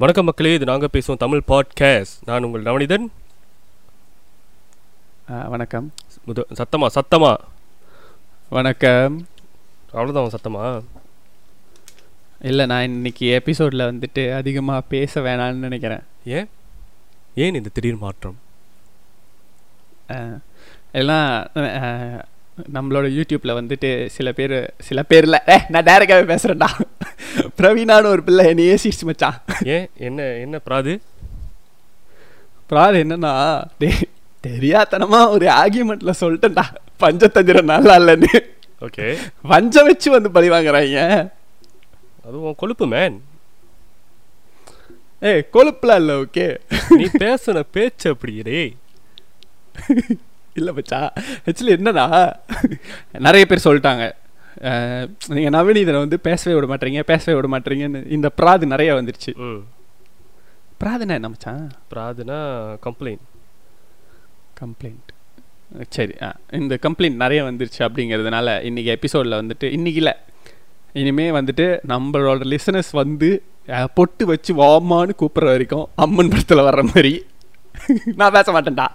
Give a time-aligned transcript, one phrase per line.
[0.00, 3.06] வணக்கம் மக்களே இது நாங்கள் பேசுவோம் தமிழ் பாட்காஸ்ட் நான் உங்கள் நவனிதன்
[5.48, 5.92] வணக்கம்.
[6.26, 7.36] முத சத்தமா சத்தமா?
[8.48, 9.26] வணக்கம்.
[9.92, 10.82] அவ்வளோதான் சத்தமா?
[12.40, 16.02] இல்லை நான் இன்னைக்கு எபிசோடில் வந்துட்டு அதிகமாக பேச வேணாம்னு நினைக்கிறேன்.
[16.24, 16.48] ஏன்?
[17.34, 18.38] ஏன் இந்த திடீர் மாற்றம்?
[20.92, 21.50] எல்லாம்
[22.72, 26.70] நம்மளோட யூடியூப்பில் வந்துட்டு சில பேர் சில பேரில் ஏ நான் டேரெக்டாகவே பேசுகிறேன்டா
[27.58, 29.42] பிரவீனான்னு ஒரு பிள்ளை என்னையே சிரிச்சு மச்சான்.
[29.64, 29.90] ஏன்?
[29.96, 31.00] என்ன என்ன பிராது?
[32.56, 33.64] அப்புறம் என்னன்னா
[34.46, 36.64] தெரியாதனமா ஒரு ஆர்கியூமெண்ட்ல சொல்லிட்டேன்டா.
[37.00, 38.38] பஞ்சத்தந்திரம் நல்லா இல்லைன்னு.
[38.80, 39.16] ஓகே.
[39.42, 41.30] பஞ்சம் வச்சு வந்து பழி வாங்குறாங்க
[42.24, 43.22] அதுவும் கொழுப்பு மேன்
[45.20, 46.58] ஏய் கொழுப்புலாம் இல்லை ஓகே.
[46.88, 48.74] நீ பேசுன பேச்சு அப்படி டேய்.
[50.54, 51.10] இல்லை மச்சா
[51.46, 52.32] ஆக்சுவலி என்னன்னா
[53.12, 54.12] நிறைய பேர் சொல்லிட்டாங்க.
[55.34, 59.32] நீங்கள் நவீனீதனை வந்து பேசவே விட மாட்டீங்க பேசவே விட மாட்டீங்கன்னு இந்த பிராது நிறைய வந்துருச்சு.
[60.82, 61.64] பிராதுனா என்ன மச்சான்?
[61.92, 62.38] பிராதுனா
[62.86, 63.24] கம்ப்ளைண்ட்
[64.60, 65.10] கம்ப்ளைண்ட்
[65.96, 66.28] சரி ஆ
[66.60, 70.14] இந்த கம்ப்ளைண்ட் நிறைய வந்துருச்சு அப்படிங்கிறதுனால இன்றைக்கி எபிசோடில் வந்துட்டு இன்னைக்கு இல்லை.
[71.00, 73.28] இனிமே வந்துட்டு நம்மளோட லிசனர்ஸ் வந்து
[73.98, 77.12] பொட்டு வச்சு வாமான்னு கூப்பிட்ற வரைக்கும் அம்மன் படத்தில் வர்ற மாதிரி.
[78.20, 78.88] நான் பேச மாட்டேன்டா.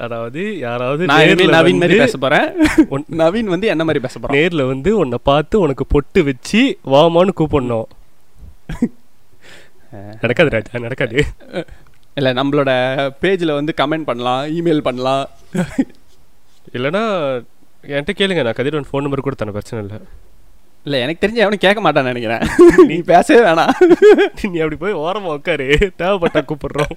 [0.00, 2.52] அதாவது யாராவது நவீன் மாதிரி பேச போகிறேன்
[2.90, 7.28] உன்- நவீன் வந்து என்ன மாதிரி பேச போகிறான் நேர்ல வந்து உன்னை பார்த்து உனக்கு பொட்டு வச்சு வாமான்னு
[7.36, 7.84] கூப்பிடணும்.
[10.20, 11.24] நடக்காது ராஜா நடக்காது.
[12.14, 12.70] இல்லை நம்மளோட
[13.22, 15.28] பேஜில் வந்து கமெண்ட் பண்ணலாம் இமெயில் பண்ணலாம்.
[16.72, 17.02] இல்லைன்னா
[17.86, 20.06] என்கிட்ட கேளுங்க நான் கதிரவன் ஃபோன் நம்பர் கூட தன பிரச்சனை இல்லை.
[20.84, 22.48] இல்லை எனக்கு தெரிஞ்சு எவனும் கேட்க மாட்டான்னு நினைக்கிறேன்.
[22.86, 23.70] நீ பேசவே வேணாம்.
[24.42, 26.96] நீ அப்படி போய் ஓரமா உட்காரு தேவைப்பட்டா கூப்பிடுறோம்.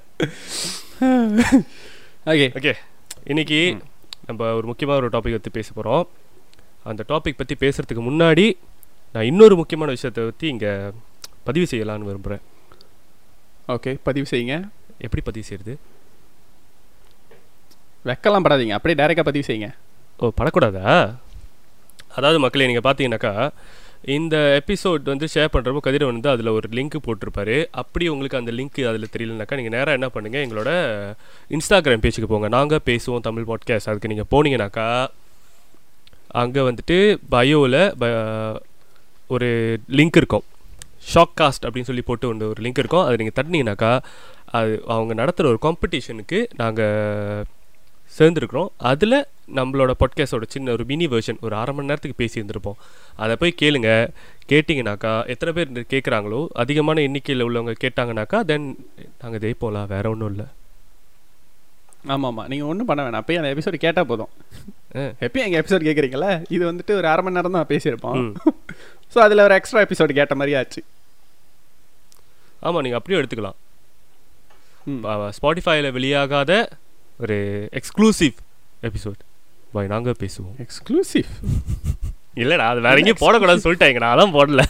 [2.25, 2.73] ஓகே ஓகே
[3.31, 3.59] இன்னைக்கு
[4.25, 6.05] நம்ம ஒரு முக்கியமான ஒரு டாபிக் பற்றி பேச போகிறோம்
[6.83, 8.45] அந்த டாபிக் பற்றி பேசுறதுக்கு முன்னாடி
[9.13, 10.71] நான் இன்னொரு முக்கியமான விஷயத்தை பற்றி இங்கே
[11.43, 12.43] பதிவு செய்யலாம்னு விரும்புகிறேன்
[13.67, 14.55] ஓகே பதிவு செய்யுங்க.
[14.97, 15.73] எப்படி பதிவு செய்யறது
[18.09, 19.69] வெக்கலாம் படாதீங்க அப்படியே டைரெக்டாக பதிவு செய்யுங்க.
[20.19, 20.87] ஓ படக்கூடாதா?
[22.15, 23.33] அதாவது மக்களே நீங்கள் பார்த்தீங்கன்னாக்கா
[24.05, 27.65] இந்த எபிசோட் வந்து ஷேர் பண்ணுறப்போ கதிரவன் வந்து அதில் ஒரு லிங்க் போட்டிருப்பாரு.
[27.71, 30.71] அப்படி உங்களுக்கு அந்த லிங்க் அதில் தெரியலனாக்கா நீங்கள் நேராக என்ன பண்ணுங்கள் எங்களோட
[31.49, 32.47] இன்ஸ்டாகிராம் பேஜுக்கு போங்க.
[32.47, 35.07] நாங்கள் பேசுவோம் தமிழ் பாட்காஸ்ட் அதுக்கு நீங்கள் போனீங்கன்னாக்கா
[36.27, 36.97] அங்கே வந்துட்டு
[37.31, 37.81] பயோவில்
[39.27, 40.43] ஒரு லிங்க் இருக்கும்.
[41.13, 43.03] ஷாக் காஸ்ட் அப்படின்னு சொல்லி போட்டு ஒன்று ஒரு லிங்க் இருக்கும்.
[43.05, 43.99] அதை நீங்கள் தட்டினீங்கனாக்கா
[44.45, 47.43] அது அவங்க நடத்துகிற ஒரு காம்படிஷனுக்கு நாங்கள்
[48.17, 48.69] சேர்ந்துருக்குறோம்.
[48.91, 49.17] அதில்
[49.59, 52.77] நம்மளோட பாட்காஸ்டோட சின்ன ஒரு மினி வெர்ஷன் ஒரு அரை மணி நேரத்துக்கு பேசியிருந்திருப்போம்.
[53.23, 53.89] அதை போய் கேளுங்க.
[54.51, 58.67] கேட்டிங்கனாக்கா எத்தனை பேர் கேட்குறாங்களோ அதிகமான எண்ணிக்கையில் உள்ளவங்க கேட்டாங்கனாக்கா தென்
[59.21, 60.47] நாங்கள் ஜெயிப்போம்லாம் வேற ஒன்றும் இல்லை.
[62.13, 63.21] ஆமாம் ஆமாம் நீங்கள் ஒன்றும் பண்ண வேணாம்.
[63.23, 64.31] அப்பயே அந்த எபிசோடு கேட்டால் போதும்.
[65.25, 68.17] எப்பயும் எங்கள் எபிசோட் கேட்குறீங்களா இது வந்துட்டு ஒரு அரை மணி நேரம் தான் பேசியிருப்போம்.
[69.13, 70.81] ஸோ அதில் ஒரு எக்ஸ்ட்ரா எபிசோடு கேட்ட மாதிரி ஆச்சு.
[72.59, 73.57] ஆமாம் நீங்கள் அப்படியும் எடுத்துக்கலாம்.
[74.91, 75.01] ம்.
[75.37, 76.51] ஸ்பாட்டிஃபைல வெளியாகாத
[77.19, 77.37] ஒரு
[77.79, 78.37] எக்ஸ்க்ளூசிவ்
[78.89, 79.19] எபிசோட்
[79.73, 80.55] பாய் நாங்கள் பேசுவோம்.
[80.65, 81.29] எக்ஸ்க்ளூசிவ்
[82.41, 83.99] இல்லைடா அது வேற எங்கேயும் போடக்கூடாதுன்னு சொல்லிட்டாங்க.
[84.03, 84.61] நான் அதான் போடல.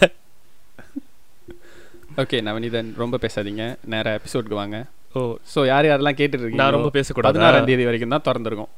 [2.22, 3.64] ஓகே நவனிதன் ரொம்ப பேசாதீங்க.
[3.94, 4.78] நேராக எபிசோடுக்கு வாங்க.
[5.18, 5.22] ஓ.
[5.54, 7.32] ஸோ யார் யாரெல்லாம் கேட்டுட்டு இருக்கீங்க நான் ரொம்ப பேசக்கூடாது?
[7.32, 8.72] பதினாறாம் தேதி வரைக்கும் தான் திறந்துருக்கும்.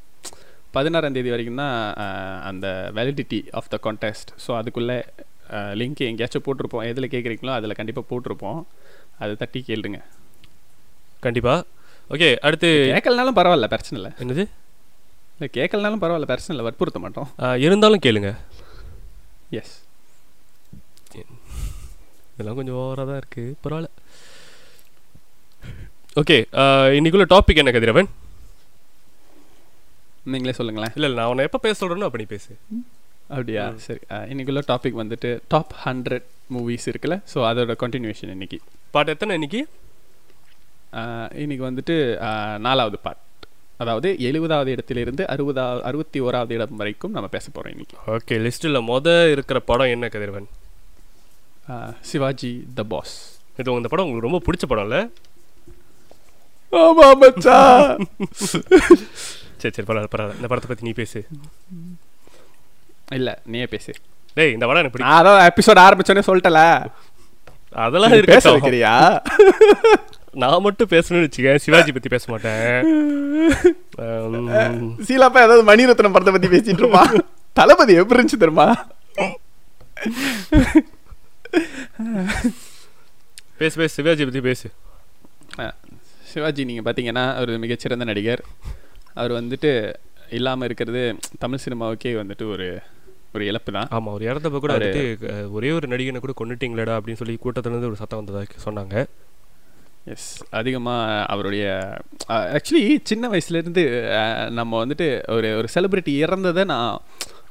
[0.77, 1.75] பதினாறாம் தேதி வரைக்கும் தான்
[2.49, 2.67] அந்த
[2.97, 4.97] validity of the contest so அதுக்குள்ளே
[5.81, 6.85] லிங்க் எங்கேயாச்சும் போட்டிருப்போம்.
[6.91, 8.61] எதில் கேட்குறீங்களோ அதில் கண்டிப்பாக போட்டிருப்போம்.
[9.23, 9.99] அதை தட்டி கேளுங்க.
[11.25, 11.55] கண்டிப்பா.
[12.13, 14.11] ஓகே அடுத்து கேட்கலனாலும் பரவாயில்ல பிரச்சனை இல்லை.
[14.23, 14.43] என்னது?
[15.35, 17.29] இல்லை கேட்கலனாலும் பரவாயில்ல பிரச்சனை இல்லை வற்புறுத்த மாட்டோம்.
[17.65, 18.31] இருந்தாலும் கேளுங்க.
[19.59, 19.73] எஸ்
[22.33, 23.89] இதெல்லாம் கொஞ்சம் ஓவராக தான் இருக்குது பரவாயில்ல.
[26.21, 26.37] ஓகே
[26.97, 28.09] இன்னைக்குள்ள டாபிக் என்ன கதிரவன்?
[30.33, 30.93] நீங்களே சொல்லுங்களேன்.
[30.97, 32.51] இல்லை இல்லை நான் உன்னை எப்போ பேச சொல்கிறேனோ அப்போ நீ பேசு.
[33.37, 34.01] அப்படியா சரி.
[34.31, 38.59] இன்னைக்குள்ள டாபிக் வந்துட்டு டாப் ஹண்ட்ரட் மூவிஸ் இருக்குல்ல ஸோ அதோட கண்டினியூஷன் இன்னைக்கு.
[38.95, 39.61] பாட்டு எத்தனை இன்னைக்கு?
[41.43, 41.95] இன்னைக்கு வந்துட்டு
[42.65, 43.21] நாலாவது பார்ட்
[43.83, 47.95] அதாவது எழுபதாவது இடத்திலிருந்து அறுபதாவது அறுபத்தி ஓராவது இடம் வரைக்கும் நம்ம பேச போகிறோம் இன்னைக்கு.
[48.15, 50.47] ஓகே லிஸ்ட்டில் மொத இருக்கிற படம் என்ன கதிரவன்?
[52.09, 53.15] சிவாஜி த பாஸ்
[53.59, 54.97] இது இந்த படம் உங்களுக்கு ரொம்ப பிடிச்ச படம்ல?
[56.81, 57.57] ஆமா மச்சா.
[59.61, 60.39] சரி சரி பரவாயில்ல பரவாயில்ல.
[60.39, 61.19] இந்த படத்தை பற்றி நீ பேசு.
[63.17, 63.91] இல்ல நீயே பேசு.
[64.37, 65.17] டேய் இந்த படம் எனக்கு பிடிக்கும்.
[65.19, 66.61] அதான் எபிசோட் ஆரம்பிச்சோன்னே சொல்லிட்டல
[67.85, 68.93] அதெல்லாம் பேச வைக்கிறியா?
[70.43, 72.87] நான் மட்டும் பேசணும்னு வச்சுக்க சிவாஜி பற்றி பேச மாட்டேன்.
[75.07, 77.03] சீலாப்பா ஏதாவது மணிரத்னம் படத்தை பத்தி பேசிட்டு இருப்பா?
[77.59, 78.67] தளபதி எப்படி இருந்துச்சு தெரியுமா?
[83.59, 84.67] பேசு பேசு சிவாஜி பற்றி பேசு.
[86.31, 88.43] சிவாஜி நீங்க பாத்தீங்கன்னா ஒரு மிகச்சிறந்த நடிகர்.
[89.19, 89.71] அவர் வந்துட்டு
[90.37, 91.01] இல்லாம இருக்கிறது
[91.43, 92.67] தமிழ் சினிமாவுக்கே வந்துட்டு ஒரு
[93.35, 94.73] ஒரு இழப்பு தான் ஆமா ஒரு இறந்தப்ப கூட
[95.57, 98.95] ஒரே ஒரு நடிகனை கூட கொண்டுட்டீங்களேடா அப்படின்னு சொல்லி கூட்டத்துல இருந்து ஒரு சத்தம் வந்ததா சொன்னாங்க.
[100.05, 101.65] எஸ் அதிகமாக அவருடைய
[102.55, 103.83] ஆக்சுவலி சின்ன வயசுலேருந்து
[104.51, 106.91] நம்ம வந்துட்டு ஒரு ஒரு செலிபிரிட்டி இறந்ததை நான்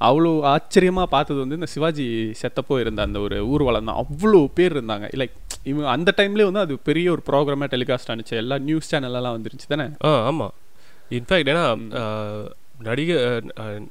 [0.00, 2.06] அவ்வளோ ஆச்சரியமாக பார்த்தது வந்து இந்த சிவாஜி
[2.40, 4.00] செத்தப்போ இருந்த அந்த ஒரு ஊர்வலம் தான்.
[4.02, 5.06] அவ்வளோ பேர் இருந்தாங்க.
[5.16, 5.34] லைக்
[5.64, 9.86] இவங்க அந்த டைம்லேயே வந்து அது பெரிய ஒரு ப்ரோக்ராமாக டெலிகாஸ்ட் ஆனிச்சு எல்லா நியூஸ் சேனல்லாம் வந்துருச்சு தானே?
[10.04, 10.48] ஆ ஆமா.
[11.10, 11.64] இன்ஃபேக்ட் ஏன்னா
[12.00, 12.46] அஹ்,
[12.80, 13.82] நடிக அஹ், அஹ்,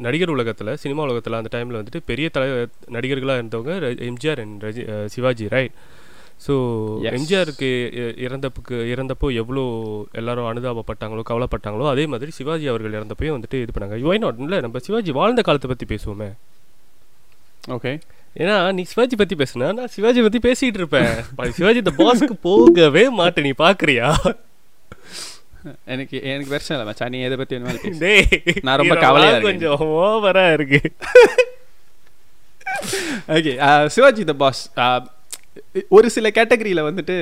[0.00, 2.48] நடிகர் உலகத்துல சினிமா உலகத்துல அந்த டைம்ல வந்துட்டு பெரிய தலை
[2.90, 3.72] நடிகர்களா இருந்தவங்க
[4.06, 5.76] எம்ஜிஆர் அண்ட் ரஜி சிவாஜி ரைட்
[6.46, 6.54] ஸோ.
[7.10, 7.68] எம்ஜிஆருக்கு
[8.26, 9.62] இறந்தப்புக்கு இறந்தப்போ எவ்வளோ
[10.20, 13.96] எல்லாரும் அனுதாபப்பட்டாங்களோ கவலைப்பட்டாங்களோ அதே மாதிரி சிவாஜி அவர்கள் இறந்தப்பையும் வந்துட்டு இது பண்ணாங்க.
[14.10, 16.28] ஒய் நாட் இல்லை நம்ம சிவாஜி வாழ்ந்த காலத்தை பற்றி பேசுவோமே.
[17.76, 17.92] ஓகே
[18.42, 21.12] ஏன்னா நீ சிவாஜி பற்றி பேசுனா நான் சிவாஜி பற்றி பேசிகிட்டு இருப்பேன்.
[21.58, 23.46] சிவாஜி இந்த பாஸ்க்கு போகவே மாட்டேன்.
[23.48, 24.08] நீ பார்க்குறியா
[25.94, 27.12] எனக்கு எனக்கு பிரச்சனை இல்லை மச்சான்.
[27.14, 27.56] நீ எதை பற்றி.
[28.02, 28.26] டேய்
[28.66, 29.48] நான் ரொம்ப இதெல்லாம் கவலையா இருக்கேன்.
[29.48, 30.80] கொஞ்சம் ஓவரா இருக்கு.
[33.36, 33.52] ஓகே
[33.94, 34.62] சிவாஜி த பாஸ்
[35.96, 37.14] ஒரு சில கேட்டகரியில் வந்துட்டு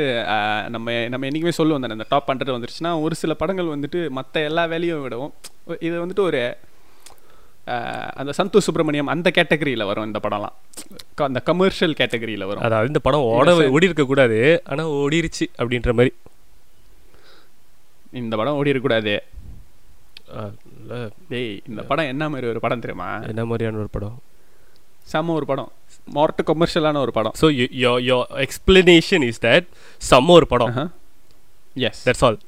[0.74, 4.64] நம்ம நம்ம என்றைக்குமே சொல்லுவோம் தானே இந்த டாப் ஹண்ட்ரட் வந்துருச்சுன்னா ஒரு சில படங்கள் வந்துட்டு மற்ற எல்லா
[4.72, 5.32] வேலையும் விடவும்
[5.86, 6.40] இது வந்துட்டு ஒரு
[8.20, 10.56] அந்த சந்தோஷ் சுப்ரமணியம் அந்த கேட்டகரியில் வரும் இந்த படம்லாம்.
[11.28, 12.64] அந்த கமர்ஷியல் கேட்டகரியில் வரும்.
[12.66, 13.54] அதாவது இந்த படம் ஓட.
[13.76, 14.38] ஓடி இருக்க கூடாது
[14.72, 16.12] ஆனா ஓடிருச்சு அப்படின்ற மாதிரி.
[18.22, 19.14] இந்த படம் ஓடி இருக்கக்கூடாது
[21.32, 23.08] டேய் இந்த படம் என்ன மாதிரி ஒரு படம் தெரியுமா?
[23.32, 24.16] என்ன மாதிரியான ஒரு படம்?
[25.12, 25.70] செம்ம ஒரு படம்.
[26.16, 27.34] மொரட்டு கமர்ஷியலான ஒரு படம்.
[27.40, 27.48] So
[28.10, 29.66] yo explanation is that
[30.10, 30.74] செம்ம ஒரு படம்.
[31.88, 32.38] எஸ் தட்ஸ் ஆல்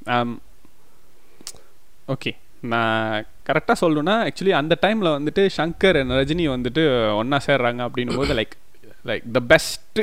[2.14, 2.30] ஓகே
[2.70, 5.42] நான் கரெக்டாக சொல்லணும்னா ஆக்சுவலி அந்த டைமில் வந்துட்டு
[6.00, 6.82] and ரஜினி வந்துட்டு
[7.20, 8.54] ஒன்றா சேர்றாங்க அப்படின்னும் போது like
[9.08, 10.00] like the best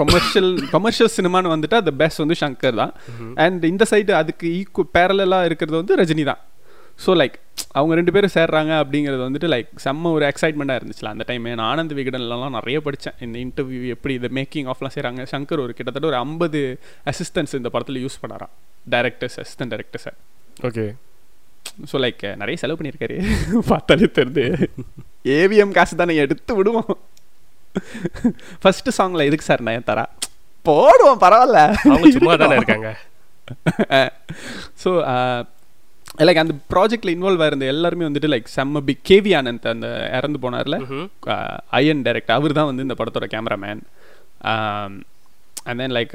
[0.00, 2.92] commercial commercial சினிமான்னு வந்துட்டு த பெஸ்ட் வந்து சங்கர் தான்.
[3.44, 6.40] அண்ட் இந்த சைடு அதுக்கு ஈக்குவ பேரலாக இருக்கிறது வந்து ரஜினி தான்.
[7.04, 7.36] ஸோ லைக்
[7.72, 11.94] அவங்க ரெண்டு பேரும் சேர்றாங்க அப்படிங்கிறது வந்துட்டு லைக் செம்ம ஒரு எக்ஸைட்மெண்ட்டாக இருந்துச்சுல அந்த டைம் நான் ஆனந்த்
[11.98, 16.60] விகடன்லலாம் நிறைய படித்தேன் இந்த இன்டர்வியூ எப்படி இந்த மேக்கிங் ஆஃப்லாம் செய்கிறாங்க சங்கர் ஒரு கிட்டத்தட்ட ஒரு ஐம்பது
[17.12, 18.52] அசிஸ்டன்ஸ் இந்த படத்தில் யூஸ் பண்ணாராம்.
[18.94, 20.12] டேரக்டர்ஸ் அசிஸ்டன்ட் டேரக்டர்ஸை
[20.68, 20.86] ஓகே
[21.90, 23.16] ஸோ லைக் நிறைய செலவு பண்ணியிருக்காரு.
[23.70, 24.44] பார்த்தாலே தெரிந்து
[25.38, 26.92] ஏவிஎம் காசு தானே எடுத்து விடுவோம்.
[28.62, 30.04] ஃபர்ஸ்ட் சாங்ல எதுக்கு சார் நான் தரா?
[30.64, 31.60] போடுவோம் பரவாயில்ல.
[32.16, 32.90] சும்மா தானே இருக்காங்க.
[34.82, 34.90] ஸோ
[36.18, 39.86] லைக் அந்த ப்ராஜெக்ட்ல இன்வால்வ் ஆயிருந்த எல்லாருமே வந்துட்டு லைக் செம்ம பிக் கேவி ஆனந்த் அந்த
[40.16, 40.76] இறந்து போனார்ல.
[41.70, 43.80] ஐயன் டைரக்டர் அவர் தான் வந்து இந்த படத்தோட cameraman
[45.68, 46.14] and then like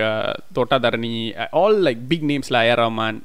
[0.57, 1.13] Thota Tharani
[1.51, 3.19] all like big நேம்ஸில் A R Rahman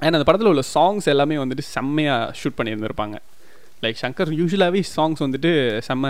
[0.00, 3.16] and அந்த படத்தில் உள்ள சாங்ஸ் எல்லாமே வந்துட்டு செம்மையாக ஷூட் பண்ணியிருந்திருப்பாங்க.
[3.82, 5.52] லைக் சங்கர் யூஸ்வலாகவே சாங்ஸ் வந்துட்டு
[5.88, 6.06] செம்ம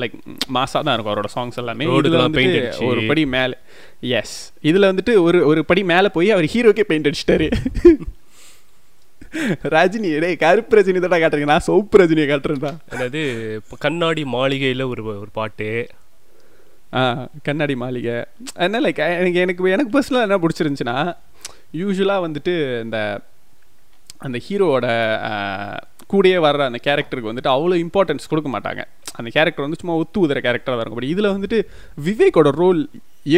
[0.00, 0.14] லைக்
[0.54, 1.84] மாசாக தான் இருக்கும் அவரோட சாங்ஸ் எல்லாமே.
[1.84, 2.86] இதுல வந்துட்டு.
[2.90, 3.54] ஒரு படி மேலே
[4.00, 7.48] எஸ் இதில் வந்துட்டு ஒரு ஒரு படி மேலே போய் அவர் ஹீரோக்கே பெயிண்ட் அடிச்சிட்டாரு.
[9.74, 11.50] ரஜினி டேய் கருப்பு ரஜினி தான் காட்டுறீங்க.
[11.52, 12.72] நான் சோப்பு ரஜினியை காட்டுறேன்டா.
[12.92, 13.20] அதாவது
[13.86, 15.70] கண்ணாடி மாளிகையில ஒரு ஒரு பாட்டு.
[17.48, 18.16] கண்ணாடி மாளிகை.
[18.66, 20.96] என்ன லைக் எனக்கு எனக்கு எனக்கு பர்சனலாக என்ன பிடிச்சிருந்துச்சுன்னா
[21.80, 22.54] யூஸ்வலாக வந்துட்டு
[22.84, 22.98] இந்த
[24.26, 24.86] அந்த ஹீரோவோட
[26.12, 28.82] கூடயே வர்ற அந்த கேரக்டருக்கு வந்துட்டு அவ்வளோ இம்பார்ட்டன்ஸ் கொடுக்க மாட்டாங்க.
[29.18, 31.00] அந்த கேரக்டர் வந்து சும்மா ஒத்து உதுற கேரக்டராக இருக்கும்.
[31.00, 31.58] பட் இதில் வந்துட்டு
[32.08, 32.80] விவேக்கோட ரோல்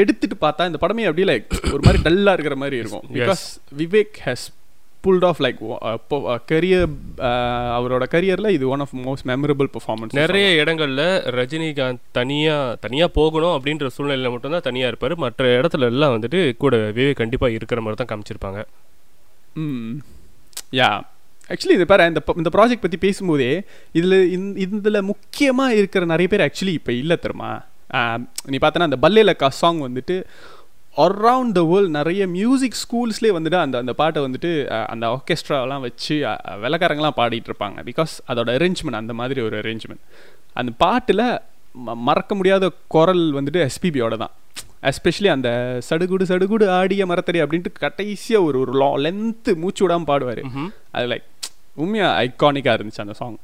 [0.01, 3.07] எடுத்துட்டு பார்த்தா இந்த படமே அப்படியே லைக் ஒரு மாதிரி டல்லாக இருக்கிற மாதிரி இருக்கும்.
[3.19, 3.45] Because
[3.83, 4.47] Vivek has
[5.05, 5.61] pulled off like
[6.47, 6.91] career
[7.77, 11.03] அவரோட கரியரில் இது one of most memorable performance நிறைய இடங்கள்ல
[11.39, 15.17] ரஜினிகாந்த் தனியா தனியா போகணும் அப்படின்ற சூழ்நிலையில மட்டும்தான் தனியா இருப்பாரு.
[15.17, 18.61] மற்ற இடத்துல எல்லாம் வந்துட்டு கூட விவேக் கண்டிப்பா இருக்கிற மாதிரி தான் காமிச்சிருப்பாங்க.
[19.57, 19.93] ம்.
[20.73, 20.91] யா
[21.51, 23.51] ஆக்சுவலி இது பாரு இந்த இந்த ப்ராஜெக்ட் பற்றி பேசும்போதே
[23.93, 24.19] இதில்
[24.57, 27.51] இதில் முக்கியமாக இருக்கிற நிறைய பேர் ஆக்சுவலி இப்போ இல்லை தெரியுமா?
[28.45, 30.17] நீ பார்த்தனா அந்த பல்லேலக்கா சாங் வந்துட்டு
[31.05, 34.51] அரவுண்ட் த வேர்ல்ட் நிறைய மியூசிக் ஸ்கூல்ஸ்லேயே வந்துட்டு அந்த அந்த பாட்டை வந்துட்டு
[34.93, 36.15] அந்த ஆர்கெஸ்ட்ராலாம் வச்சு
[36.65, 37.79] வெள்ளக்காரங்களாம் பாடிட்டு இருப்பாங்க.
[37.89, 40.03] பிகாஸ் அதோட அரேஞ்ச்மெண்ட் அந்த மாதிரி ஒரு அரேஞ்ச்மெண்ட்
[40.61, 41.25] அந்த பாட்டில்
[42.09, 44.35] மறக்க முடியாத குரல் வந்துட்டு எஸ்பிபியோட தான்.
[44.91, 45.49] எஸ்பெஷலி அந்த
[45.89, 50.43] சடுகுடு சடுகுடு ஆடிய மரத்தடி அப்படின்ட்டு கடைசியாக ஒரு ஒரு லா லென்த்து மூச்சு விடாமல் பாடுவார்.
[50.97, 51.29] அது லைக்
[51.83, 53.39] உண்மையாக ஐகானிக்காக இருந்துச்சு அந்த சாங்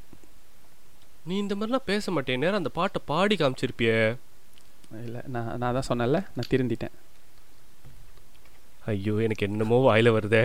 [1.29, 2.43] நீ இந்த மாதிரிலாம் பேச மாட்டேன்.
[2.45, 3.99] நேரம் அந்த பாட்டை பாடி காமிச்சிருப்பியே.
[5.07, 6.95] இல்லை நான் நான் தான் சொன்னேன்ல நான் திருந்திட்டேன்.
[8.89, 10.43] ஐயோ எனக்கு என்னமோ வாயில வருதே.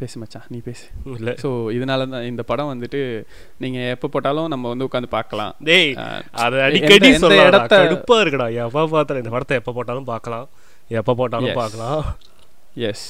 [0.00, 0.84] பேசு மச்சான் நீ பேசு.
[1.16, 1.30] இல்ல.
[1.42, 3.00] ஸோ இதனால தான் இந்த படம் வந்துட்டு
[3.58, 5.52] நீங்கள் எப்போ போட்டாலும் நம்ம வந்து உட்காந்து பார்க்கலாம்.
[5.60, 5.90] டேய்
[6.44, 7.50] அத அடிக்கடி சொல்லலாம்.
[7.50, 8.46] இடத்த- கடுப்பா இருக்குடா.
[8.64, 10.46] எப்ப பார்த்தாலும் இந்த படத்தை எப்ப போட்டாலும் பார்க்கலாம்.
[11.00, 11.54] எப்ப போட்டாலும்.
[11.54, 12.02] பார்க்கலாம்.
[12.88, 13.06] எஸ்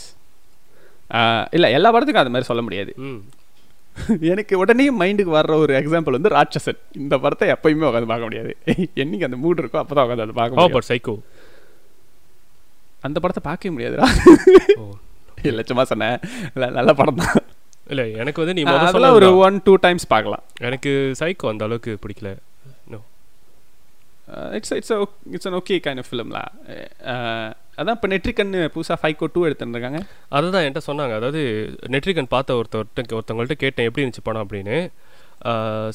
[1.51, 2.93] இல்லை எல்லா படத்துக்கும் அது மாதிரி சொல்ல முடியாது.
[4.33, 6.79] எனக்கு உடனே மைண்டுக்கு வர்ற ஒரு எக்ஸாம்பிள் வந்து ராட்சசன்.
[6.97, 8.53] இந்த படத்தை எப்பயுமே உட்காந்து பார்க்க முடியாது.
[9.03, 11.15] என்னைக்கு அந்த மூட் இருக்கோ அப்போ தான் உட்காந்து அதை பார்க்க சைக்கோ
[13.07, 14.09] அந்த படத்தை பார்க்கவே முடியாதுடா.
[15.71, 16.19] சும்மா சொன்னேன்.
[16.79, 17.39] நல்ல படம் தான்.
[17.93, 19.29] இல்லை எனக்கு வந்து நீ அதெல்லாம் ஒரு.
[19.47, 20.45] ஒன் டூ டைம்ஸ் பார்க்கலாம்.
[20.67, 20.91] எனக்கு
[21.21, 22.31] சைக்கோ அந்த அளவுக்கு பிடிக்கல.
[22.93, 22.99] No
[24.59, 24.93] it's it's
[25.35, 26.45] it's an okay kind of ஃபிலிம்லா
[27.81, 30.01] அதான் இப்போ நெட்ரிகன் புதுசாக ஃபைவ் டூ எடுத்துருக்காங்க
[30.39, 31.15] அதுதான் என்கிட்ட சொன்னாங்க.
[31.21, 31.43] அதாவது
[31.95, 34.79] நெட்ரிகன் பார்த்த ஒருத்தர்கிட்ட ஒருத்தவங்கள்ட்ட கேட்டேன் எப்படி இருந்துச்சு படம் அப்படின்னு.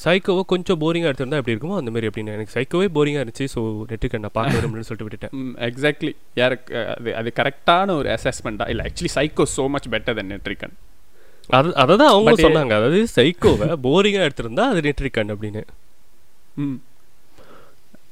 [0.04, 2.34] சைக்கோவை கொஞ்சம் போரிங்காக எடுத்திருந்தா எப்படி இருக்குமோ அந்த மாதிரி அப்படின்னு.
[2.38, 3.62] எனக்கு சைக்கோவே போரிங்காக இருந்துச்சு ஸோ
[3.92, 5.34] நெட்ரிகன் நான் பார்க்க விரும்புன்னு சொல்லிட்டு விட்டுட்டேன்.
[5.70, 10.75] எக்ஸாக்ட்லி யாருக்கு அது அது கரெக்டான ஒரு அசஸ்மெண்ட்டாக இல்லை actually Psycho so much better than Netrikann
[11.50, 12.74] அது அதை தான் அவங்க சொன்னாங்க.
[12.80, 15.63] அதாவது சைக்கோவை போரிங்காக எடுத்திருந்தா அது நெட்ரிகன் அப்படின்னு.
[16.58, 16.77] ம்.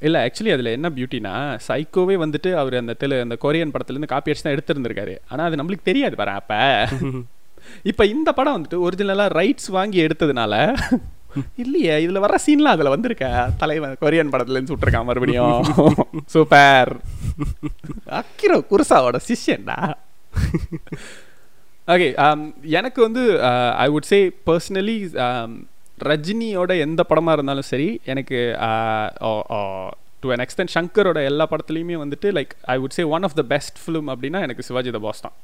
[0.02, 1.34] இல்லை ஆக்சுவலி அதில் என்ன பியூட்டினா
[1.68, 5.14] சைக்கோவே வந்துட்டு அவர் அந்த தெலு அந்த கொரியன் படத்துலேருந்து காப்பி அடிச்சு தான் எடுத்திருந்திருக்காரு.
[5.28, 6.60] ஆனால் அது நம்மளுக்கு தெரியாது பாரு அப்போ.
[7.90, 10.54] இப்போ இந்த படம் வந்துட்டு ஒரிஜினலாக ரைட்ஸ் வாங்கி எடுத்ததுனால
[11.62, 13.26] இல்லையே இதில் வர சீன்லாம் அதில் வந்திருக்க.
[13.62, 15.62] தலைவன் கொரியன் படத்துலேருந்து சுட்டிருக்கான் மறுபடியும்.
[16.34, 16.92] சூப்பர்.
[18.20, 19.78] அக்கிரோ குருசாவோட சிஷ்யன்டா.
[21.94, 22.40] ஓகே um,
[22.78, 23.22] எனக்கு வந்து
[23.84, 24.96] ஐ வுட் சே பர்சனலி
[26.08, 28.38] ரஜினியோட எந்த படமாக இருந்தாலும் சரி எனக்கு
[30.22, 33.78] டு அன் எக்ஸ்டென்ட் சங்கரோட எல்லா படத்துலையுமே வந்துட்டு like I would say one of the best
[33.84, 35.34] film அப்படின்னா எனக்கு சிவாஜி த பாஸ் தான்.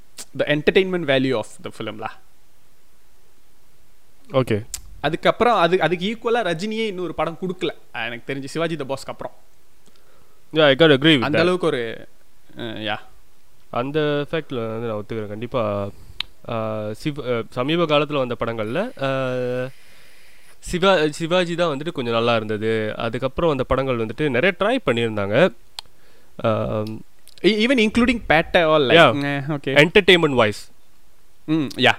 [0.40, 2.11] The entertainment value of the ஃபிலிம்லா
[4.40, 4.58] okay
[5.06, 7.73] அதுக்கப்புறம் அது அதுக்கு ஈக்குவலாக ரஜினியே இன்னொரு படம் கொடுக்கல.
[8.09, 9.35] எனக்கு தெரிஞ்சு சிவாஜி த பாஸ்க்கு அப்புறம்.
[11.26, 11.82] அந்த அளவுக்கு ஒரு
[12.88, 12.97] யா
[13.80, 13.99] அந்த
[14.30, 15.32] ஃபேக்டில் வந்து நான் ஒத்துக்கிறேன்.
[15.35, 15.90] கண்டிப்பாக
[17.02, 18.82] சிவ சமீப காலத்தில் வந்த படங்களில்
[20.71, 22.73] சிவா சிவாஜி தான் வந்துட்டு கொஞ்சம் நல்லா இருந்தது.
[23.04, 25.37] அதுக்கப்புறம் வந்த படங்கள் வந்துட்டு நிறைய ட்ரை பண்ணியிருந்தாங்க.
[27.64, 28.88] Even including Petta all
[29.56, 30.62] okay entertainment voice
[31.56, 31.94] ம் யா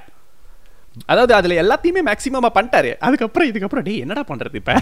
[1.12, 2.91] அதாவது அதில் எல்லாத்தையுமே மேக்ஸிமமாக பண்ணிட்டாரு.
[3.05, 4.73] அதுக்கப்புறம் இதுக்கப்புறம் டே என்னடா பண்ணுறது இப்போ?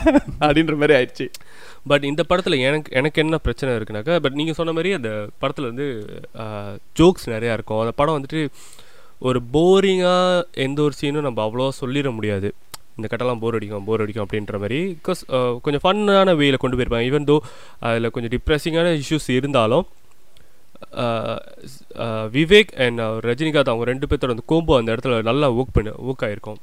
[0.46, 1.25] அப்படின்ற மாதிரி ஆயிடுச்சு.
[1.91, 5.12] பட் இந்த படத்தில் எனக்கு எனக்கு என்ன பிரச்சனை இருக்குனாக்கா பட் நீங்கள் சொன்ன மாதிரி அந்த
[5.44, 5.88] படத்தில் வந்து
[7.00, 7.82] ஜோக்ஸ் நிறையா இருக்கும்.
[7.84, 8.41] அந்த படம் வந்துட்டு
[9.30, 12.50] ஒரு போரிங்காக எந்த ஒரு சீனும் நம்ம அவ்வளோ சொல்லிட முடியாது.
[12.98, 14.80] இந்த கட்டெல்லாம் போர் அடிக்கும் போர் அடிக்கும் அப்படின்ற மாதிரி.
[15.00, 15.22] பிகாஸ்
[15.65, 17.08] கொஞ்சம் ஃபன்னான வேயில் கொண்டு போயிருப்பாங்க.
[17.12, 17.38] ஈவன் தோ
[17.89, 19.86] அதில் கொஞ்சம் டிப்ரெஸிங்கான இஷ்யூஸ் இருந்தாலும்
[22.36, 26.60] விவேக் அண்ட் ரஜினிகாந்த் அவங்க ரெண்டு பேர்த்தோட அந்த கோம்போ அந்த இடத்துல நல்லா ஒர்க் பண்ணி ஒர்க் ஆயிருக்கும்.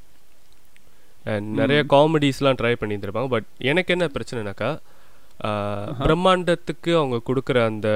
[1.33, 3.29] அண்ட் நிறைய காமெடிஸ்லாம் ட்ரை பண்ணியிருந்திருப்பாங்க.
[3.35, 4.71] பட் எனக்கு என்ன பிரச்சனைனாக்கா
[6.05, 7.89] பிரம்மாண்டத்துக்கு அவங்க கொடுக்குற அந்த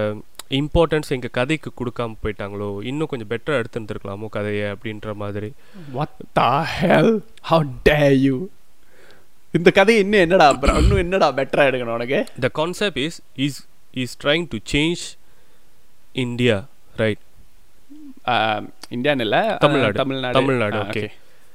[0.59, 5.49] இம்பார்ட்டன்ஸ் எங்கள் கதைக்கு கொடுக்காம போயிட்டாங்களோ இன்னும் கொஞ்சம் பெட்டராக எடுத்துருந்துருக்கலாமோ கதையை அப்படின்ற மாதிரி.
[8.25, 8.35] யூ
[9.57, 10.75] இந்த கதை இன்னும் என்னடா bro?
[10.81, 12.19] இன்னும் என்னடா பெட்டரா எடுக்கணும் உனக்கு?
[12.43, 13.59] The concept is is
[14.03, 15.03] is trying to change
[16.13, 16.65] India
[16.97, 17.17] right
[18.89, 19.93] இந்தியான்னு இல்ல தமிழ்நாடு.
[19.93, 20.33] தமிழ்நாடு.
[20.33, 21.09] தமிழ்நாடு, okay.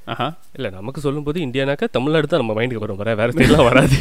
[0.04, 0.34] ஆஹா.
[0.52, 2.96] இல்லை நமக்கு சொல்லும்போது இந்தியானாக்கா தமிழ்நாடு தான் நம்ம மைண்டுக்கு வரும்.
[2.96, 3.96] வர வேறு ஸ்டேட்லாம் வராது.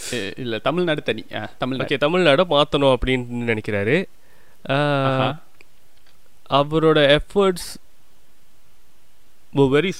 [0.36, 1.24] இல்ல தமிழ்நாடு தனி.
[1.34, 1.94] ஆ, தமிழ்நாடு.
[1.94, 4.04] ஓகே தமிழ்நாடை மாற்றணும் அப்படின்னு நினைக்கிறாரு.
[6.50, 7.68] அவரோட efforts
[9.56, 9.92] very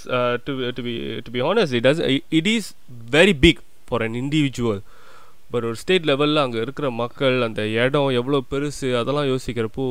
[0.45, 1.39] to be to be
[1.77, 2.75] it does it is
[3.11, 4.81] very big for an individual
[5.51, 9.87] but ஒரு ஸ்டேட் லெவலில் அங்கே இருக்கிற மக்கள் அந்த இடம் எவ்வளோ பெருசு அதெல்லாம் யோசிக்கிறப்போ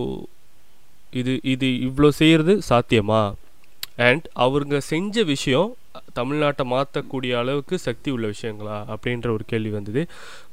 [1.13, 3.21] இது இது இவ்வளோ செய்கிறது சாத்தியமா?
[4.07, 5.69] அண்ட் அவருங்க செஞ்ச விஷயம்
[6.17, 8.77] தமிழ்நாட்டை மாற்றக்கூடிய அளவுக்கு சக்தி உள்ள விஷயங்களா?
[8.93, 10.01] அப்படின்ற ஒரு கேள்வி வந்தது.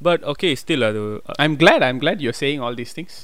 [0.03, 1.01] பட் ஓகே ஸ்டில் அது
[1.45, 3.19] I'm glad I'm glad you're saying all these things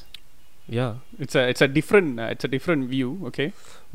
[0.79, 0.89] yeah
[1.23, 3.47] it's it's a different it's a different view okay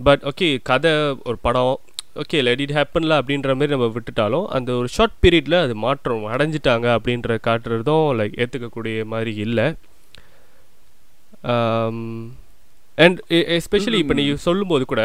[0.03, 1.75] but okay கதை ஒரு படம்
[2.22, 6.88] ஓகே லெட் இட் ஹேப்பன்ல அப்படின்ற மாதிரி நம்ம விட்டுட்டாலும் அந்த ஒரு ஷார்ட் பீரியடில் அது மாற்றம் அடைஞ்சிட்டாங்க
[6.98, 9.65] அப்படின்ற காட்டுறதும் லைக் ஏற்றுக்கக்கூடிய மாதிரி இல்லை.
[13.05, 13.19] அண்ட்
[13.57, 15.01] எஸ்பெஷலி இப்போ நீ சொல்லும்போது கூட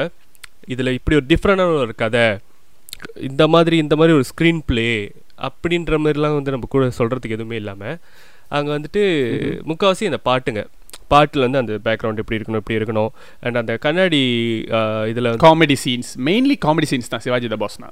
[0.72, 2.24] இதில் இப்படி ஒரு டிஃப்ரெண்டான ஒரு கதை
[3.28, 4.88] இந்த மாதிரி இந்த மாதிரி ஒரு ஸ்க்ரீன் ப்ளே
[5.48, 7.96] அப்படின்ற மாதிரிலாம் வந்து நம்ம கூட சொல்கிறதுக்கு எதுவுமே இல்லாமல்
[8.56, 9.02] அங்கே வந்துட்டு
[9.70, 10.62] முக்கால்வாசி அந்த பாட்டுங்க.
[11.12, 13.10] பாட்டில் வந்து அந்த பேக்ரவுண்ட் எப்படி இருக்கணும் எப்படி இருக்கணும்
[13.46, 14.22] அண்ட் அந்த கண்ணாடி
[15.12, 17.90] இதில் comedy scenes mainly comedy scenes தான் சிவாஜி த பாஸ்னா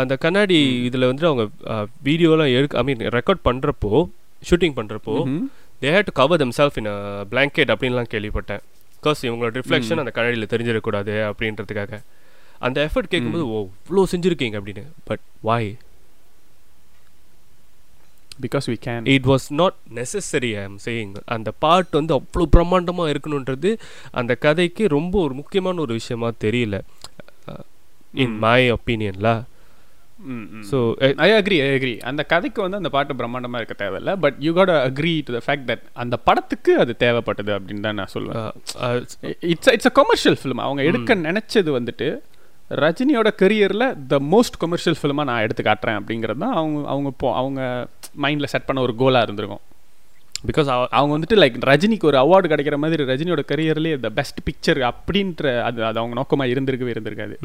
[0.00, 0.58] அந்த கண்ணாடி
[0.88, 1.46] இதில் வந்துட்டு அவங்க
[2.08, 3.92] வீடியோலாம் எடுக்க ஐ மீன் ரெக்கார்ட் பண்ணுறப்போ
[4.50, 5.16] ஷூட்டிங் பண்ணுறப்போ
[5.82, 6.88] they had to cover them self in
[7.32, 8.62] blanket அப்படின்லாம் கேள்விப்பட்டேன்.
[8.96, 11.92] பிகாஸ் இவங்களோட ரிஃப்ளெக்ஷன் அந்த கண்ணாடியில் தெரிஞ்சிடக்கூடாது அப்படின்றதுக்காக.
[12.66, 14.84] அந்த எஃபர்ட் கேட்கும்போது ஓ இவ்வளோ செஞ்சுருக்கீங்க அப்படின்னு.
[15.08, 15.70] But why
[18.46, 23.12] because we can it was not necessary I am saying அந்த பாட்டு வந்து அவ்வளோ பிரம்மாண்டமாக
[23.14, 23.72] இருக்கணுன்றது
[24.20, 26.76] அந்த கதைக்கு ரொம்ப ஒரு முக்கியமான ஒரு விஷயமா தெரியல.
[28.24, 29.30] In my ஒப்பீனியன்ல
[30.70, 30.78] so
[31.26, 34.72] I agree I agree அந்த கதைக்கு வந்து அந்த பாட்டு பிரம்மாண்டமாக இருக்க தேவையில்ல but you got
[34.88, 38.50] agree to the fact that அந்த படத்துக்கு அது தேவைப்பட்டது அப்படின்னு தான் நான் சொல்லுவேன்.
[39.52, 42.08] It's it's a commercial film அவங்க எடுக்க நினைச்சது வந்துட்டு
[42.84, 47.60] ரஜினியோட கரியரில் த மோஸ்ட் கமர்ஷியல் ஃபிலிமாக நான் எடுத்து காட்டுறேன் அப்படிங்கிறது தான் அவங்க அவங்க போ அவங்க
[48.22, 49.60] மைண்டில் செட் பண்ண ஒரு கோலாக இருந்திருக்கும்.
[50.46, 55.62] பிகாஸ் அவங்க வந்துட்டு லைக் ரஜினிக்கு ஒரு அவார்டு கிடைக்கிற மாதிரி ரஜினியோட கரியர்லேயே த பெஸ்ட் பிக்சர் அப்படின்ற
[55.62, 57.36] அது அது அவங்க நோக்கமாக இருந்திருக்கவே இருந்திருக்காது.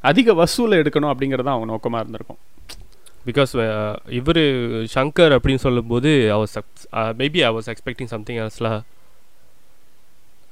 [0.00, 2.36] அதிக வசூல் எடுக்கணும் அப்படிங்கிறது அவங்க நோக்கமாக இருந்திருக்கும்.
[3.26, 3.54] பிகாஸ்
[4.08, 4.36] இவர்
[4.94, 6.56] சங்கர் அப்படின்னு சொல்லும்போது I was
[6.92, 8.80] maybe I was expecting something எல்ஸ்லா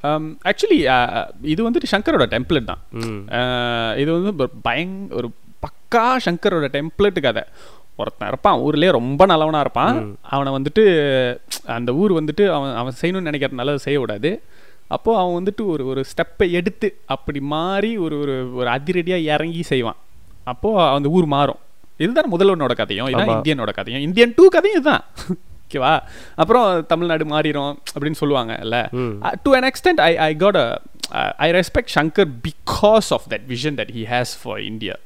[0.03, 0.79] actually
[1.43, 2.79] இது வந்துட்டு சங்கரோட டெம்ப்ளேட் தான்.
[3.29, 5.31] அஹ் இது வந்து பயங் ஒரு
[5.63, 7.43] பக்கா சங்கரோட டெம்ப்ளேட் கதை.
[7.99, 10.17] ஒருத்தன் இருப்பான் ஊர்லயே ரொம்ப நல்லவனா இருப்பான்.
[10.23, 10.83] அவனை வந்துட்டு
[11.67, 14.43] அந்த ஊர் வந்துட்டு அவன் அவன் செய்யணும்னு நினைக்கிற நல்லதை செய்ய விடாது
[14.87, 19.97] அப்போ அவன் வந்துட்டு ஒரு ஒரு ஸ்டெப்பை எடுத்து அப்படி மாறி ஒரு ஒரு ஒரு அதிரடியா இறங்கி செய்வான்.
[20.45, 21.59] அப்போ அந்த ஊர் மாறும்.
[21.97, 23.37] இதுதான் முதல்வனோட கதையும் இதான்.
[23.37, 24.03] இந்தியனோட கதையும்.
[24.03, 25.05] இந்தியன் டூ கதையும் இதுதான்.
[25.69, 26.01] ஓகேவா
[26.35, 28.89] அப்புறம் தமிழ்நாடு மாறிடும் அப்படின்னு சொல்லுவாங்க இல்ல
[29.43, 30.77] to an extent i i got a
[31.13, 34.97] uh, i respect shankar because of that vision that he has for india.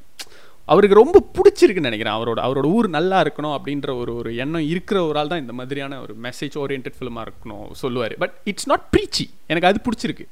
[0.71, 2.15] அவருக்கு ரொம்ப பிடிச்சிருக்குன்னு நினைக்கிறேன்.
[2.17, 5.99] அவரோட அவரோட ஊர் நல்லா இருக்கணும் அப்படின்ற ஒரு ஒரு எண்ணம் இருக்கிற ஒரு ஆள் தான் இந்த மாதிரியான
[6.03, 8.15] ஒரு மெசேஜ் ஓரியன்ட் ஃபிலிமாக இருக்கணும் சொல்லுவார்.
[8.23, 10.25] பட் இட்ஸ் நாட் ப்ரீச்சி எனக்கு அது பிடிச்சிருக்கு.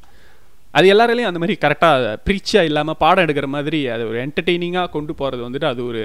[0.78, 5.44] அது எல்லாராலையும் அந்த மாதிரி கரெக்டாக ப்ரீச்சியாக இல்லாமல் பாடம் எடுக்கிற மாதிரி அது ஒரு என்டர்டெய்னிங்காக கொண்டு போகிறது
[5.48, 6.04] வந்துட்டு அது ஒரு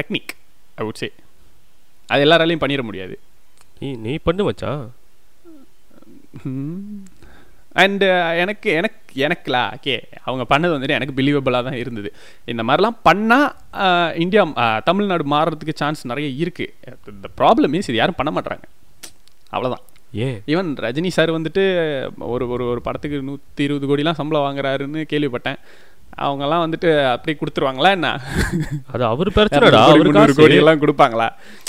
[0.00, 0.32] டெக்னிக்
[0.80, 1.10] ஐ வுட் சே
[2.12, 3.14] அது எல்லாராலையும் பண்ணிட முடியாது.
[3.80, 4.82] நீ நீ பண்ணு மச்சான்.
[7.80, 8.06] அண்டு
[8.42, 9.94] எனக்கு எனக்கு எனக்குலா ஓகே
[10.26, 12.08] அவங்க பண்ணது வந்துட்டு எனக்கு பிலீவபிளாக தான் இருந்தது.
[12.52, 13.48] இந்த மாதிரிலாம் பண்ணால்
[14.24, 14.42] இந்தியா
[14.88, 18.66] தமிழ்நாடு மாறுறதுக்கு சான்ஸ் நிறைய இருக்குது இந்த ப்ராப்ளம் இஸ் இது யாரும் பண்ண மாட்டாங்க
[19.54, 19.84] அவ்வளோதான்
[20.24, 21.62] ஏன் ஈவன் ரஜினி சார் வந்துட்டு
[22.32, 25.58] ஒரு ஒரு ஒரு படத்துக்கு நூற்றி இருபது கோடிலாம் சம்பளம் வாங்குறாருன்னு கேள்விப்பட்டேன்.
[26.24, 28.08] அவங்கெல்லாம் வந்துட்டு அப்படி கொடுத்துருவாங்களா என்ன?
[28.94, 31.28] அது அவர் பிரச்சனைடா இரநூறு கோடி, எல்லாம் கொடுப்பாங்களா?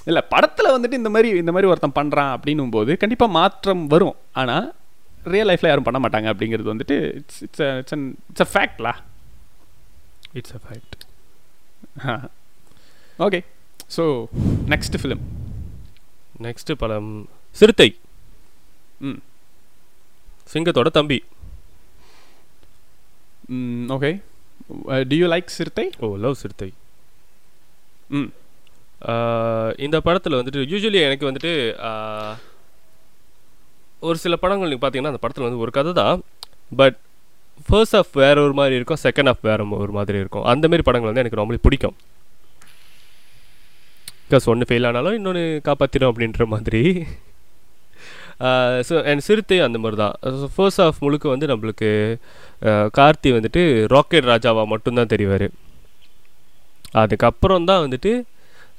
[0.09, 4.17] இல்ல படத்துல வந்துட்டு இந்த மாதிரி இந்த மாதிரி ஒருத்தன் பண்றான் அப்படின்னும் போது கண்டிப்பா மாற்றம் வரும்.
[4.41, 4.57] ஆனா
[5.25, 7.95] ரியல் லைஃப்ல யாரும் பண்ண மாட்டாங்க அப்படிங்கிறது வந்துட்டு it's it's it's
[8.29, 8.93] it's a ஃபேக்ட்லா
[10.33, 10.95] it's a fact
[13.19, 13.39] okay
[13.95, 14.03] so
[14.67, 15.23] next film
[16.41, 17.09] next படம்.
[17.55, 17.87] சிறுத்தை.
[19.01, 19.19] ம்.
[20.49, 21.17] சிங்கத்தோட தம்பி.
[23.95, 24.09] ஓகே
[25.05, 25.85] டு யூ லைக் சிறுத்தை?
[25.99, 26.69] ஓ லவ் சிறுத்தை.
[28.09, 28.29] ம்.
[29.05, 31.51] ஆஹ் இந்த படத்தில் வந்துட்டு யூஸ்வலி எனக்கு வந்துட்டு
[31.89, 32.35] ஆஹ்,
[34.09, 36.21] ஒரு சில படங்கள் நீங்கள் பார்த்தீங்கன்னா அந்த படத்தில் வந்து ஒரு கதை தான்.
[36.79, 36.97] பட்
[37.67, 40.45] ஃபர்ஸ்ட் ஆஃப் வேற ஒரு மாதிரி இருக்கும் செகண்ட் ஆஃப் வேற ஒரு மாதிரி இருக்கும்.
[40.53, 41.95] அந்த மாதிரி படங்கள் வந்து எனக்கு ரொம்ப பிடிக்கும்.
[44.25, 46.81] பிகாஸ் ஒன்று ஃபெயில் ஆனாலும் இன்னொன்று காப்பாற்றிடும் அப்படின்ற மாதிரி.
[48.87, 50.15] ஸோ அண்ட் சிறுத்தை அந்த மாதிரி தான்.
[50.55, 51.89] ஃபர்ஸ்ட் ஆஃப் முழுக்க வந்து நம்மளுக்கு
[52.97, 53.61] கார்த்தி வந்துட்டு
[53.93, 55.47] ராக்கெட் ராஜாவா மட்டும்தான் தெரிவார்.
[57.01, 58.11] அதுக்கப்புறம் தான் வந்துட்டு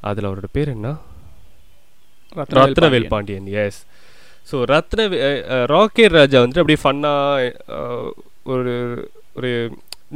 [0.08, 0.88] அதில் அவரோட பேர் என்ன?
[2.58, 3.46] Rathnavel Pandian.
[3.64, 3.80] Yes
[4.50, 5.07] so Rathna
[5.74, 7.52] rocket Raja வந்துட்டு அப்படியே ஃபன்னாக
[8.54, 8.74] ஒரு
[9.37, 9.50] ஒரு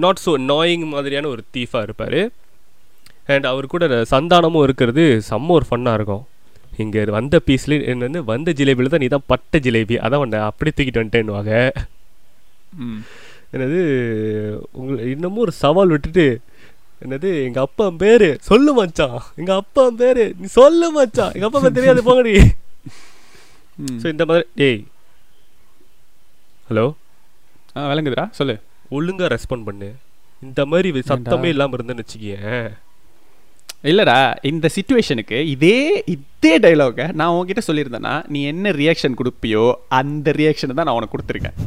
[0.05, 2.21] நாட் ஸோ நாயிங் மாதிரியான ஒரு தீஃபாக இருப்பார்.
[3.33, 6.25] அண்ட் அவர் கூட சந்தானமும் இருக்கிறது செம்ம ஒரு ஃபன்னாக இருக்கும்.
[6.83, 9.97] இங்கே வந்த பீஸ்லேயே என்ன வந்து வந்த ஜிலேபியில் தான் நீ தான் பட்ட ஜிலேபி.
[10.07, 11.53] அதான் உன்னை அப்படியே தூக்கிட்டு வந்துட்டேன்னுவாங்க.
[13.55, 13.81] என்னது
[14.79, 16.27] உங்களை இன்னமும் ஒரு சவால் விட்டுட்டு
[17.05, 19.19] என்னது எங்க அப்பா பேரு சொல்லு மச்சான்.
[19.41, 21.35] எங்க அப்பா பேரு நீ சொல்லு மச்சான்.
[21.37, 22.35] எங்க அப்பா தெரியாது போங்கடி.
[24.03, 24.81] ஸோ இந்த மாதிரி டேய்
[26.71, 26.85] ஹலோ
[27.77, 28.55] ஆ விளங்குதுடா சொல்லு.
[28.97, 29.89] ஒழுங்கா ரெஸ்பாண்ட் பண்ணு.
[30.47, 32.69] இந்த மாதிரி சத்தமே இல்லாம இருந்தேன்னு வச்சுக்கேன்
[33.91, 34.17] இல்லடா
[34.51, 35.77] இந்த சுச்சுவேஷனுக்கு இதே
[36.15, 39.65] இதே டைலாக நான் உன்கிட்ட சொல்லியிருந்தேன்னா நீ என்ன ரியாக்ஷன் கொடுப்பியோ
[39.99, 41.59] அந்த ரியாக்ஷனை தான் நான் உனக்கு கொடுத்துருக்கேன்.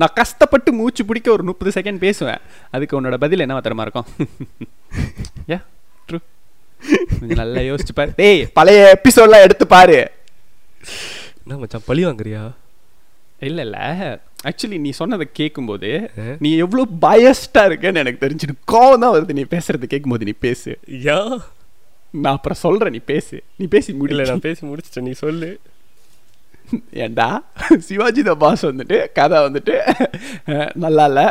[0.00, 2.42] நான் கஷ்டப்பட்டு மூச்சு பிடிக்க ஒரு முப்பது செகண்ட் பேசுவேன்.
[2.74, 4.08] அதுக்கு உன்னோட பதில் என்ன தரமா இருக்கும்?
[5.52, 5.58] யா
[6.08, 6.18] ட்ரூ
[7.40, 8.12] நல்லா யோசிச்சு பாரு.
[8.20, 9.98] டேய் பழைய எபிசோட்லாம் எடுத்து பாரு.
[11.42, 12.44] என்ன மச்சான் பழி வாங்குறியா?
[13.40, 13.78] இல்ல இல்ல
[14.48, 16.10] ஆக்சுவலி நீ சொன்னதை கேட்கும்போது?
[16.38, 19.32] நீ எவ்வளோ பயஸ்டா இருக்கேன்னு எனக்கு தெரிஞ்சுட்டு கோவம் தான் வருது.
[19.32, 20.78] நீ பேசுறது கேட்கும்போது நீ பேசு.
[21.06, 21.38] யா?
[22.10, 23.42] நான் அப்புறம் சொல்றேன் நீ பேசு.
[23.56, 25.06] நீ பேசி முடியல நான் பேசி முடிச்சிட்டேன்.
[25.08, 25.60] நீ சொல்லு.
[26.92, 27.26] ஏண்டா?
[27.78, 29.74] சிவாஜி த பாஸ் வந்துட்டு கதை வந்துட்டு
[30.84, 31.22] நல்லா இல்ல.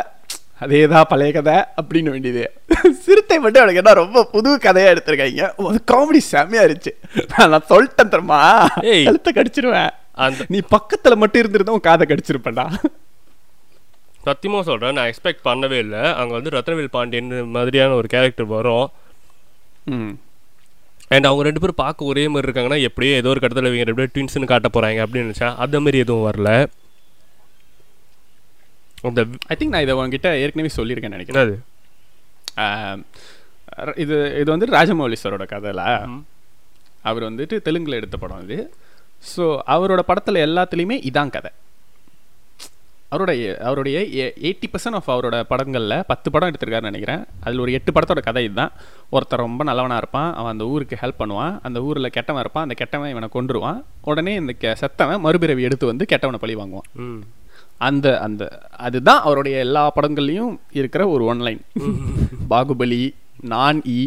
[0.58, 2.52] அதே தான் பழைய கதை அப்படின்னு வேண்டியது.
[3.00, 5.48] சிறுத்தை மட்டும் எனக்கு என்ன ரொம்ப புது கதையா எடுத்திருக்காங்க.
[5.66, 6.92] அது காமெடி செம்மையா இருந்துச்சு.
[7.36, 8.68] நான் சொல்லிட்டேன் தெரியுமா?
[8.82, 9.04] ஏய்.
[9.04, 9.90] கழுத்தை கடிச்சிருவேன்.
[10.12, 12.66] அந்த நீ பக்கத்துல மட்டும் இருந்திருந்தா உன் காதை கடிச்சிருப்பேன்டா.
[14.26, 16.12] சத்தியமா சொல்றேன் நான் எக்ஸ்பெக்ட் பண்ணவே இல்லை.
[16.12, 18.88] அங்க வந்து ரத்னவேல் பாண்டியன் மாதிரியான ஒரு கேரக்டர் வரும்.
[19.84, 20.18] ம்.
[21.08, 24.14] அண்ட் அவங்க ரெண்டு பேரும் பார்க்க ஒரே மாதிரி இருக்காங்கன்னா எப்படியோ ஏதோ ஒரு கட்டத்தில் இவங்க ரெண்டு பேரும்
[24.14, 25.54] ட்வின்ஸ்னு காட்ட போறாங்க அப்படின்னு நினச்சேன்.
[25.56, 26.66] அந்த மாதிரி எதுவும் வரல.
[29.08, 31.52] அந்த ஐ திங்க் நான் இதை உங்ககிட்ட ஏற்கனவே சொல்லியிருக்கேன் நினைக்கிறேன்.
[34.04, 35.82] இது இது வந்து ராஜமௌலி சாரோட கதைல.
[37.10, 38.58] அவர் வந்துட்டு தெலுங்குல எடுத்த படம் இது
[39.32, 41.50] ஸோ அவரோட படத்தில் எல்லாத்துலேயுமே இதான் கதை.
[43.12, 43.96] அவருடைய அவருடைய
[44.46, 47.22] எயிட்டி பர்சன்ட் ஆஃப் அவரோட படங்களில் பத்து படம் எடுத்திருக்காருன்னு நினைக்கிறேன்.
[47.44, 48.72] அதில் ஒரு எட்டு படத்தோட கதை இதுதான்.
[49.16, 50.30] ஒருத்தர் ரொம்ப நல்லவனாக இருப்பான்.
[50.38, 51.54] அவன் அந்த ஊருக்கு ஹெல்ப் பண்ணுவான்.
[51.68, 52.66] அந்த ஊரில் கெட்டவன் இருப்பான்.
[52.66, 53.78] அந்த கெட்டவன் இவனை கொன்றுவான்.
[54.10, 56.88] உடனே இந்த கெ செத்தவன் மறுபிறவி எடுத்து வந்து கெட்டவனை பழி வாங்குவான்.
[57.80, 58.42] அந்த அந்த
[58.86, 61.60] அதுதான் அவருடைய எல்லா படங்கள்லையும் இருக்கிற ஒரு ஒன்லைன்
[62.52, 63.02] பாகுபலி
[63.44, 64.00] நான் இ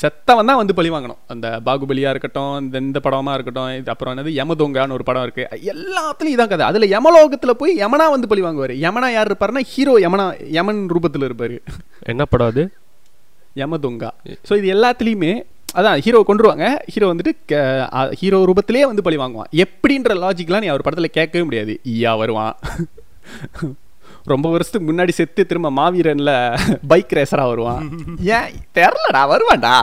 [0.00, 1.18] செத்தவன் தான் வந்து பழி வாங்கணும்.
[1.32, 5.44] அந்த பாகுபலியா இருக்கட்டும் இந்த இந்த படமா இருக்கட்டும் இது அப்புறம் என்னது யமதொங்கான்னு ஒரு படம் இருக்கு.
[5.72, 6.64] எல்லாத்துலயும் இதான் கதை.
[6.70, 8.74] அதுல யமலோகத்துல போய் யமனா வந்து பழி வாங்குவாரு.
[8.86, 10.26] யமனா யார் இருப்பாருன்னா ஹீரோ யமனா
[10.58, 11.58] யமன் ரூபத்துல இருப்பாரு.
[12.12, 12.64] என்ன படம் அது?
[13.56, 14.10] யமதுங்கா.
[14.48, 15.32] ஸோ இது எல்லாத்துலேயுமே
[15.78, 17.32] அதான் ஹீரோ கொண்டுருவாங்க ஹீரோ வந்துட்டு
[18.20, 19.50] ஹீரோ ரூபத்திலே வந்து பழி வாங்குவான்.
[19.64, 21.74] எப்படின்ற லாஜிக்லாம் நீ அவர் படத்தில் கேட்கவே முடியாது.
[21.94, 22.54] ஈயா வருவான்.
[24.32, 26.32] ரொம்ப வருஷத்துக்கு முன்னாடி செத்து திரும்ப மாவீரன்ல
[26.90, 27.88] பைக் ரேசரா வருவான்.
[28.36, 28.48] ஏன்?
[28.78, 29.74] தெரிலடா வருவான்டா.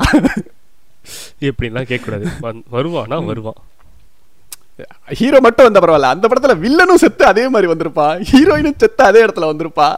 [1.50, 2.26] எப்படின்லாம் கேட்கக்கூடாது.
[2.78, 3.20] வருவானா?
[3.32, 3.60] வருவான்.
[5.20, 6.14] ஹீரோ மட்டும் வந்த பரவாயில்ல.
[6.16, 9.90] அந்த படத்துல வில்லனும் செத்து அதே மாதிரி வந்திருப்பான் ஹீரோயினும் செத்து அதே இடத்துல வந்திருப்பா.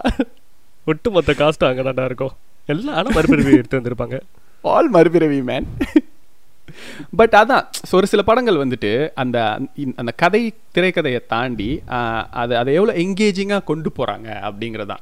[0.91, 2.33] ஒட்டுமொத்த காஸ்ட் அங்கே தான்டா இருக்கும்.
[2.73, 4.17] எல்லாம் ஆனால் மறுபிறவி எடுத்து வந்திருப்பாங்க.
[4.71, 5.67] ஆல் மறுபிறவி மேன்
[7.19, 7.65] பட் அதான்
[7.97, 9.37] ஒரு சில படங்கள் வந்துட்டு அந்த
[10.01, 10.41] அந்த கதை
[10.75, 11.69] திரைக்கதையை தாண்டி
[12.41, 15.01] அது அதை எவ்வளோ எங்கேஜிங்காக கொண்டு போகிறாங்க அப்படிங்கிறதான்.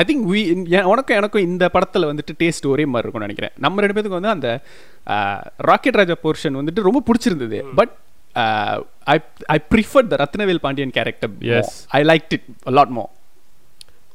[0.00, 0.40] ஐ திங்க் வி
[0.92, 3.54] உனக்கும் எனக்கும் இந்த படத்தில் வந்துட்டு டேஸ்ட் ஒரே மாதிரி இருக்கும்னு நினைக்கிறேன்.
[3.64, 4.48] நம்ம ரெண்டு பேத்துக்கு வந்து அந்த
[5.70, 7.60] ராக்கெட் ராஜா போர்ஷன் வந்துட்டு ரொம்ப பிடிச்சிருந்தது.
[7.80, 7.92] But
[9.14, 9.16] I
[9.54, 11.68] I prefer the Rathnavel Pandian character Yes.
[11.98, 13.04] I like it lot more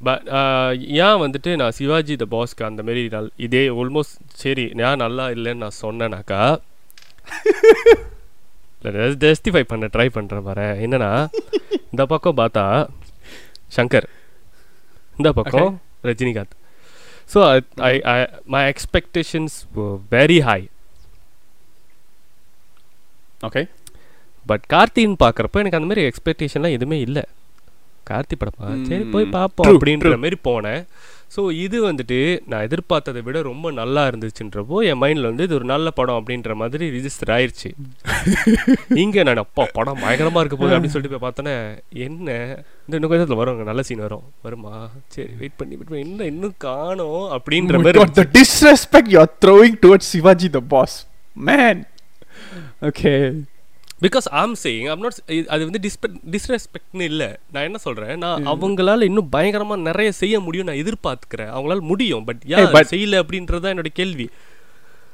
[0.08, 0.28] but
[1.06, 5.64] ஏன் வந்துட்டு நான் சிவாஜி த பாஸ்க்கு அந்த மாரி நல் இதே ஆல்மோஸ்ட் சரி நான் நல்லா இல்லைன்னு
[5.64, 6.42] நான் சொன்னேனாக்கா
[9.24, 10.68] ஜஸ்டிஃபை பண்ண ட்ரை பண்ணுறேன் பாரு.
[10.86, 11.10] என்னன்னா
[11.92, 12.64] இந்த பக்கம் பார்த்தா
[13.78, 14.08] சங்கர்.
[15.18, 15.72] இந்த பக்கம்
[16.10, 16.56] Rajinikanth.
[17.34, 17.40] So
[17.90, 18.16] I I
[18.56, 19.58] my expectations
[20.16, 20.62] very high
[23.48, 23.64] okay
[24.52, 27.26] but கார்த்தின்னு பார்க்குறப்ப எனக்கு அந்த மாதிரி எக்ஸ்பெக்டேஷன்லாம் எதுவுமே இல்லை.
[28.12, 29.34] கார்த்தி படமா சரி போய்.
[29.38, 30.12] பார்ப்போம் அப்படின்ற.
[30.24, 30.82] மாதிரி போனேன்.
[31.36, 32.18] ஸோ இது வந்துட்டு
[32.52, 36.86] நான் எதிர்பார்த்ததை விட ரொம்ப நல்லா இருந்துச்சுன்றப்போ என் மைண்டில் வந்து இது ஒரு நல்ல படம் அப்படின்ற மாதிரி
[36.96, 37.70] ரிஜிஸ்டர் ஆயிருச்சு.
[39.04, 41.56] இங்கே நான் அப்பா படம் பயங்கரமாக இருக்க போகுது அப்படின்னு சொல்லிட்டு போய் பார்த்தோன்னே
[42.08, 42.28] என்ன?
[42.86, 44.26] இந்த இன்னும் கொஞ்சத்தில் வரும் நல்ல சீன் வரும்.
[44.48, 44.74] வருமா?
[45.16, 49.32] சரி வெயிட் பண்ணி வெயிட் பண்ணி என்ன இன்னும் காணோம் அப்படின்ற Oh மாதிரி God, the disrespect you're
[49.46, 50.94] throwing towards Shivaji the boss.
[51.50, 51.78] Man.
[54.02, 57.36] Because am saying I'm not அது வந்து டிஸ்பெ டிஸ்ரெஸ்பெக்ட்னு இல்லை.
[57.52, 61.54] நான் என்ன சொல்கிறேன் நான் அவங்களால இன்னும் பயங்கரமாக நிறைய செய்ய முடியும் நான் எதிர்பார்த்துக்கிறேன்.
[61.58, 62.24] அவங்களால முடியும்.
[62.24, 64.30] பட் ஏன் but- செய்யல அப்படின்றது தான் என்னோட கேள்வி.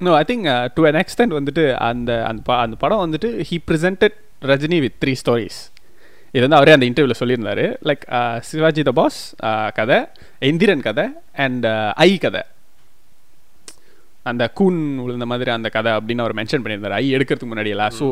[0.01, 4.07] No, I think uh, to an extent வந்துட்டு அந்த அந்த அந்த படம் வந்துட்டு he presented
[4.41, 5.73] Rajini with three stories
[6.31, 7.75] இது வந்து அவரே அந்த இன்டர்வியூவில் சொல்லியிருந்தாரு.
[7.83, 9.35] லைக் சிவாஜி த பாஸ்
[9.73, 10.05] கதை
[10.39, 12.41] இந்திரன் கதை அண்ட் ஐ கதை.
[14.29, 16.95] அந்த கூன் விழுந்த மாதிரி அந்த கதை அப்படின்னு அவர் மென்ஷன் பண்ணியிருந்தாரு.
[17.01, 18.05] ஐ எடுக்கிறதுக்கு முன்னாடி எல்லாம் ஸோ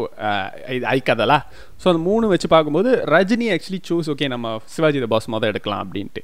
[0.94, 1.38] ஐ கதைலா?
[1.82, 5.84] ஸோ அந்த மூணு வச்சு பார்க்கும்போது ரஜினி ஆக்சுவலி சூஸ் ஓகே நம்ம சிவாஜி த பாஸ் மொதல் எடுக்கலாம்
[5.86, 6.24] அப்படின்ட்டு.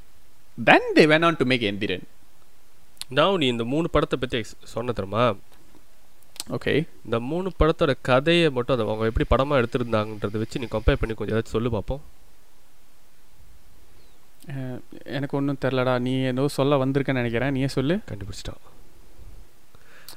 [0.70, 2.06] Then they went on to make Enthiran.
[3.18, 4.44] நான் நீ இந்த மூணு படத்தை பற்றி
[4.76, 5.26] சொன்ன தெரியுமா?
[6.58, 6.74] ஓகே
[7.06, 11.36] இந்த மூணு படத்தோட கதையை மட்டும் அதை அவங்க எப்படி படமாக எடுத்திருந்தாங்கன்றதை வச்சு நீ கம்பேர் பண்ணி கொஞ்சம்
[11.36, 12.04] ஏதாச்சும் சொல்லு பார்ப்போம்
[15.18, 17.54] எனக்கு ஒன்றும் தெரிலடா நீ ஏதோ சொல்ல வந்திருக்கேன்னு நினைக்கிறேன்.
[17.56, 17.96] நீயே சொல்லு.
[18.10, 18.62] கண்டுபிடிச்சிட்டான்.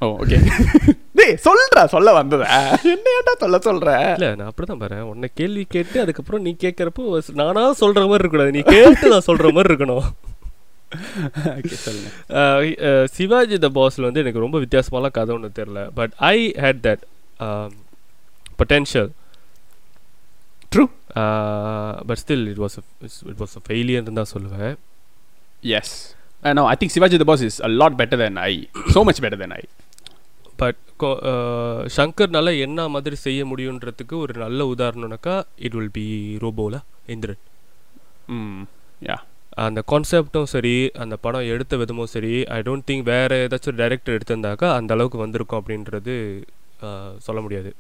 [0.07, 0.37] ஓகே
[1.19, 2.49] டேய் சொல்றா சொல்ல வந்ததா?
[2.93, 3.89] என்ன ஏன்டா சொல்ல சொல்ற?
[4.17, 7.03] இல்லை நான் அப்படி தான் பாரு உன்னை கேள்வி கேட்டு அதுக்கப்புறம் நீ கேட்குறப்போ
[7.41, 8.55] நானா சொல்கிற மாதிரி இருக்கக்கூடாது.
[8.57, 10.07] நீ கேட்டு நான் சொல்கிற மாதிரி இருக்கணும்.
[13.17, 17.03] சிவாஜி த பாஸ்ல வந்து எனக்கு ரொம்ப வித்தியாசமாலாம் கதை ஒன்று தெரில but I had that
[18.61, 19.09] potential
[20.73, 20.85] true
[22.09, 22.77] but still it was
[23.33, 24.75] it was a ஃபெயிலியர்னு தான் சொல்லுவேன்.
[25.79, 25.95] Yes
[26.59, 28.53] no I think Sivaji the boss is a lot better than I
[28.97, 29.63] so much better than I
[30.61, 30.79] but
[31.97, 35.35] சங்கர்னால என்ன மாதிரி செய்ய முடியுன்றதுக்கு ஒரு நல்ல உதாரணம்னாக்கா
[35.67, 36.07] it will be
[36.43, 36.79] ரோபோல
[37.15, 37.41] இந்திரன்.
[38.35, 38.65] ம்
[39.09, 39.17] யா.
[39.65, 44.69] அந்த கான்செப்டும் சரி அந்த படம் எடுத்த விதமும் சரி ஐ டோன்ட் திங்க் வேறு ஏதாச்சும் டைரக்டர் எடுத்திருந்தாக்கா
[44.79, 46.15] அந்த அளவுக்கு வந்திருக்கும் அப்படின்றது
[47.27, 47.73] சொல்ல முடியாது.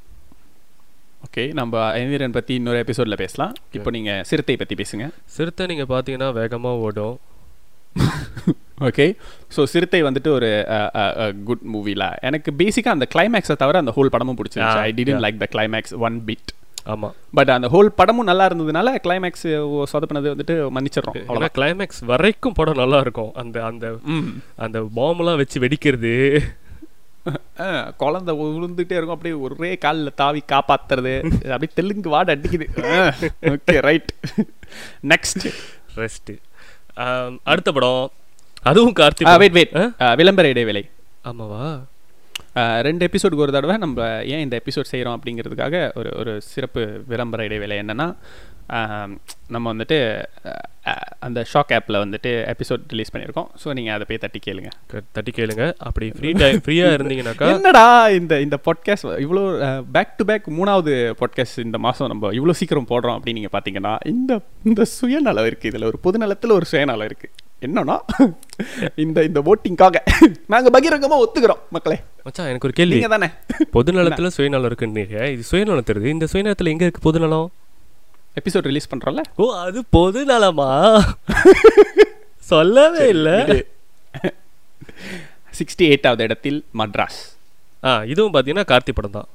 [1.26, 3.52] ஓகே நம்ம ஐந்திரன் பற்றி இன்னொரு எபிசோடில் பேசலாம்.
[3.78, 5.06] இப்போ நீங்கள் சிறுத்தை பற்றி பேசுங்க.
[5.36, 7.16] சிறுத்தை நீங்கள் பார்த்தீங்கன்னா வேகமாக ஓடும்.
[8.86, 9.04] ஓகே
[9.54, 10.48] ஸோ சிறுத்தை வந்துட்டு ஒரு
[11.48, 14.82] குட் மூவில எனக்கு பேசிக்காக அந்த கிளைமேக்ஸை தவிர அந்த ஹோல் படமும் பிடிச்சிருந்துச்சு.
[14.88, 15.24] I didn't yeah.
[15.24, 16.52] Like the climax one bit
[16.92, 19.46] ஆமாம் பட் அந்த ஹோல் படமும் நல்லா இருந்ததுனால கிளைமேக்ஸ்
[19.92, 21.18] சொதப்பினது வந்துட்டு மன்னிச்சிடறோம்.
[21.26, 23.30] அவ்வளோதான் கிளைமேக்ஸ் வரைக்கும் படம் நல்லா இருக்கும்.
[23.42, 23.86] அந்த அந்த
[24.66, 26.14] அந்த பாம்பெலாம் வச்சு வெடிக்கிறது.
[28.02, 29.16] குழந்தை விழுந்துட்டே இருக்கும்.
[29.16, 31.14] அப்படியே ஒரே காலில் தாவி காப்பாத்துறது.
[31.54, 32.66] அப்படியே தெலுங்கு வாட அடிக்குது.
[33.54, 34.10] ஓகே ரைட்
[35.12, 35.46] நெக்ஸ்ட்
[36.00, 36.36] ரெஸ்ட்டு
[37.42, 38.10] அடுத்த படம்.
[38.62, 40.16] அதுவும் கார்த்திக் வெயிட் வெயிட்?
[40.16, 40.90] விளம்பர இடைவேளை.
[41.24, 41.80] ஆமாவா?
[42.86, 47.76] ரெண்டு எபிசோடுக்கு ஒரு தடவை நம்ம ஏன் இந்த எபிசோட் செய்கிறோம் அப்படிங்கிறதுக்காக ஒரு ஒரு சிறப்பு விளம்பர இடைவேளை
[47.82, 48.08] என்னன்னா
[49.48, 49.96] நம்ம வந்துட்டு
[51.18, 53.48] அந்த ஷாக் ஆப்பில் வந்துட்டு எபிசோட் ரிலீஸ் பண்ணியிருக்கோம்.
[53.62, 54.70] ஸோ நீங்கள் அதை போய் தட்டி கேளுங்க.
[55.12, 55.64] தட்டி கேளுங்க.
[55.78, 59.42] அப்படி ஃப்ரீ டைம் ஃப்ரீயாக இருந்தீங்கன்னாக்கா என்னடா இந்த இந்த பாட்காஸ்ட் இவ்வளோ
[59.92, 64.40] பேக் டு பேக் மூணாவது பாட்காஸ்ட் இந்த மாதம் நம்ம இவ்வளோ சீக்கிரம் போடுறோம் அப்படின்னு நீங்கள் பார்த்தீங்கன்னா இந்த
[64.64, 67.96] இந்த சுயநலம் இருக்குது இதில் ஒரு பொதுநலத்தில் ஒரு சுயநலம் இருக்குது என்னன்னா
[69.04, 69.98] இந்த இந்த ஓட்டிங்காக
[70.52, 71.98] நாங்க பகிரங்கமா ஒத்துக்கிறோம் மக்களே.
[72.26, 73.00] மச்சான் எனக்கு ஒரு கேள்வி.
[73.14, 73.28] தானே
[73.76, 76.14] பொதுநலத்துல சுயநலம் இருக்குன்னு இது சுயநலம் தெரியுது.
[76.16, 77.48] இந்த சுயநலத்துல எங்க இருக்கு பொதுநலம்?
[78.40, 79.22] Episode release பண்றோம்ல?
[79.42, 80.70] ஓ அது பொதுநலமா?
[82.50, 83.30] சொல்லவே இல்ல.
[85.58, 87.20] சிக்ஸ்டி எயிட்டாவது இடத்தில் மட்ராஸ்.
[87.88, 89.28] ஆ இதுவும் பாத்தீங்கன்னா கார்த்தி படம் தான்.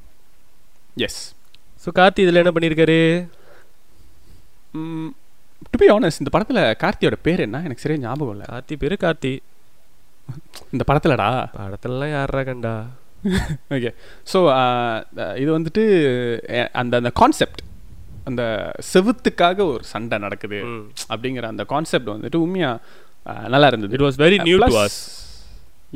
[1.07, 1.21] எஸ்
[1.83, 2.99] ஸோ கார்த்தி இதுல என்ன பண்ணியிருக்காரு
[5.73, 7.61] டு பி ஆனஸ்ட் இந்த படத்துல கார்த்தியோட பேர் என்ன?
[7.63, 8.45] எனக்கு சரியா ஞாபகம் இல்லை.
[8.49, 9.33] கார்த்தி பேரு கார்த்தி.
[10.71, 11.29] இந்த படத்துலடா?
[11.57, 12.73] படத்துலலாம் யாரா கண்டா?
[13.75, 13.89] ஓகே
[14.31, 14.39] ஸோ
[15.37, 15.83] இது வந்துட்டு
[16.73, 17.61] அந்த அந்த கான்செப்ட்
[18.25, 18.43] அந்த
[18.89, 20.59] செவுத்துக்காக ஒரு சண்டை நடக்குது
[21.09, 22.71] அப்படிங்கிற அந்த கான்செப்ட் வந்துட்டு உண்மையா
[23.25, 23.95] அஹ், நல்லா இருந்தது.
[23.95, 24.99] It was very new to us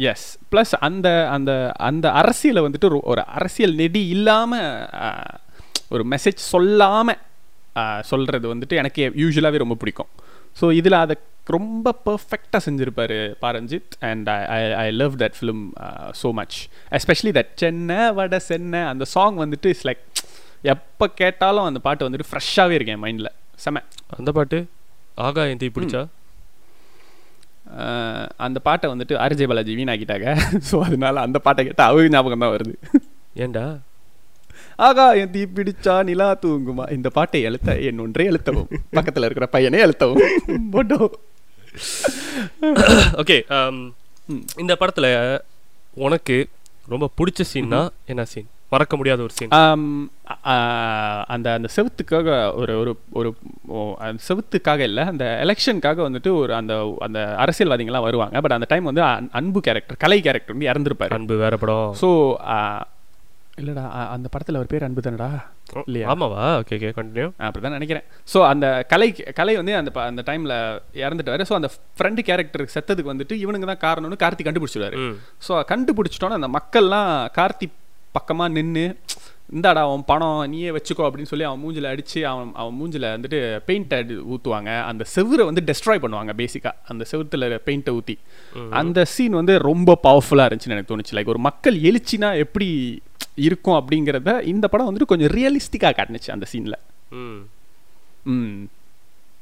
[0.06, 4.70] yes plus அந்த அந்த அந்த அரசியலை வந்துட்டு ஒரு- ஒரு அரசியல் நெடி இல்லாமல்
[5.90, 7.20] ஒரு மெசேஜ் சொல்லாமல்
[8.12, 10.10] சொல்கிறது வந்துட்டு எனக்கு யூஸ்வலாகவே ரொம்ப பிடிக்கும்.
[10.60, 11.16] ஸோ இதில் அதை
[11.56, 15.64] ரொம்ப பர்ஃபெக்டாக செஞ்சுருப்பாரு Pa Ranjith and I I love that film
[16.22, 16.58] so much
[16.98, 20.04] especially that Chennai Vada Chennai அந்த சாங் வந்துட்டு இட்ஸ் லைக்
[20.74, 23.32] எப்போ கேட்டாலும் அந்த பாட்டு வந்துட்டு ஃப்ரெஷ்ஷாகவே இருக்கேன் மைண்டில்
[23.66, 23.84] செம.
[24.18, 24.60] அந்த பாட்டு
[25.28, 26.02] ஆகா என் தீ பிடிச்சா
[28.46, 30.28] அந்த பாட்டை வந்துட்டு ஆர்ஜே பாலாஜி வீணாக்கிட்டாங்க.
[30.70, 32.74] ஸோ அதனால அந்த பாட்டை கேட்டால் அவங்க ஞாபகம் தான் வருது.
[33.44, 33.64] ஏன்டா
[34.82, 36.91] ஆகா என் தீ பிடிச்சா நிலா தூங்குமா?
[36.91, 38.70] இந்த பாட்டை எழுத்த என் ஒன்றே எழுத்தவும்.
[38.91, 40.22] பக்கத்துல இருக்கிற பையனே எழுத்தவும்.
[40.72, 41.00] போட்டோ.
[43.17, 43.38] ஓகே
[44.58, 45.06] இந்த படத்துல
[45.98, 46.36] உனக்கு
[46.88, 49.52] ரொம்ப பிடிச்ச சீன்னா என்ன சீன் மறக்க முடியாத ஒரு சீன்
[50.46, 50.56] ஆ,
[51.28, 53.30] அந்த அந்த செவுத்துக்காக ஒரு ஒரு ஒரு
[54.28, 58.41] செவுத்துக்காக இல்லை அந்த எலெக்ஷனுக்காக வந்துட்டு ஒரு அந்த அந்த அரசியல்வாதிகள்லாம் வருவாங்க.
[58.41, 61.10] பட் அந்த டைம் வந்து அன்- அன்பு கேரக்டர் கலை கேரக்டர் வந்து இறந்துருப்பாரு.
[61.10, 61.96] அன்பு வேற படம்.
[62.02, 62.10] ஸோ
[63.60, 63.84] இல்லடா
[64.16, 65.30] அந்த படத்துல அவர் பேர் அன்பு தானடா
[65.88, 66.06] இல்லையா?
[66.12, 66.44] ஆமாவா?
[66.62, 68.06] ஓகே ஓகே கண்டினியூ அப்படிதான் நினைக்கிறேன்.
[68.32, 69.10] ஸோ அந்த கலை
[69.40, 70.54] கலை வந்து அந்த அந்த டைம்ல
[71.04, 71.48] இறந்துட்டாரு.
[71.50, 74.98] ஸோ அந்த ஃப்ரெண்டு கேரக்டர் செத்ததுக்கு வந்துட்டு இவனுங்க தான் காரணம்னு கார்த்தி கண்டுபிடிச்சிடுவாரு.
[75.48, 77.68] ஸோ கண்டுபிடிச்சிட்டோன்னே அந்த மக்கள்லாம் கார்த்தி
[78.18, 78.86] பக்கமா நின்று
[79.58, 83.94] இந்தாடா அவன் பணம் நீயே வச்சுக்கோ அப்படின்னு சொல்லி அவன் மூஞ்சில அடிச்சு அவன் அவன் மூஞ்சில வந்துட்டு பெயிண்ட்
[83.98, 88.16] அடி ஊற்றுவாங்க அந்த செவுரை வந்து டெஸ்ட்ராய் பண்ணுவாங்க பேசிக்காக அந்த செவுத்துல பெயிண்ட்டை ஊற்றி
[88.82, 91.16] அந்த சீன் வந்து ரொம்ப பவர்ஃபுல்லாக இருந்துச்சுன்னு எனக்கு தோணுச்சு.
[91.18, 92.70] லைக் ஒரு மக்கள் எழுச்சினா எப்படி
[93.38, 96.80] இருக்கும் அப்படிங்கிறத இந்த படம் வந்துட்டு கொஞ்சம் ரியலிஸ்டிக்காக காட்டுனுச்சு அந்த சீனில்
[97.20, 97.41] ம்.
[98.34, 98.62] ம்.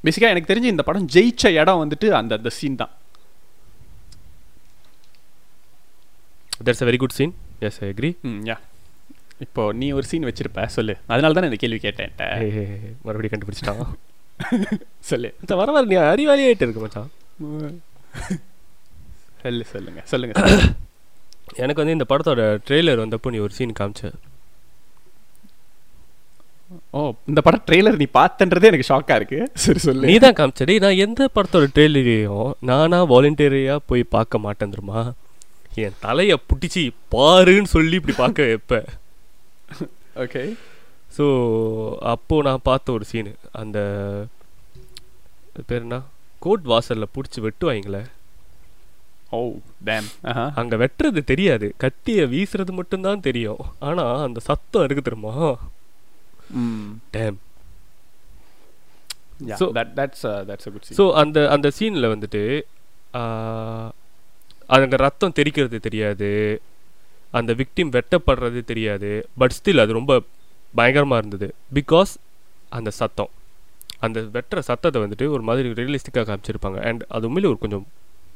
[0.03, 2.91] பேசிக்காக எனக்கு தெரிஞ்சு இந்த படம் ஜெயிச்ச இடம் வந்துட்டு அந்த அந்த சீன் தான்.
[6.61, 8.55] That's a very good scene yes I agree ம் யா
[9.39, 10.93] இப்போ நீ ஒரு சீன் வச்சிருப்ப சொல்லு.
[11.07, 12.11] அதனால தான் இந்த கேள்வி கேட்டேன்
[13.05, 13.83] மறுபடியும் கண்டுபிடிச்சிட்டான்.
[15.09, 15.29] சொல்லு.
[15.53, 17.09] வர வர நீ அறிவாளி ஆயிட்டு இருக்கு மச்சான்.
[19.43, 20.33] சொல்லு சொல்லுங்க சொல்லுங்க.
[21.63, 24.03] எனக்கு வந்து இந்த படத்தோட ட்ரெய்லர் வந்தப்போ நீ ஒரு சீன் காமிச்ச.
[26.97, 29.39] ஓ இந்த படம் ட்ரெய்லர் நீ பார்த்தன்றதே எனக்கு ஷாக்கா இருக்கு.
[29.63, 30.07] சரி சொல்லு.
[30.09, 35.01] நீ தான் காமிச்சடி நான் எந்த படத்தோட ட்ரெய்லரையும் நானா வாலண்டியரியா போய் பார்க்க மாட்டேன் தெரியுமா?
[35.85, 36.83] என் தலையை பிடிச்சி
[37.15, 38.87] பாருன்னு சொல்லி இப்படி பார்க்க வைப்பேன்
[40.23, 40.43] ஓகே
[41.17, 41.25] ஸோ
[42.13, 43.31] அப்போது நான் பார்த்த ஒரு சீனு
[43.61, 43.79] அந்த
[45.69, 45.97] பேர் என்ன?
[46.45, 48.01] கோட் வாசலில் பிடிச்சி வெட்டுவாங்களே
[49.31, 49.39] ஓ
[49.85, 50.51] டேம் ஆஹா.
[50.55, 51.73] அங்கே வெட்டுறது தெரியாது.
[51.77, 53.57] கத்தியை வீசுறது மட்டும்தான் தெரியும்.
[53.79, 55.35] ஆனால் அந்த சத்தம் இருக்கு தெரியுமா?
[57.13, 57.37] Damn
[59.45, 60.97] yeah So- that that's that's a good scene.
[60.97, 62.41] So அந்த அந்த சீனில் வந்துட்டு
[63.13, 63.89] ஆஹ்,
[64.67, 66.29] அங்க ரத்தம் தெரிக்கிறது தெரியாது.
[67.31, 69.09] அந்த விக்டிம் வெட்டப்படுறது தெரியாது.
[69.37, 70.21] பட் ஸ்டில் அது ரொம்ப
[70.75, 71.47] பயங்கரமாக இருந்தது.
[71.73, 72.11] பிகாஸ்
[72.69, 73.31] அந்த சத்தம்.
[73.99, 76.79] அந்த வெட்டுற சத்தத்தை வந்துட்டு ஒரு மாதிரி ரியலிஸ்டிக்காக காமிச்சிருப்பாங்க.
[76.81, 77.85] அண்ட் அது உண்மையிலே ஒரு கொஞ்சம்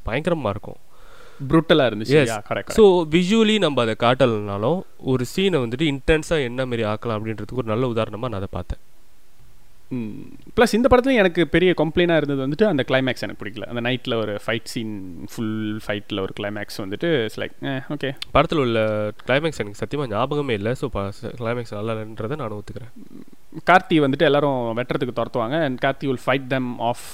[0.10, 0.80] பயங்கரமாக இருக்கும்.
[1.50, 2.18] ப்ரூட்டலா இருந்துச்சு.
[2.78, 2.84] ஸோ
[3.16, 4.80] விஷுவலி நம்ம அதை காட்டலைனாலும்
[5.12, 8.82] ஒரு சீனை வந்துட்டு இன்டென்ஸாக என்ன மாரி ஆக்கலாம் அப்படின்றதுக்கு ஒரு நல்ல உதாரணமாக நான் அதை பார்த்தேன்.
[10.58, 13.68] ப்ளஸ் இந்த படத்துல எனக்கு பெரிய கம்ப்ளைண்டாக இருந்தது வந்துட்டு அந்த கிளைமேக்ஸ் எனக்கு பிடிக்கல.
[13.72, 14.96] அந்த நைட்டில் ஒரு ஃபைட் சீன்
[15.34, 17.56] ஃபுல் ஃபைட்டில் ஒரு கிளைமேக்ஸ் வந்துட்டு இட்ஸ் லைக்
[17.96, 18.80] ஓகே படத்தில் உள்ள
[19.28, 20.74] கிளைமேக்ஸ் எனக்கு சத்தியமாக ஞாபகமே இல்லை.
[20.82, 20.90] ஸோ
[21.42, 22.94] கிளைமேக்ஸ் நல்லா இல்லைன்றதை நான் ஒத்துக்கிறேன்.
[23.70, 25.58] கார்த்தி வந்துட்டு எல்லாரும் வெட்டுறதுக்கு துரத்துவாங்க.
[25.66, 27.06] And Karthi will fight them off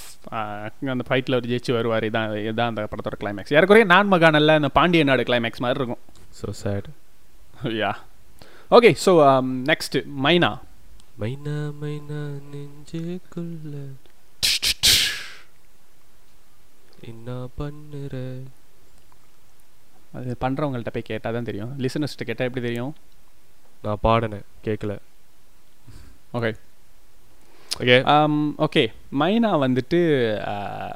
[0.94, 2.06] அந்த ஃபைட்டில் ஒரு ஜெயிச்சு வருவார்.
[2.10, 6.04] இதான் இதான் அந்த படத்தோட கிளைமேக்ஸ் ஏறக்குறைய நான் மகானல்ல அந்த பாண்டிய நாடு கிளைமேக்ஸ் மாதிரி இருக்கும்.
[6.39, 6.89] So sad
[7.82, 7.92] yeah
[8.78, 9.12] okay so
[9.72, 10.52] next Mynaa.
[11.21, 12.19] Mynaa Mynaa
[12.51, 13.73] நெஞ்சுக்குள்ள.
[17.10, 18.13] என்ன பண்ணுற?
[20.17, 21.73] அது பண்ணுறவங்கள்ட்ட போய் கேட்டால் தான் தெரியும்.
[21.86, 22.93] லிசனர்ஸ்ட்டு கேட்டால் எப்படி தெரியும்?
[23.84, 24.93] நான் பாடினேன் கேட்கல
[26.38, 26.51] ஓகே
[27.82, 27.97] ஓகே
[28.65, 28.84] ஓகே
[29.21, 29.99] மைனா வந்துட்டு
[30.53, 30.91] uh,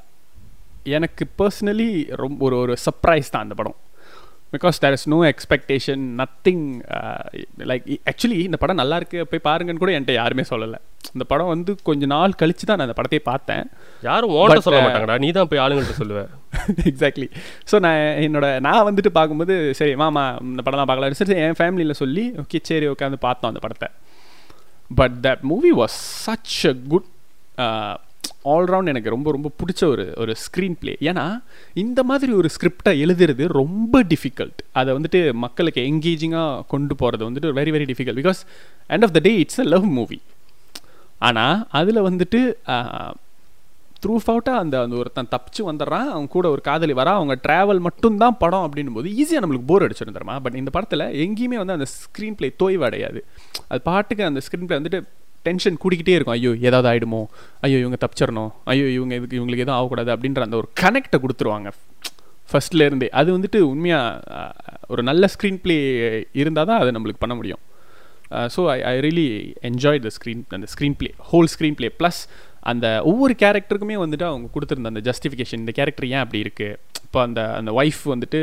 [0.95, 1.89] எனக்கு பர்சனலி
[2.21, 3.77] ரொம்ப ஒரு ஒரு சர்ப்ரைஸ் தான் அந்த படம்.
[4.53, 6.65] Because there is no expectation nothing
[7.71, 10.79] like actually இந்த படம் நல்லா இருக்கு போய் பாருங்கன்னு கூட என்கிட்ட யாருமே சொல்லலை.
[11.15, 13.63] இந்த படம் வந்து கொஞ்ச நாள் கழிச்சு தான் நான் அந்த படத்தையே பார்த்தேன்.
[14.03, 15.15] யாரும் But, சொல்ல uh, மாட்டாங்கடா.
[15.23, 16.29] நீ தான் போய் ஆளுங்கள்ட்ட சொல்லுவேன்
[16.91, 17.27] எக்ஸாக்ட்லி
[17.71, 21.99] ஸோ நான் என்னோட நான் வந்துட்டு பார்க்கும்போது சரி மாமா இந்த படம்லாம் பார்க்கலாம் சரி சரி, என் ஃபேமிலியில்
[22.03, 23.89] சொல்லி ஓகே சரி உட்காந்து பார்த்தோம் அந்த படத்தை.
[24.91, 27.09] But that movie was such a good
[28.43, 33.47] all round எனக்கு ரொம்ப ரொம்ப பிடிச்ச ஒரு ஒரு ஸ்க்ரீன் ப்ளே ஏன்னா இந்த மாதிரி ஒரு ஸ்கிரிப்டை எழுதுறது
[33.47, 38.41] ரொம்ப டிஃபிகல்ட் அதை வந்துட்டு மக்களுக்கு எங்கேஜிங்காக கொண்டு போகிறது வந்துட்டு very very difficult because
[38.89, 40.21] end of the day it's a love movie
[41.19, 42.39] ஆனால் அதில் வந்துட்டு
[44.03, 48.38] த்ரூஃப் அவுட்டாக அந்த அந்த ஒருத்தன் தப்பிச்சு வந்துடுறான் அவங்க கூட ஒரு காதலி வரா அவங்க ட்ராவல் மட்டும்தான்
[48.38, 52.53] படம் அப்படின்னும் போது ஈஸியாக நம்மளுக்கு போர் அடிச்சிருந்துருமா பட் இந்த படத்தில் எங்கேயுமே வந்து அந்த ஸ்க்ரீன் ப்ளே
[52.63, 53.25] தோய்வு அடையாது.
[53.67, 54.99] அது பாட்டுக்கு அந்த ஸ்க்ரீன் ப்ளே வந்துட்டு
[55.43, 56.36] டென்ஷன் கூடிக்கிட்டே இருக்கும்.
[56.38, 57.21] ஐயோ ஏதாவது ஆகிடுமோ
[57.62, 58.51] ஐயோ இவங்க தப்பிச்சிடணும்.
[58.63, 61.71] ஐயோ இவங்க இதுக்கு இவங்களுக்கு எதுவும் ஆகக்கூடாது அப்படின்ற அந்த ஒரு கனெக்டை கொடுத்துருவாங்க.
[62.49, 64.53] ஃபஸ்ட்லேருந்தே அது வந்துட்டு உண்மையாக
[64.88, 65.77] ஒரு நல்ல ஸ்க்ரீன் ப்ளே
[66.34, 67.62] இருந்தால் தான் அதை நம்மளுக்கு பண்ண முடியும்.
[68.56, 69.27] So I I really
[69.62, 72.19] enjoy the screen அந்த screen play whole screen play plus
[72.71, 76.75] அந்த ஒவ்வொரு கேரக்டருக்குமே வந்துட்டு அவங்க கொடுத்துருந்த அந்த ஜஸ்டிஃபிகேஷன் இந்த கேரக்டர் ஏன் அப்படி இருக்குது
[77.06, 78.39] இப்போ அந்த அந்த ஒய்ஃப் வந்துட்டு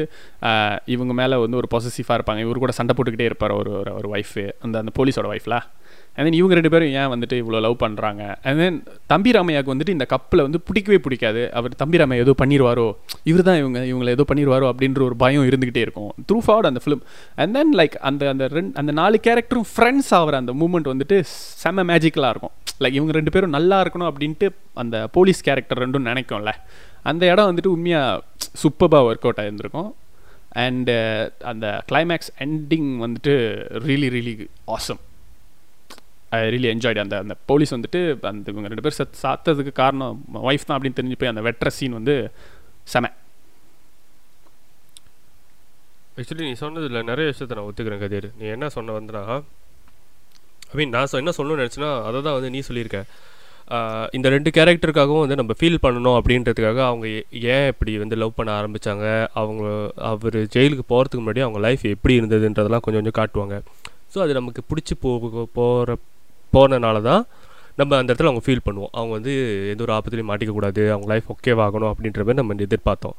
[0.84, 2.38] இவங்க மேலே வந்து ஒரு பொசசிவாக இருப்பாங்க.
[2.38, 5.66] இவர் கூட சண்டை போட்டுக்கிட்டே இருப்பார் ஒரு ஒரு- ஒரு ஒய்ஃபு அந்த அந்த போலீஸோட ஒய்ஃப்லாம்
[6.16, 8.78] அண்ட் தென் இவங்க ரெண்டு பேரும் ஏன் வந்துட்டு இவ்வளோ லவ் பண்ணுறாங்க அண்ட் தென்
[9.12, 11.42] தம்பி ராமையாவுக்கு வந்துட்டு இந்த கப்பில் வந்து பிடிக்கவே பிடிக்காது.
[11.58, 12.86] அவர் தம்பி ராமையா ஏதோ பண்ணிடுவாரோ
[13.30, 16.10] இவர் தான் இவங்க இவங்களை ஏதோ பண்ணிடுவாரோ அப்படின்ற ஒரு பயம் இருந்துகிட்டே இருக்கும்.
[16.28, 17.02] த்ரூ ஃபார்ட் அந்த ஃபிலிம்
[17.42, 21.18] அண்ட் தென் லைக் அந்த அந்த ரெண்டு அந்த நாலு கேரக்டரும் ஃப்ரெண்ட்ஸ் ஆகிற அந்த மூமெண்ட் வந்துட்டு
[21.62, 22.54] செம்ம மேஜிக்கலாக இருக்கும்.
[22.84, 24.48] லைக் இவங்க ரெண்டு பேரும் நல்லா இருக்கணும் அப்படின்ட்டு
[24.84, 26.52] அந்த போலீஸ் கேரக்டர் ரெண்டும் நினைக்கும்ல.
[27.10, 28.22] அந்த இடம் வந்துட்டு உண்மையாக
[28.62, 29.90] சூப்பராக ஒர்க் அவுட் ஆகியிருந்திருக்கும்
[30.62, 33.34] அண்டு uh, அந்த கிளைமேக்ஸ் எண்டிங் வந்துட்டு
[33.86, 34.34] really really
[34.74, 35.00] awesome
[36.32, 40.66] I really enjoyed அந்த அந்த போலீஸ் வந்துட்டு அந்த இவங்க ரெண்டு பேர் சத் சாத்ததுக்கு காரணம் ஒய்ஃப்
[40.66, 42.14] தான் அப்படின்னு தெரிஞ்சு போய் அந்த வெட்டுற சீன் வந்து
[42.88, 43.06] செம.
[46.16, 48.28] ஆக்சுவலி நீ சொன்னதில் நிறைய விஷயத்தை நான் ஒத்துக்கிறேன் கதிர்.
[48.38, 49.22] நீ என்ன சொன்ன வந்துனா
[50.70, 52.98] ஐ மீன் நான் சொ- என்ன சொல்லணும்னு நினச்சினா அதை தான் வந்து நீ சொல்லியிருக்க.
[54.10, 57.06] இந்த ரெண்டு கேரக்டருக்காகவும் வந்து நம்ம ஃபீல் பண்ணணும் அப்படின்றதுக்காக அவங்க
[57.50, 59.64] ஏன் இப்படி வந்து லவ் பண்ண ஆரம்பித்தாங்க அவங்க
[60.04, 63.56] அவர் ஜெயிலுக்கு போகிறதுக்கு முன்னாடி அவங்க லைஃப் எப்படி இருந்ததுன்றதெல்லாம் கொஞ்சம் கொஞ்சம் காட்டுவாங்க.
[64.14, 65.10] ஸோ அது நமக்கு பிடிச்சி போ
[65.52, 65.96] போகிற
[66.52, 67.22] போனனால தான்
[67.76, 68.92] நம்ம அந்த இடத்துல அவங்க ஃபீல் பண்ணுவோம்.
[68.92, 69.32] அவங்க வந்து
[69.70, 73.16] எந்த ஒரு ஆபத்துலையும் மாட்டிக்கக்கூடாது அவங்க லைஃப் ஓகேவாகணும் அப்படின்ற மாதிரி நம்ம எதிர்பார்த்தோம்.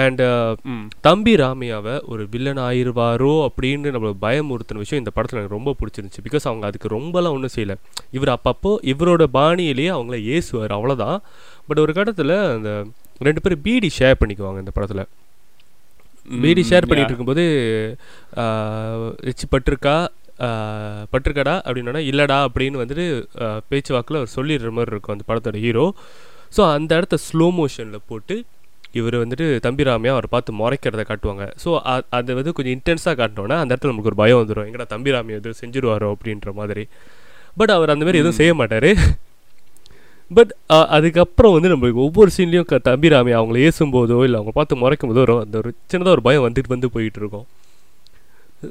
[0.00, 0.20] அண்ட்
[0.68, 0.84] ம்.
[1.00, 6.24] தம்பி ராமையாவை ஒரு வில்லன் ஆயிருவாரோ அப்படின்னு நம்மள பயமுறுத்தின விஷயம் இந்த படத்தில் எனக்கு ரொம்ப பிடிச்சிருந்துச்சு.
[6.26, 7.76] பிகாஸ் அவங்க அதுக்கு ரொம்பலாம் ஒன்றும் செய்யலை.
[8.10, 11.18] இவர் அப்பப்போ இவரோட பாணியிலேயே அவங்கள ஏசுவார் அவ்வளோதான்
[11.66, 12.70] பட் ஒரு கட்டத்தில் அந்த
[13.20, 15.04] ரெண்டு பேரும் பீடி ஷேர் பண்ணிக்குவாங்க இந்த படத்தில்.
[16.40, 17.44] பீடி ஷேர் பண்ணிட்டு இருக்கும்போது
[19.24, 20.19] ரிச்சி பட்டிருக்கா ஆஹ்,
[21.12, 23.04] பட்டிருக்காடா அப்படின்னா இல்லடா அப்படின்னு வந்துட்டு
[23.70, 25.86] பேச்சு வாக்கில் அவர் சொல்லிடுற மாதிரி இருக்கும் அந்த படத்தோட ஹீரோ
[26.56, 28.36] ஸோ அந்த இடத்த ஸ்லோ மோஷனில் போட்டு
[28.98, 31.44] இவர் வந்துட்டு தம்பி ராமையா அவர் பார்த்து முறைக்கிறத காட்டுவாங்க.
[31.64, 31.70] ஸோ
[32.18, 35.60] அது வந்து கொஞ்சம் இன்டென்ஸாக காட்டினோன்னா அந்த இடத்துல நமக்கு ஒரு பயம் வந்துடும் எங்கடா தம்பி ராமையா எதுவும்
[35.62, 36.84] செஞ்சுருவாரோ அப்படின்ற மாதிரி.
[37.60, 38.90] பட் அவர் அந்த மாதிரி எதுவும் செய்ய மாட்டார்.
[40.38, 40.52] பட்
[40.96, 45.22] அதுக்கப்புறம் வந்து நம்மளுக்கு ஒவ்வொரு சீன்லேயும் க தம்பி ராமையா அவங்கள ஏசும்போதோ இல்லை அவங்க பார்த்து முறைக்கும் போதோ
[45.26, 47.46] ஒரு அந்த ஒரு சின்னதாக ஒரு பயம் வந்துட்டு வந்து போயிட்டு இருக்கும்.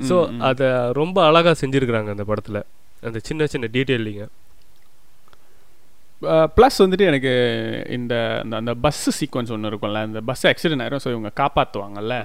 [0.09, 0.17] ஸோ.
[0.49, 0.67] அதை
[0.99, 2.61] ரொம்ப அழகாக செஞ்சுருக்குறாங்க அந்த படத்தில்.
[3.07, 4.25] அந்த சின்ன சின்ன டீட்டெயிலிங்க.
[6.57, 7.33] ப்ளஸ் வந்துட்டு எனக்கு
[7.97, 11.03] இந்த அந்த அந்த பஸ் சீக்வன்ஸ் ஒன்று இருக்கும்ல அந்த பஸ் ஆக்சிடென்ட் ஆயிரும்.
[11.03, 12.15] ஸோ இவங்க காப்பாற்றுவாங்கல்ல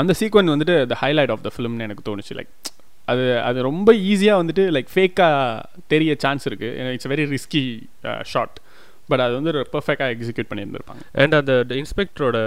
[0.00, 2.34] அந்த சீக்வன்ஸ் வந்துட்டு த ஹைலைட் ஆஃப் த ஃபிலிம்னு எனக்கு தோணுச்சு.
[2.38, 2.52] லைக்
[3.12, 5.60] அது அது ரொம்ப ஈஸியாக வந்துட்டு லைக் ஃபேக்காக
[5.94, 7.62] தெரிய சான்ஸ் இருக்குது it's very risky
[8.32, 8.56] shot
[9.10, 11.02] but அது வந்து பர்ஃபெக்டாக எக்ஸிக்யூட் பண்ணியிருந்திருப்பாங்க.
[11.22, 11.52] அண்ட் அந்த
[11.82, 12.38] இன்ஸ்பெக்டரோட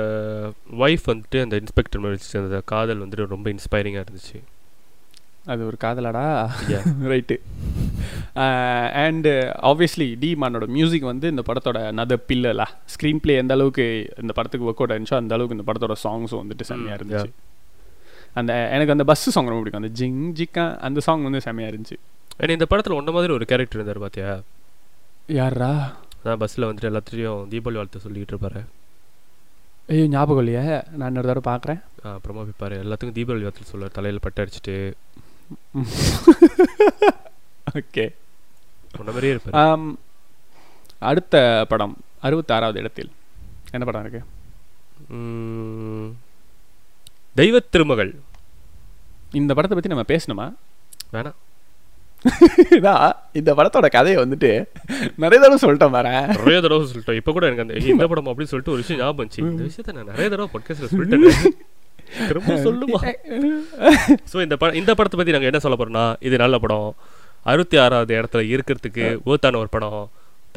[0.86, 2.08] ஒய்ஃப் வந்துட்டு அந்த இன்ஸ்பெக்டர்
[2.44, 4.40] அந்த காதல் வந்துட்டு ரொம்ப இன்ஸ்பைரிங்காக இருந்துச்சு.
[5.46, 6.24] அது ஒரு காதலாடா.
[7.12, 7.36] ரைட்டு
[9.04, 9.32] அண்டு
[9.70, 13.86] ஆப்வியஸ்லி டி மானோட மியூசிக் வந்து இந்த படத்தோட நத பில்லலா ஸ்க்ரீன் ப்ளே எந்த அளவுக்கு
[14.22, 17.32] இந்த படத்துக்கு ஒர்க் அவுட் ஆயிருந்துச்சோ அந்த அளவுக்கு இந்த படத்தோட சாங்ஸும் வந்துட்டு செம்மையாக Mm, இருந்துச்சு.
[18.34, 19.84] அந்த எனக்கு அந்த பஸ் சாங் ரொம்ப பிடிக்கும்.
[19.84, 21.98] அந்த ஜிங் ஜிக்கா அந்த சாங் வந்து செம்மையாக இருந்துச்சு.
[22.40, 24.32] அண்ட் இந்த படத்தில் ஒன்றை மாதிரி ஒரு கேரக்டர் இருந்தார் பார்த்தியா
[25.40, 25.72] யாரா
[26.20, 28.62] அதான் பஸ்ஸில் வந்துட்டு எல்லாத்தையும் தீபாவளி வாழ்த்து சொல்லிட்டு இருப்பாரு.
[29.90, 30.64] ஐயோ ஞாபகம் இல்லையே.
[30.98, 31.80] நான் இன்னொரு தடவை பார்க்குறேன்
[32.12, 33.96] அப்புறமா போய்ப்பாரு எல்லாத்துக்கும் தீபாவளி வாழ்த்து சொல்லுவார்.
[33.98, 34.76] தலையில் பட்டு அடிச்சுட்டு.
[37.76, 38.14] ஓகே
[39.24, 39.80] இருப்பார்.
[41.00, 43.10] அடுத்த படம் அறுபத்தாறாவது இடத்தில்
[43.72, 44.22] என்ன படம் இருக்கு?
[45.16, 46.16] ம்,
[47.36, 48.16] தெய்வத் திருமகள்.
[49.32, 50.54] இந்த படத்தை பற்றி நம்ம பேசணுமா?
[51.14, 51.36] வேணாம்.
[53.34, 54.68] இந்த படத்தோட கதையை வந்துட்டு
[55.16, 57.14] நிறைய தடவை சொல்லிட்டேன் வரேன் நிறைய தடவை சொல்லிட்டோம்.
[57.14, 60.30] இப்போ கூட எனக்கு அந்த இந்த படம் அப்படின்னு சொல்லிட்டு ஒரு விஷயம் ஞாபகம் இந்த விஷயத்த நான் நிறைய
[60.30, 61.54] தடவை பாட்காஸ்ட்டில் சொல்லிட்டேன்.
[62.28, 63.00] திரும்ப சொல்லுமா?
[64.32, 66.90] ஸோ இந்த படம் இந்த படத்தை பற்றி நாங்கள் என்ன சொல்ல போறோம்னா இது நல்ல படம்.
[67.52, 70.02] அறுபத்தி ஆறாவது இடத்துல இருக்கிறதுக்கு ஓத்தான ஒரு படம்.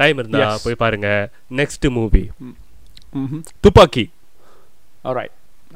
[0.01, 0.45] டைம் இருந்தா.
[0.65, 1.09] போய் பாருங்க.
[1.61, 2.23] Next movie.
[3.65, 4.05] துப்பாக்கி.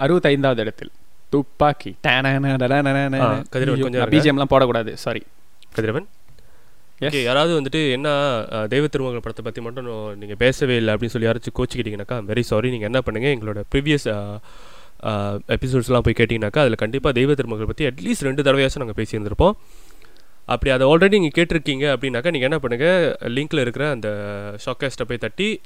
[0.05, 0.91] அறுபத்தைந்தாவது இடத்தில்.
[1.34, 1.91] துப்பாக்கி.
[3.55, 4.13] கதிரவன்.
[4.15, 4.93] பிஜிஎம்லாம் போடக்கூடாது.
[5.05, 5.23] சாரி
[5.78, 6.07] கதிரவன்.
[7.07, 8.07] ஓகே யாராவது வந்துட்டு என்ன
[8.71, 9.89] தெய்வ திருமகள் படத்தை பற்றி மட்டும்
[10.21, 14.07] நீங்கள் பேசவே இல்லை அப்படின்னு சொல்லி யாராச்சும் கோச்சிக்கிட்டீங்கன்னாக்கா வெரி சாரி நீங்கள் என்ன பண்ணுங்கள் எங்களோட ப்ரீவியஸ்
[15.47, 19.55] எபிசோட்ஸ்லாம் போய் கேட்டிங்கனாக்கா அதில் கண்டிப்பாக தெய்வ திருமகள் பற்றி அட்லீஸ்ட் ரெண்டு தடவையாச்சும் நாங்கள் பேசியிருந்திருப்போம்.
[20.45, 24.09] அப்படி அதை ஆல்ரெடி நீங்கள் கேட்டிருக்கீங்க அப்படின்னாக்கா நீங்கள் என்ன பண்ணுங்கள் லிங்க்ல இருக்கிற அந்த
[24.65, 25.61] ஷாக்காஸ்ட்டை போய் தட்டி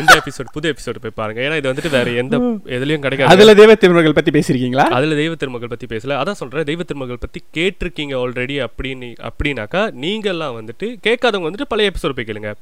[0.00, 1.40] இந்த எபிசோட் புது எபிசோட் போய் பாருங்க.
[1.40, 2.38] ஏன்னா இது வந்துட்டு வேற எந்த
[2.76, 3.32] எதுலையும் கிடைக்காது.
[3.32, 4.76] அதுல தெய்வ திருமகள் பத்தி பேசியிருக்கீங்களா?
[4.76, 6.16] அதுல தெய்வ திருமகள் பத்தி பேசல.
[6.22, 12.16] அதான் சொல்றேன் தெய்வ திருமகள் பத்தி கேட்டிருக்கீங்க ஆல்ரெடி அப்படின்னு அப்படின்னாக்கா நீங்கெல்லாம் வந்துட்டு கேட்காதவங்க வந்துட்டு பழைய எபிசோட்
[12.18, 12.52] போய் கேளுங்க.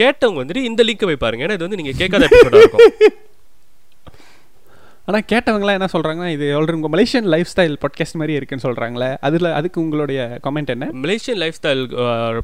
[0.00, 1.46] கேட்டவங்க வந்துட்டு இந்த லிங்க் போய் பாருங்க.
[1.46, 2.84] ஏன்னா இது வந்து நீங்க கேட்காத எபிசோடா இருக்கும்.
[5.08, 9.08] ஆனா கேட்டவங்களாம் என்ன சொல்றாங்கன்னா இது ஆல்ரெடி உங்க மலேசியன் லைஃப் ஸ்டைல் பாட்காஸ்ட் மாதிரி இருக்குன்னு சொல்றாங்களே.
[9.26, 10.86] அதுல அதுக்கு உங்களுடைய கமெண்ட் என்ன?
[11.04, 11.82] மலேசியன் லைஃப் ஸ்டைல்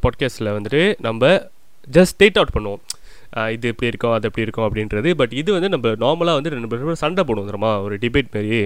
[0.04, 1.30] பாட்காஸ்ட்டில் வந்துட்டு நம்ம
[1.96, 2.82] ஜஸ்ட் ஸ்டேட் அவுட் பண்ணுவோம்.
[3.56, 5.10] இது இப்படி இருக்கும் அது எப்படி இருக்கும் அப்படின்றது.
[5.20, 7.72] பட் இது வந்து நம்ம நார்மலாக வந்து ரெண்டு பேரும் சண்டை போடுவோம் தெரியுமா?
[7.86, 8.60] ஒரு டிபேட் மாரி.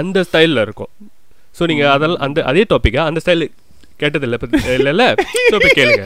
[0.00, 0.92] அந்த ஸ்டைலில் இருக்கும்.
[1.58, 3.44] ஸோ நீங்கள் அதெல்லாம் அந்த அதே டாப்பிக்கா அந்த ஸ்டைல்
[4.02, 4.36] கேட்டதில்ல
[4.76, 5.06] இல்லைல்ல
[5.50, 6.04] ஸோ இப்போ கேளுங்க.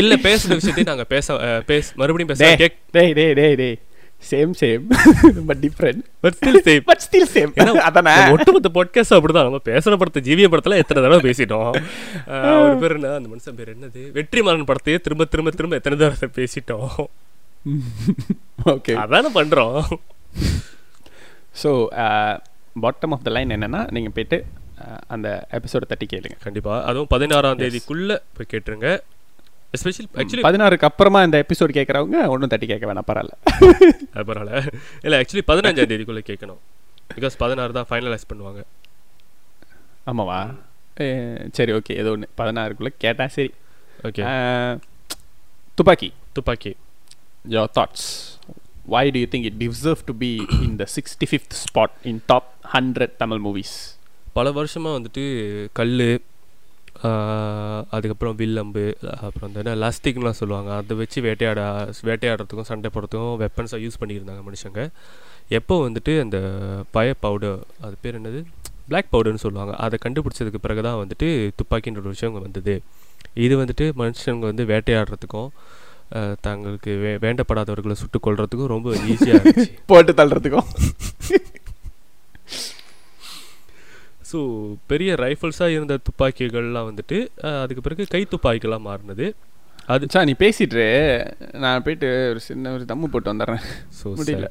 [0.00, 1.36] இல்லை பேசுகிற விஷயத்தையும் நாங்கள் பேச
[1.70, 2.40] பேச மறுபடியும் பேச
[2.94, 3.76] டேய் டேய் டேய் டேய்.
[4.30, 4.84] Same same
[5.48, 7.52] but different but still same but still same
[7.88, 8.14] அதானே?
[8.34, 9.46] ஒட்டுமொத்த பாட்காஸ்ட் அப்படிதான்.
[9.48, 11.70] நம்ம பேசுன படத்தை ஜீவிய படத்துல எத்தனை தடவை பேசிட்டோம்?
[12.64, 13.12] ஒரு பேர் என்ன?
[13.20, 14.02] அந்த மனுஷன் பேர் என்னது?
[14.18, 16.90] வெற்றிமாறன் படத்தையே திரும்ப திரும்ப திரும்ப எத்தனை தடவை பேசிட்டோம்?
[18.74, 19.78] ஓகே அதானே பண்றோம்.
[21.62, 21.70] So
[22.84, 24.38] bottom of the line என்னன்னா நீங்க போயிட்டு
[25.14, 26.36] அந்த எபிசோட தட்டி கேளுங்க.
[26.46, 26.74] கண்டிப்பா.
[26.90, 28.88] அதுவும் பதினாறாம் தேதிக்குள்ள போய் கேட்டுருங்க.
[29.74, 33.34] எஸ்பெஷலி ஆக்சுவலி பதினாறுக்கு அப்புறமா இந்த எபிசோட் கேட்குறவங்க ஒன்றும் தட்டி கேட்க வேணாம் பரவாயில்ல.
[34.14, 34.72] பரவாயில்ல.
[35.02, 36.60] இல்லை ஆக்சுவலி பதினஞ்சாம் தேதிக்குள்ள கேட்கணும்
[37.14, 38.62] பிகாஸ் பதினாறு தான் ஃபைனலைஸ் பண்ணுவாங்க.
[40.06, 40.54] ஆமாவா?
[41.52, 43.50] சரி ஓகே ஏதோ ஒன்று பதினாறுக்குள்ளே கேட்டா சரி.
[44.02, 44.78] ஓகே
[45.74, 46.12] துப்பாக்கி.
[46.32, 46.76] துப்பாக்கி.
[47.48, 48.02] Your thoughts.
[48.90, 50.30] Why do you think it deserves to be
[50.62, 53.72] in the 65th spot in top 100 tamil movies?
[54.32, 55.24] பல வருஷமாக வந்துட்டு
[55.72, 56.22] கல்
[57.94, 58.84] அதுக்கப்புறம் வில்லம்பு
[59.24, 60.70] அப்புறம் வந்து என்ன லாஸ்டிக்லாம் சொல்லுவாங்க.
[60.80, 61.60] அதை வச்சு வேட்டையாட
[62.08, 64.82] வேட்டையாடுறதுக்கும் சண்டை போடுறதுக்கும் வெப்பன்ஸாக யூஸ் பண்ணியிருந்தாங்க மனுஷங்க.
[65.58, 66.38] எப்போ வந்துட்டு அந்த
[66.96, 68.40] பய பவுடர் அது பேர் என்னது?
[68.88, 69.74] பிளாக் பவுடர்னு சொல்லுவாங்க.
[69.84, 71.28] அதை கண்டுபிடிச்சதுக்கு பிறகு தான் வந்துட்டு
[71.60, 72.74] துப்பாக்கின்ற ஒரு விஷயம் வந்தது.
[73.46, 75.50] இது வந்துட்டு மனுஷங்க வந்து வேட்டையாடுறதுக்கும்
[76.46, 79.52] தங்களுக்கு வே வேண்டப்படாதவர்களை சுட்டுக் கொள்றதுக்கும் ரொம்ப ஈஸியாக
[79.90, 80.68] போட்டு தள்ளுறதுக்கும்.
[84.34, 84.40] ஸோ
[84.90, 87.18] பெரிய ரைஃபிள்ஸாக இருந்த துப்பாக்கிகள்லாம் வந்துட்டு
[87.64, 89.26] அதுக்கு பிறகு கை துப்பாக்கிகளாக மாறினது.
[89.94, 90.84] அது சா நீ பேசிட்டு
[91.64, 93.64] நான் போயிட்டு ஒரு சின்ன ஒரு தம்மு போட்டு வந்துடுறேன்.
[93.98, 94.48] ஸோ முடியல.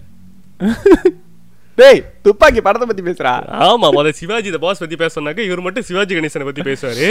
[1.80, 3.34] டேய் துப்பாக்கி படத்தை பத்தி பேசுறா.
[3.68, 7.10] ஆமா முத சிவாஜி த பாஸ் பத்தி பேச சொன்னாக்க இவர் மட்டும் சிவாஜி கணேசனை பத்தி பேசுவாரு.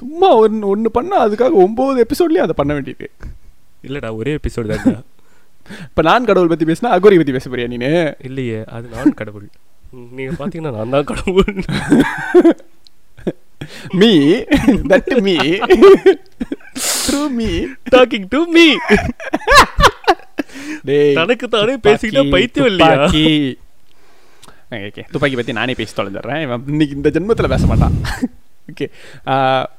[0.00, 3.08] சும்மா ஒன்று ஒன்று பண்ணா அதுக்காக ஒன்பது எபிசோட்லயும் அதை பண்ண வேண்டியது
[3.88, 5.04] இல்லடா ஒரே எபிசோடு தான்
[5.88, 7.92] இப்போ நான் கடவுள் பத்தி பேசினா அகோரி பத்தி பேச போறியா நீனு?
[8.28, 9.46] இல்லையே அது நான் கடவுள்.
[9.94, 11.54] ம், நீங்க பாத்தீங்கன்னா நான் தான் கடவுள்.
[14.00, 14.10] Me
[14.90, 15.34] that me
[17.00, 17.50] true me
[17.92, 18.66] talking to me
[21.18, 22.96] தனக்கு தானே பேசிக்கிட்டா பைத்தியம் இல்லையா?
[24.80, 26.42] ஓகே துப்பாக்கி பற்றி நானே பேசி தொலைஞ்சிடுறேன்.
[26.42, 27.94] இவன் இன்னைக்கு இந்த ஜென்மத்தில் பேச மாட்டான்.
[28.68, 28.86] ஓகே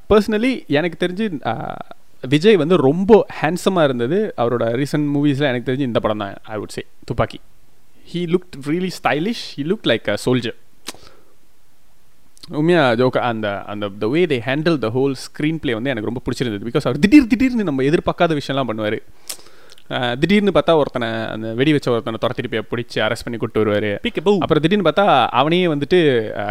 [0.09, 1.83] பர்சனலி எனக்கு தெரிஞ்சு ஆஹ்,
[2.23, 4.19] விஜய் வந்து ரொம்ப ஹேண்ட்ஸமாக இருந்தது.
[4.37, 7.39] அவரோட ரீசன்ட் மூவிஸில் எனக்கு தெரிஞ்சு இந்த படம் தான் I would say Thuppakki.
[8.11, 10.57] He looked really stylish he look like a soldier
[12.59, 15.13] உண்மையாக ஜோக்க அந்த அந்த the way they handle the whole
[15.61, 16.67] screenplay வந்து எனக்கு ரொம்ப பிடிச்சிருந்தது.
[16.69, 18.97] பிகாஸ் அவர் திடீர் திடீர்னு நம்ம எதிர்பார்க்காத விஷயம்லாம் பண்ணுவார்.
[20.19, 23.89] திடீர்னு பார்த்தா ஒருத்தனை அந்த வெடி வச்ச ஒருத்தனை துரத்திட்டு போய் பிடிச்சி அரெஸ்ட் பண்ணி கூட்டு வருவார்.
[24.39, 25.99] அப்புறம் திடீர்னு பார்த்தா அவனையே வந்துட்டு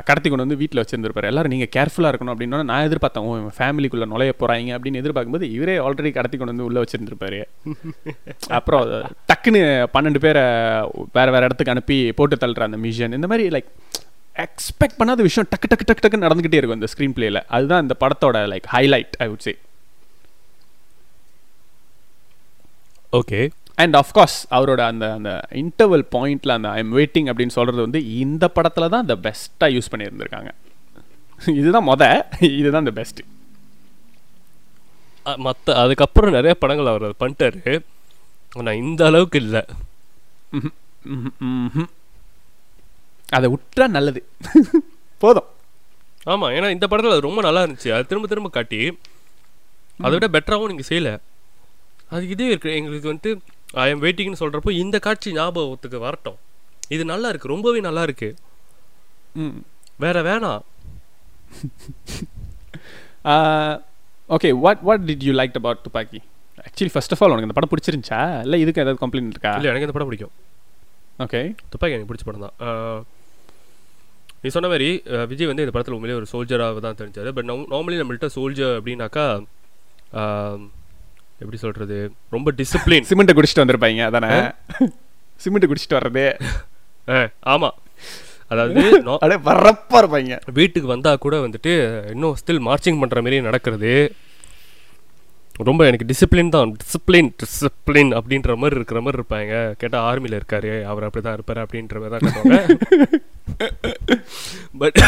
[0.09, 1.23] கடத்தி கொண்டு வந்து வீட்டில் வச்சிருந்திருப்பாரு.
[1.23, 2.35] எல்லாரும் நீங்கள் கேர்ஃபுல்லாக இருக்கணும்.
[2.35, 6.85] அப்படின்னா நான் எதிர்பார்த்தேன் ஓ ஃபேமிலிக்குள்ளே நுழைய போகிறாங்க அப்படின்னு எதிர்பார்க்கும்போது இவரே ஆல்ரெடி கடத்தி கொண்டு வந்து உள்ளே
[6.85, 7.41] வச்சிருந்திருப்பாரு.
[8.59, 8.87] அப்புறம்
[9.33, 9.63] டக்குன்னு
[9.97, 10.43] பன்னெண்டு பேரை
[11.13, 13.71] வேற வேற இடத்துக்கு அனுப்பி போட்டு தள்ளுற அந்த மிஷன் இந்த மாதிரி லைக்
[14.37, 18.39] எக்ஸ்பெக்ட் பண்ணாத விஷயம் டக்கு டக்கு டக்கு டக்கு நடந்துகிட்டே இருக்கும் அந்த ஸ்க்ரீன் பிளேல அதுதான் இந்த படத்தோட
[18.53, 19.53] like highlight I would say
[23.19, 23.41] okay
[23.83, 25.31] and of course அவரோட அந்த அந்த
[25.63, 30.51] இன்டர்வல் பாயிண்ட்ல அந்த ஐம் வெயிட்டிங் அப்படின்னு சொல்றது வந்து இந்த படத்துல தான் அந்த பெஸ்ட்டாக யூஸ் பண்ணியிருந்திருக்காங்க.
[31.61, 32.05] இதுதான் மொத.
[32.59, 33.21] இதுதான் இந்த பெஸ்ட்
[35.47, 37.75] மற்ற அதுக்கப்புறம் நிறைய படங்கள் அவர் அதை பண்ணிட்டாரு.
[38.57, 39.63] ஆனா இந்த அளவுக்கு இல்லை.
[43.37, 44.21] அதை விட்டா நல்லது.
[45.19, 45.49] போதும்.
[46.27, 47.91] ஆமா ஏன்னா இந்த படத்துல அது ரொம்ப நல்லா இருந்துச்சு.
[47.97, 48.81] அது திரும்ப திரும்ப காட்டி
[49.99, 51.11] அதை விட பெட்டராகவும் நீங்க செய்யல.
[52.15, 52.71] அது இதே இருக்கு.
[52.79, 53.31] எங்களுக்கு வந்துட்டு
[53.85, 56.39] ஐ எம் வெயிட்டிங்னு சொல்றப்போ இந்த காட்சி ஞாபகத்துக்கு வரட்டும்.
[56.95, 57.53] இது நல்லா இருக்கு.
[57.55, 58.29] ரொம்பவே நல்லா இருக்கு.
[59.43, 59.57] ம்.
[60.05, 60.63] வேற வேணாம்
[64.35, 66.19] okay what what did you like about Thuppakki?
[66.67, 68.21] Actually first of all உனக்கு இந்த படம் பிடிச்சிருந்துச்சா?
[68.45, 69.53] இல்லை இதுக்கு ஏதாவது கம்ப்ளைண்ட் இருக்கா?
[69.59, 70.35] இல்ல எனக்கு இந்த படம் பிடிக்கும்.
[71.25, 71.41] ஓகே
[71.73, 73.05] துப்பாக்கி எனக்கு பிடிச்ச படம் தான்
[74.45, 74.89] நீ சொன்ன மாதிரி
[75.31, 77.31] விஜய் வந்து இந்த படத்தில் உண்மையிலே ஒரு சோல்ஜராக தான் தெரிஞ்சாரு.
[77.37, 79.27] பட் நார்மலி நம்மள்ட்ட சோல்ஜர் அப்படின்னாக்கா
[81.41, 81.97] எப்படி சொல்கிறது
[82.35, 84.31] ரொம்ப டிசிப்ளின் சிமெண்ட்டை குடிச்சிட்டு வந்திருப்பாங்க அதானே?
[85.45, 86.27] சிமெண்ட் குடிச்சிட்டு வர்றது.
[87.55, 87.77] ஆமாம்
[88.53, 88.75] அதாவது
[89.13, 90.35] அப்படியே வரப்பா இருப்பாங்க.
[90.59, 91.73] வீட்டுக்கு வந்தால் கூட வந்துட்டு
[92.15, 93.93] இன்னும் ஸ்டில் மார்ச்சிங் பண்ணுற மாதிரி நடக்கிறது.
[95.69, 96.71] ரொம்ப எனக்கு டிசிப்ளின் தான்.
[96.81, 99.53] டிசிப்ளின் டிசிப்ளின் அப்படின்ற மாதிரி இருக்கிற மாதிரி இருப்பாங்க.
[99.81, 102.59] கேட்டால் ஆர்மியில் இருக்காரு அவர் அப்படி தான் இருப்பார் அப்படின்ற மாதிரி தான் காட்டுவாங்க
[104.83, 104.99] பட்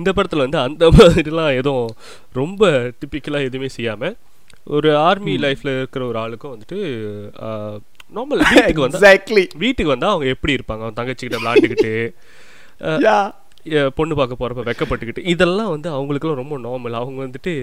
[0.00, 1.90] இந்த படத்தில் வந்து அந்த மாதிரிலாம் எதுவும்
[2.40, 4.16] ரொம்ப டிப்பிக்கலாக எதுவுமே செய்யாமல்
[4.66, 6.78] ஒரு ஆர்மி லைஃப்பில் இருக்கிற ஒரு ஆளுக்கும் வந்துட்டு
[8.14, 10.82] நார்மல் வீட்டுக்கு வந்தா எக்ஸாக்ட்லி வீட்டுக்கு வந்தால் அவங்க எப்படி இருப்பாங்க?
[10.84, 11.92] அவன் தங்கச்சிக்கிட்ட விளாண்டுக்கிட்டு
[13.98, 17.54] பொண்ணு பார்க்க போறப்ப வெக்கப்பட்டுக்கிட்டு இதெல்லாம் வந்து அவங்களுக்குலாம் ரொம்ப நார்மல் அவங்க வந்துட்டு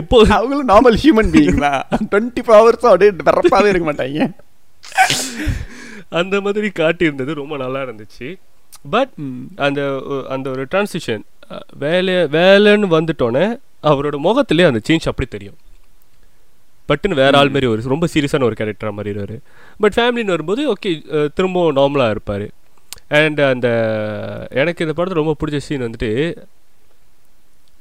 [0.00, 1.80] எப்போ அவங்களும் நார்மல் ஹியூமன் பீயிங் தான்
[2.12, 4.28] டுவெண்ட்டி ஃபோர் ஹவர்ஸும் அப்படியே வரப்பாவே இருக்க மாட்டாங்க.
[6.20, 8.28] அந்த மாதிரி காட்டியிருந்தது ரொம்ப நல்லா இருந்துச்சு.
[8.90, 9.42] பட் ம்.
[9.66, 9.80] அந்த
[10.28, 11.24] அந்த ஒரு டிரான்சிஷன்
[11.84, 13.44] வேலை வேலைன்னு வந்துட்டோன்னே
[13.88, 15.58] அவரோட முகத்திலே அந்த சேஞ்ச் அப்படி தெரியும்.
[16.88, 19.36] பட்டுன்னு வேற ஆள் மாதிரி ஒரு ரொம்ப சீரியஸான ஒரு கேரக்டர் மாதிரி இருவாரு
[19.82, 20.92] பட் ஃபேமிலின்னு வரும்போது ஓகே
[21.36, 22.46] திரும்பவும் நார்மலாக இருப்பார்.
[23.18, 23.68] அண்ட் அந்த
[24.62, 26.10] எனக்கு இந்த படத்தில் ரொம்ப பிடிச்ச சீன் வந்துட்டு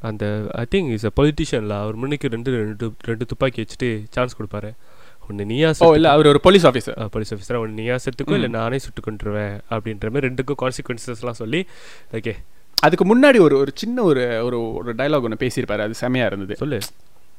[0.10, 0.26] அந்த
[0.62, 4.70] ஐ திங்க் இஸ் அ பொலிட்டிஷியனில் அவர் முன்னுக்கு ரெண்டு ரெண்டு ரெண்டு துப்பாக்கி வச்சுட்டு சான்ஸ் கொடுப்பாரு.
[5.28, 8.78] ஒன்று நீயா ஓ இல்ல அவர் ஒரு போலீஸ் ஆஃபீஸர் போலீஸ் ஆஃபீஸராக ஒன்று நீயா செத்துக்கோ இல்லை நானே
[8.86, 11.62] சுட்டு கொண்டுருவேன் அப்படின்ற மாதிரி ரெண்டுக்கும் கான்சிக்வன்சஸ்லாம் சொல்லி
[12.20, 12.34] ஓகே
[12.86, 15.84] அதுக்கு முன்னாடி ஒரு ஒரு சின்ன ஒரு ஒரு ஒரு டயலாக் ஒன்று பேசியிருப்பாரு.
[15.86, 16.56] அது செமையா இருந்தது.
[16.56, 16.80] சொல்லு.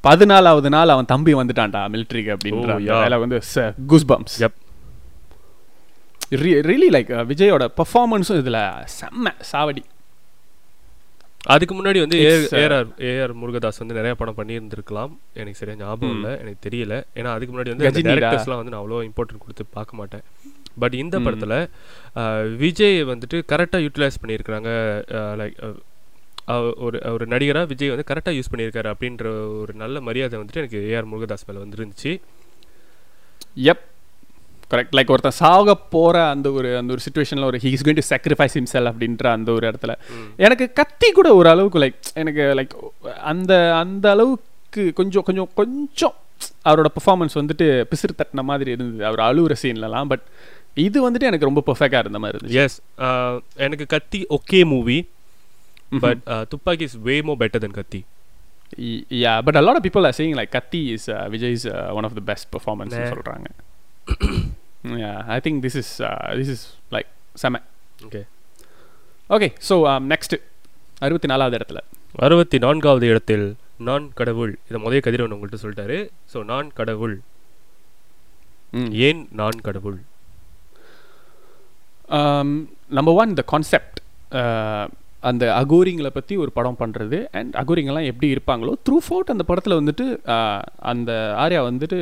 [0.07, 2.75] பதினாலாவது நாள் அவன் தம்பி வந்துட்டான்டா மிலிட்ரிக்கு அப்படின்ற.
[2.89, 3.41] டயலாக் வந்து
[3.93, 4.07] குஸ்
[4.43, 4.53] Yep.
[6.43, 8.59] ரியலி லைக் விஜயோட பர்ஃபார்மன்ஸும் இதுல
[8.99, 9.83] செம்ம சாவடி.
[11.55, 15.13] அதுக்கு முன்னாடி வந்து uh, ஏஆர் ஏஆர் முருகதாஸ் வந்து நிறைய படம் பண்ணியிருந்திருக்கலாம்.
[15.35, 16.95] எனக்கு சரியா ஞாபகம் இல்லை எனக்கு தெரியல.
[17.19, 18.03] ஏன்னா அதுக்கு முன்னாடி வந்து.
[18.11, 20.25] டேரக்டர்ஸ்லாம் வந்து நான் அவ்வளோ இம்பார்ட்டன்ட் கொடுத்து பார்க்க மாட்டேன்.
[20.79, 21.19] பட் இந்த.
[21.19, 24.69] படத்தில் விஜய் வந்துட்டு கரெக்டாக யூட்டிலைஸ் பண்ணியிருக்கிறாங்க.
[25.41, 25.75] லைக்
[26.77, 29.25] ஒரு ஒரு நடிகராக விஜய் வந்து கரெக்டாக யூஸ் பண்ணியிருக்காரு அப்படின்ற
[29.61, 32.21] ஒரு நல்ல மரியாதை வந்துட்டு எனக்கு ஏஆர் முருகதாஸ் மேலே வந்துருந்துச்சு.
[33.55, 33.85] எப்
[34.71, 38.57] கரெக்ட் லைக் ஒருத்தன் சாக போற அந்த ஒரு அந்த ஒரு சுச்சுவேஷன்ல ஒரு he's going to sacrifice
[38.59, 39.95] himself அப்படின்ற அந்த ஒரு இடத்துல.
[40.37, 46.15] எனக்கு கத்தி கூட ஒரு அளவுக்கு லைக் எனக்கு லைக் அந்த அந்த அளவுக்கு கொஞ்சம் கொஞ்சம் கொஞ்சம்
[46.65, 49.05] அவரோட பெர்ஃபார்மன்ஸ் வந்துட்டு பிசிறு தட்டின மாதிரி இருந்தது.
[49.07, 50.25] அவர் அழுகுற சீன்லலாம் பட்
[50.87, 52.61] இது வந்துட்டு எனக்கு ரொம்ப பெர்ஃபெக்டாக இருந்த மாதிரி இருந்துச்சு.
[52.65, 52.77] எஸ்
[53.67, 54.99] எனக்கு Kaththi okay movie
[56.05, 58.01] but Thuppakki is way more better than Kaththi.
[59.23, 61.67] Yeah but a lot of people are saying like Kaththi is Vijay is
[61.99, 62.95] one of the best performance
[65.05, 65.91] yeah I think this is
[66.41, 67.09] this is like
[67.43, 67.63] செம.
[68.07, 68.23] Okay
[69.37, 69.75] okay so
[70.13, 70.37] next
[71.07, 71.81] அறுபத்தி நாலாவது இடத்துல.
[72.27, 73.45] அறுபத்தி நான்காவது இடத்தில்
[73.89, 75.99] நான் கடவுள் இதை முதல் கதிரவன் உங்கள்கிட்ட சொல்லிட்டாரு.
[76.33, 77.15] ஸோ நான் கடவுள்.
[78.79, 78.91] ம்.
[79.09, 79.99] ஏன் நான் கடவுள்?
[82.99, 83.99] நம்பர் ஒன் த கான்செப்ட்
[85.29, 90.05] அந்த அகோரிங்களை பற்றி ஒரு படம் பண்ணுறது அண்ட் அகோரிங்கெல்லாம் எப்படி இருப்பாங்களோ த்ரூ ஃபோர்ட் அந்த படத்தில் வந்துட்டு
[90.35, 91.11] uh, அந்த
[91.43, 91.99] ஆர்யா வந்துட்டு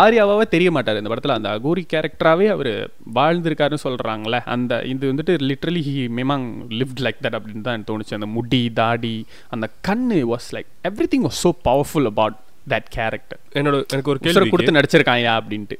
[0.00, 1.00] ஆர்யாவாவே தெரிய மாட்டார்.
[1.00, 2.72] இந்த படத்தில் அந்த அகோரி கேரக்டராகவே அவர்
[3.18, 6.46] வாழ்ந்திருக்காருன்னு சொல்கிறாங்களே அந்த இது வந்துட்டு லிட்ரலி ஹி மிமாங்
[6.80, 8.18] லிவ்ட் லைக் தட் அப்படின்னு தான் எனக்கு தோணுச்சு.
[8.20, 9.16] அந்த முடி தாடி
[9.56, 10.70] அந்த கண்ணு was like
[11.14, 12.38] everything was so powerful about
[12.74, 15.78] that character என்னோட எனக்கு ஒரு கேள்வி கொடுத்து நடிச்சிருக்காயா அப்படின்ட்டு.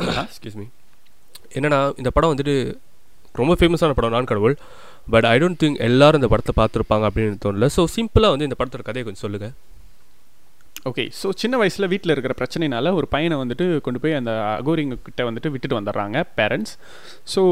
[1.56, 2.54] என்னன்னா இந்த படம் வந்துட்டு
[3.42, 4.56] ரொம்ப ஃபேமஸான படம் நான் கடவுள்.
[5.14, 7.68] பட் ஐ டோன்ட் திங்க் எல்லாரும் இந்த படத்தை பார்த்துருப்பாங்க அப்படின்னு தோணல.
[7.78, 9.54] ஸோ சிம்பிளாக வந்து இந்த படத்தோட கதையை கொஞ்சம் சொல்லுங்கள்
[10.88, 15.22] ஓகே ஸோ சின்ன வயசில் வீட்டில் இருக்கிற பிரச்சனைனால ஒரு பையனை வந்துட்டு கொண்டு போய் அந்த அகோரிங்க கிட்ட
[15.28, 16.74] வந்துட்டு விட்டுட்டு வந்துடுறாங்க பேரண்ட்ஸ்
[17.32, 17.42] ஸோ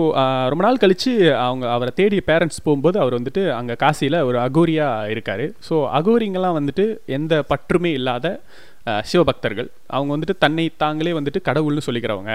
[0.53, 1.13] ரொம்ப நாள் கழித்து
[1.47, 5.45] அவங்க அவரை தேடிய பேரண்ட்ஸ் போகும்போது அவர் வந்துட்டு அங்கே காசியில் ஒரு அகோரியாக இருக்கார்.
[5.69, 6.87] ஸோ அகோரிங்கெல்லாம் வந்துட்டு
[7.19, 8.37] எந்த பற்றுமே இல்லாத
[9.11, 9.71] சிவபக்தர்கள்.
[9.97, 12.35] அவங்க வந்துட்டு தன்னை தாங்களே வந்துட்டு கடவுள்னு சொல்லிக்கிறவங்க.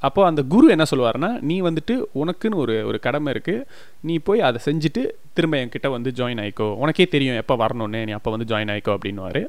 [0.00, 3.64] அப்போ அந்த குரு என்ன சொல்லுவார்னா நீ வந்துட்டு உனக்குன்னு ஒரு ஒரு கடமை இருக்குது
[4.08, 5.02] நீ போய் அதை செஞ்சுட்டு
[5.36, 6.68] திரும்ப என்கிட்ட வந்து ஜாயின் ஆயிக்கோ.
[6.82, 8.00] உனக்கே தெரியும் எப்போ வரணும்னு.
[8.08, 9.42] நீ அப்போ வந்து ஜாயின் ஆயிக்கோ அப்படின்னுவாரு.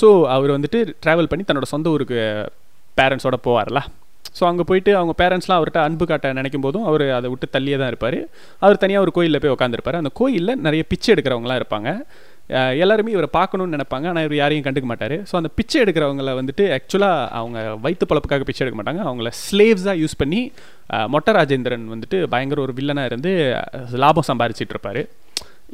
[0.00, 2.20] ஸோ அவர் வந்துட்டு ட்ராவல் பண்ணி தன்னோட சொந்த ஊருக்கு
[3.00, 3.80] பேரண்ட்ஸோட போவார்ல
[4.38, 7.90] ஸோ அங்கே போயிட்டு அவங்க பேரண்ட்ஸ்லாம் அவர்கிட்ட அன்பு காட்ட நினைக்கும் போதும் அவர் அதை விட்டு தள்ளியே தான்
[7.92, 8.18] இருப்பார்.
[8.64, 11.90] அவர் தனியாக ஒரு கோயிலில் போய் உட்காந்துருப்பார் அந்த கோயிலில் நிறைய பிச்சை எடுக்கிறவங்களாம் இருப்பாங்க.
[12.82, 14.06] எல்லாருமே இவரை பார்க்கணும்னு நினைப்பாங்க.
[14.10, 15.16] ஆனால் இவர் யாரையும் கண்டுக்க மாட்டார்.
[15.30, 19.02] ஸோ அந்த பிச்சை எடுக்கிறவங்கள வந்துட்டு ஆக்சுவலாக அவங்க வயிற்று பழப்புக்காக பிச்சை எடுக்க மாட்டாங்க.
[19.08, 20.40] அவங்கள ஸ்லேவ்ஸாக யூஸ் பண்ணி
[21.14, 23.32] மொட்ட ராஜேந்திரன் வந்துட்டு பயங்கர ஒரு வில்லனாக இருந்து
[24.04, 25.02] லாபம் சம்பாரிச்சிட்டு இருப்பாரு.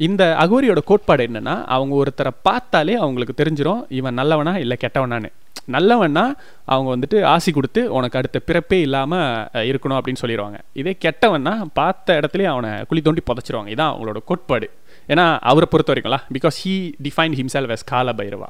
[0.07, 5.31] இந்த அகோரியோட கோட்பாடு என்னென்னா அவங்க ஒருத்தரை பார்த்தாலே அவங்களுக்கு தெரிஞ்சிடும் இவன் நல்லவனா இல்லை கெட்டவனான்னு.
[5.75, 6.25] நல்லவன்னா
[6.73, 12.49] அவங்க வந்துட்டு ஆசி கொடுத்து உனக்கு அடுத்த பிறப்பே இல்லாமல் இருக்கணும் அப்படின்னு சொல்லிடுவாங்க இதே கெட்டவன்னா பார்த்த இடத்துலயே
[12.55, 13.71] அவனை குழி தோண்டி புதைச்சிருவாங்க.
[13.75, 14.69] இதான் அவங்களோட கோட்பாடு.
[15.13, 16.75] ஏன்னா அவரை பொறுத்த வரைக்கும்ல because he
[17.07, 18.49] define himself was Kala Bhairava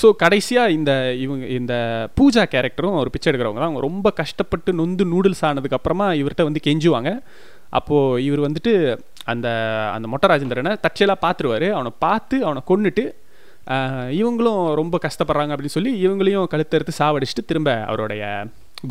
[0.00, 0.90] so கடைசியாக இந்த
[1.22, 1.74] இவங்க இந்த
[2.18, 3.70] பூஜா கேரக்டரும் ஒரு பிச்சை எடுக்கிறவங்க தான்.
[3.70, 7.10] அவங்க ரொம்ப கஷ்டப்பட்டு நொந்து நூடுல்ஸ் ஆனதுக்கப்புறமா இவர்கிட்ட வந்து கெஞ்சுவாங்க.
[7.78, 8.72] அப்போது இவர் வந்துட்டு
[9.32, 9.48] அந்த
[9.96, 13.04] அந்த மொட்டை ராஜேந்திரனை தற்செயலாக பார்த்துருவாரு அவனை பார்த்து அவனை கொண்டுட்டு
[14.20, 18.24] இவங்களும் ரொம்ப கஷ்டப்படுறாங்க அப்படின்னு சொல்லி இவங்களையும் கழுத்தறுத்து சாவடிச்சுட்டு திரும்ப அவருடைய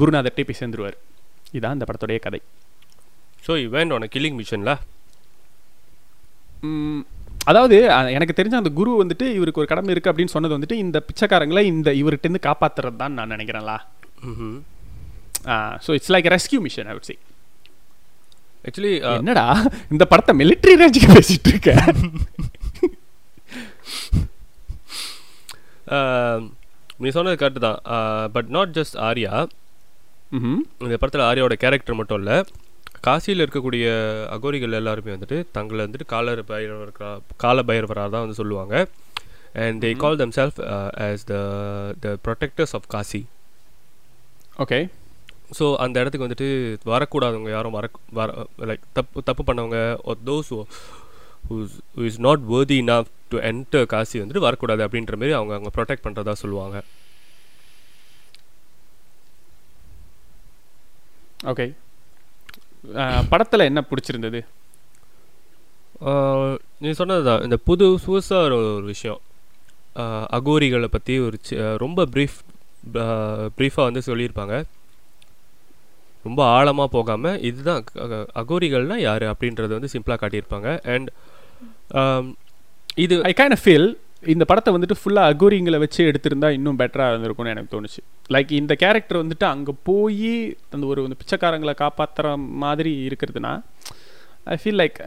[0.02, 0.98] குருநாதர்கிட்டே போய் சேர்ந்துருவார்.
[1.56, 2.42] இதுதான் இந்த படத்துடைய கதை.
[3.46, 4.76] ஸோ இவன் உன கில்லிங் மிஷனில்
[7.50, 7.76] அதாவது
[8.16, 11.90] எனக்கு தெரிஞ்ச அந்த குரு வந்துட்டு இவருக்கு ஒரு கடமை இருக்குது அப்படின்னு சொன்னது வந்துட்டு இந்த பிச்சைக்காரங்களை இந்த
[12.02, 13.78] இவர்கிட்டருந்து காப்பாற்றுறது தான் நான் நினைக்கிறேன்லா.
[15.86, 17.16] So it's like rescue mission I see
[18.68, 19.46] actually என்னடா
[19.94, 21.72] இந்த படத்தை மிலிட்ரி ரேஞ்சுக்கு பேசிட்டு இருக்க
[27.02, 27.80] நீ சொன்னது கரெக்டு தான்.
[28.34, 29.34] But not just Arya.
[30.86, 32.38] இந்த படத்தில் ஆர்யாவோட கேரக்டர் மட்டும் இல்லை.
[33.08, 33.86] காசியில் இருக்கக்கூடிய
[34.36, 36.92] அகோரிகள் எல்லாருமே வந்துட்டு தங்களை வந்துட்டு கால பைரவர்
[37.44, 38.76] கால பைரவராக தான் வந்து சொல்லுவாங்க.
[39.64, 40.60] And they call them self
[41.08, 41.36] as the
[42.04, 43.22] the protectors of Kasi.
[44.66, 44.80] Okay
[45.58, 46.48] so அந்த இடத்துக்கு வந்துட்டு
[46.94, 47.86] வரக்கூடாதவங்க யாரும் வர
[48.20, 48.30] வர
[48.70, 49.78] லைக் தப்பு தப்பு பண்ணவங்க
[50.30, 51.58] those who
[52.10, 56.34] is not worthy enough to enter Kasi வந்துட்டு வரக்கூடாது அப்படின்ற மாதிரி அவங்க அவங்க ப்ரொடெக்ட் பண்ணுறதா
[56.44, 56.78] சொல்லுவாங்க.
[61.52, 61.66] ஓகே
[63.30, 64.46] படத்தில் என்ன பிடிச்சிருந்தது?
[66.80, 69.20] நீ சொன்னது தான் இந்த புது புதுசாக ஒரு ஒரு விஷயம்
[70.32, 71.38] அகோரிகளை பற்றி ஒரு
[71.78, 72.38] ரொம்ப ப்ரீஃப்
[73.58, 74.64] ப்ரீஃபாக வந்து சொல்லியிருப்பாங்க.
[76.24, 80.80] ரொம்ப ஆழமாக போகாமல் இதுதான் அக- அகோரிகள்னா யார் அப்படின்றத வந்து சிம்பிளாக காட்டியிருப்பாங்க.
[80.84, 81.12] அண்ட்
[82.96, 87.82] இது ஐ ஆஃப் ஃபீல் இந்த படத்தை வந்துட்டு ஃபுல்லாக அகோரிங்களை வச்சு எடுத்திருந்தா இன்னும் பெட்டராக இருந்திருக்கும்னு எனக்கு
[87.82, 87.98] தோணுச்சு.
[88.30, 93.64] லைக் இந்த கேரக்டர் வந்துட்டு அங்கே போய் அந்த ஒரு வந்து பிச்சைக்காரங்களை காப்பாற்றுற மாதிரி இருக்கிறதுனா
[94.44, 95.00] ஐ ஃபீல் லைக்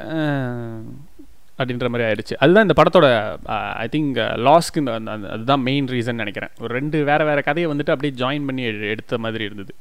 [1.58, 2.34] அப்படின்ற மாதிரி ஆயிடுச்சு.
[2.38, 3.38] அதுதான் இந்த படத்தோட
[3.72, 6.50] ஐ திங்க் லாஸ்க்கு இந்த அந்த- அந்த- அதுதான் மெயின் ரீசன் நினைக்கிறேன்.
[6.60, 9.74] ஒரு ரெண்டு வேற வேற கதையை வந்துட்டு அப்படியே ஜாயின் பண்ணி எடு- எடுத்த மாதிரி இருந்தது.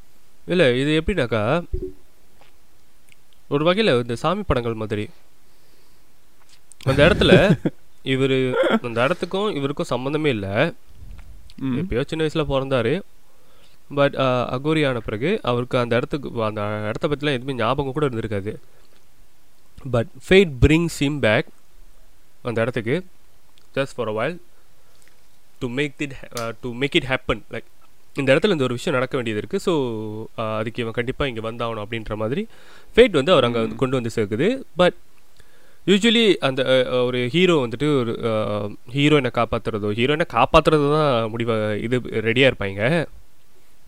[0.45, 1.63] இல்லை இது எப்படின்னாக்கா
[3.47, 5.09] ஒரு வகையில் இந்த சாமி படங்கள் மாதிரி.
[6.83, 7.59] அந்த இடத்துல
[8.13, 8.35] இவர்
[8.87, 10.53] அந்த இடத்துக்கும் இவருக்கும் சம்மந்தமே இல்லை.
[11.79, 12.93] எப்பயோ சின்ன வயசில் பிறந்தாரு.
[13.99, 14.15] பட்
[14.55, 18.53] அகோரி ஆன பிறகு அவருக்கு அந்த இடத்துக்கு அந்த இடத்த பற்றிலாம் எதுவுமே ஞாபகம் கூட இருந்திருக்காது.
[19.95, 21.49] But fate brings him back
[22.49, 22.95] அந்த இடத்துக்கு
[23.77, 24.35] just for a while
[25.61, 26.15] to make it
[26.63, 27.67] to make it happen like
[28.21, 29.73] இந்த இடத்துல இந்த ஒரு விஷயம் நடக்க வேண்டியது இருக்குது ஸோ
[30.59, 32.41] அதுக்கு இவன் கண்டிப்பாக இங்கே வந்தாகணும் அப்படின்ற மாதிரி
[32.95, 34.47] ஃபேட் வந்து அவர் அங்கே கொண்டு வந்து சேர்க்குது.
[34.81, 34.97] பட்
[35.89, 36.61] யூஸ்வலி அந்த
[37.05, 38.11] ஒரு ஹீரோ வந்துட்டு ஒரு
[38.95, 41.51] ஹீரோயினை காப்பாற்றுறதோ ஹீரோயினை காப்பாற்றுறது தான் முடிவ
[41.85, 42.81] இது ரெடியாக இருப்பாங்க.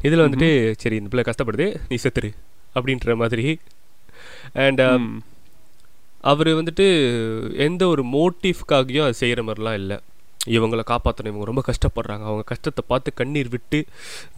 [0.07, 0.49] இதில் வந்துட்டு
[0.81, 2.29] சரி இந்த பிள்ளை கஷ்டப்படுது நீ செத்துரு
[2.77, 3.45] அப்படின்ற மாதிரி.
[4.63, 4.81] அண்ட்.
[6.31, 6.85] அவர் வந்துட்டு
[7.65, 9.97] எந்த ஒரு மோட்டிவ்காகவும் அது செய்கிற மாதிரிலாம் இல்லை.
[10.55, 12.23] இவங்களை காப்பாற்றணும் இவங்க ரொம்ப கஷ்டப்படுறாங்க.
[12.29, 13.79] அவங்க கஷ்டத்தை பார்த்து கண்ணீர் விட்டு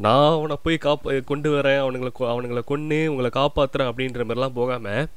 [0.05, 5.07] நான் அவனை போய் காப்பா கொண்டு வரேன் அவனுங்களை அவனுங்களை கொன்று உங்களை காப்பாற்றுறேன் அப்படின்ற மாதிரிலாம் போகாமல்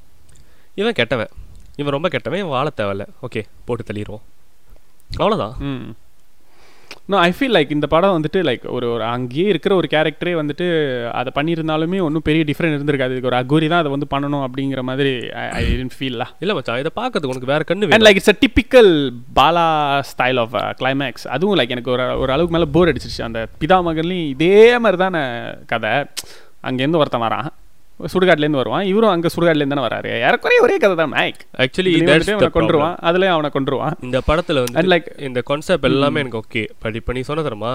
[0.81, 1.33] இவன் கெட்டவன்.
[1.79, 3.05] இவன் ரொம்ப கெட்டவன் வாழ தேவையில்ல.
[3.21, 4.25] ஓகே போட்டு தள்ளிடுவோம்
[5.19, 5.89] அவ்வளோதான் ம்.
[7.11, 10.65] நோ ஐ ஃபீல் லைக் இந்த படம் வந்துட்டு லைக் ஒரு ஒரு அங்கேயே இருக்கிற ஒரு கேரக்டரே வந்துட்டு
[11.13, 13.13] அதை பண்ணியிருந்தாலுமே ஒன்றும் பெரிய டிஃப்ரெண்ட் இருந்திருக்காது.
[13.13, 15.13] இதுக்கு ஒரு அகோரி தான் அதை வந்து பண்ணணும் அப்படிங்கிற மாதிரி
[15.57, 18.91] ஐ டென்ட் ஃபீல்லா இல்லை மச்சான் இதை பார்க்கறதுக்கு உனக்கு வேற கண்ணு and like it's a typical
[19.35, 19.65] Bala
[20.11, 23.23] style of climax அதுவும் லைக் எனக்கு ஒரு ஒரு அளவுக்கு மேலே போர் அடிச்சிருச்சு.
[23.23, 25.23] அந்த பிதா மகன்லையும் இதே மாதிரி தானே
[25.65, 25.93] கதை.
[26.63, 27.49] அங்கேருந்து ஒருத்தன் வரான்.
[28.13, 28.85] சுடுகாட்லேருந்து வருவான்.
[28.91, 30.09] இவரும் அங்கே சுடுகாட்லேருந்து தானே வராரு.
[30.27, 31.91] ஏறக்குறைய ஒரே கதை தான் மேக் ஆக்சுவலி
[32.35, 36.97] அவனை கொண்டுருவான் அதுலேயும் அவனை கொண்டுருவான் இந்த படத்துல வந்து லைக் இந்த கான்செப்ட் எல்லாமே எனக்கு ஓகே பட்
[37.01, 37.73] இப்போ நீ சொன்ன தரமா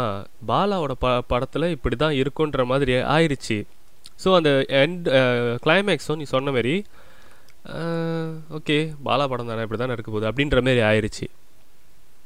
[0.51, 3.59] பாலாவோட ப படத்தில் இப்படி தான் இருக்குன்ற மாதிரி ஆயிருச்சு.
[4.25, 4.51] ஸோ அந்த
[4.83, 5.07] எண்ட்
[5.67, 6.75] கிளைமேக்ஸும் நீ சொன்ன மாதிரி
[8.59, 11.27] ஓகே பாலா படம் தானே இப்படி தானே இருக்க போகுது அப்படின்ற மாதிரி ஆயிருச்சு.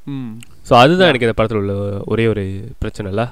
[0.06, 0.32] ம்.
[0.68, 1.74] ஸோ அதுதான் எனக்கு இந்த படத்தில் உள்ள
[2.12, 2.44] ஒரே ஒரு
[2.82, 3.26] பிரச்சனை இல்லை?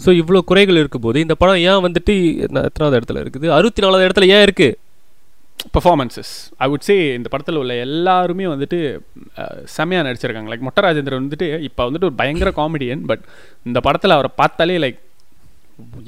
[0.00, 2.14] ஸோ இவ்வளோ குறைகள் இருக்கும்போது இந்த படம் ஏன் வந்துட்டு
[2.44, 3.46] எத்தனாவது இடத்துல இருக்குது?
[3.54, 4.76] அறுபத்தி நாலாவது இடத்துல ஏன் இருக்குது
[5.74, 8.78] பர்ஃபார்மன்சஸ் ஐ வுட் சே இந்த படத்தில் உள்ள எல்லாருமே வந்துட்டு
[9.40, 10.50] அஹ், செமையா நடிச்சிருக்காங்க.
[10.52, 13.24] லைக் மொட்ட ராஜேந்திரன் வந்துட்டு இப்போ வந்துட்டு ஒரு பயங்கர காமெடியன் பட்
[13.66, 15.00] இந்த படத்தில் அவரை பார்த்தாலே லைக்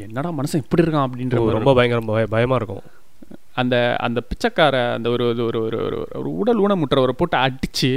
[0.06, 1.06] என்னடா மனுஷன் இப்படி இருக்கான்?
[1.06, 2.82] அப்படின்ற ரொம்ப பயங்கரம் பய பயமாக இருக்கும்.
[3.60, 3.76] அந்த
[4.06, 7.92] அந்த பிச்சைக்கார அந்த ஒரு ஒரு ஒரு ஒரு ஒரு உடல் ஊனமுற்றவரை போட்டு அடிச்சு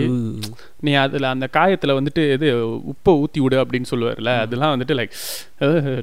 [0.86, 2.50] நீ அதில் அந்த காயத்தில் வந்துட்டு இது
[2.94, 5.16] உப்பை ஊற்றி விடு அப்படின்னு சொல்லுவார்ல அதெல்லாம் வந்துட்டு லைக்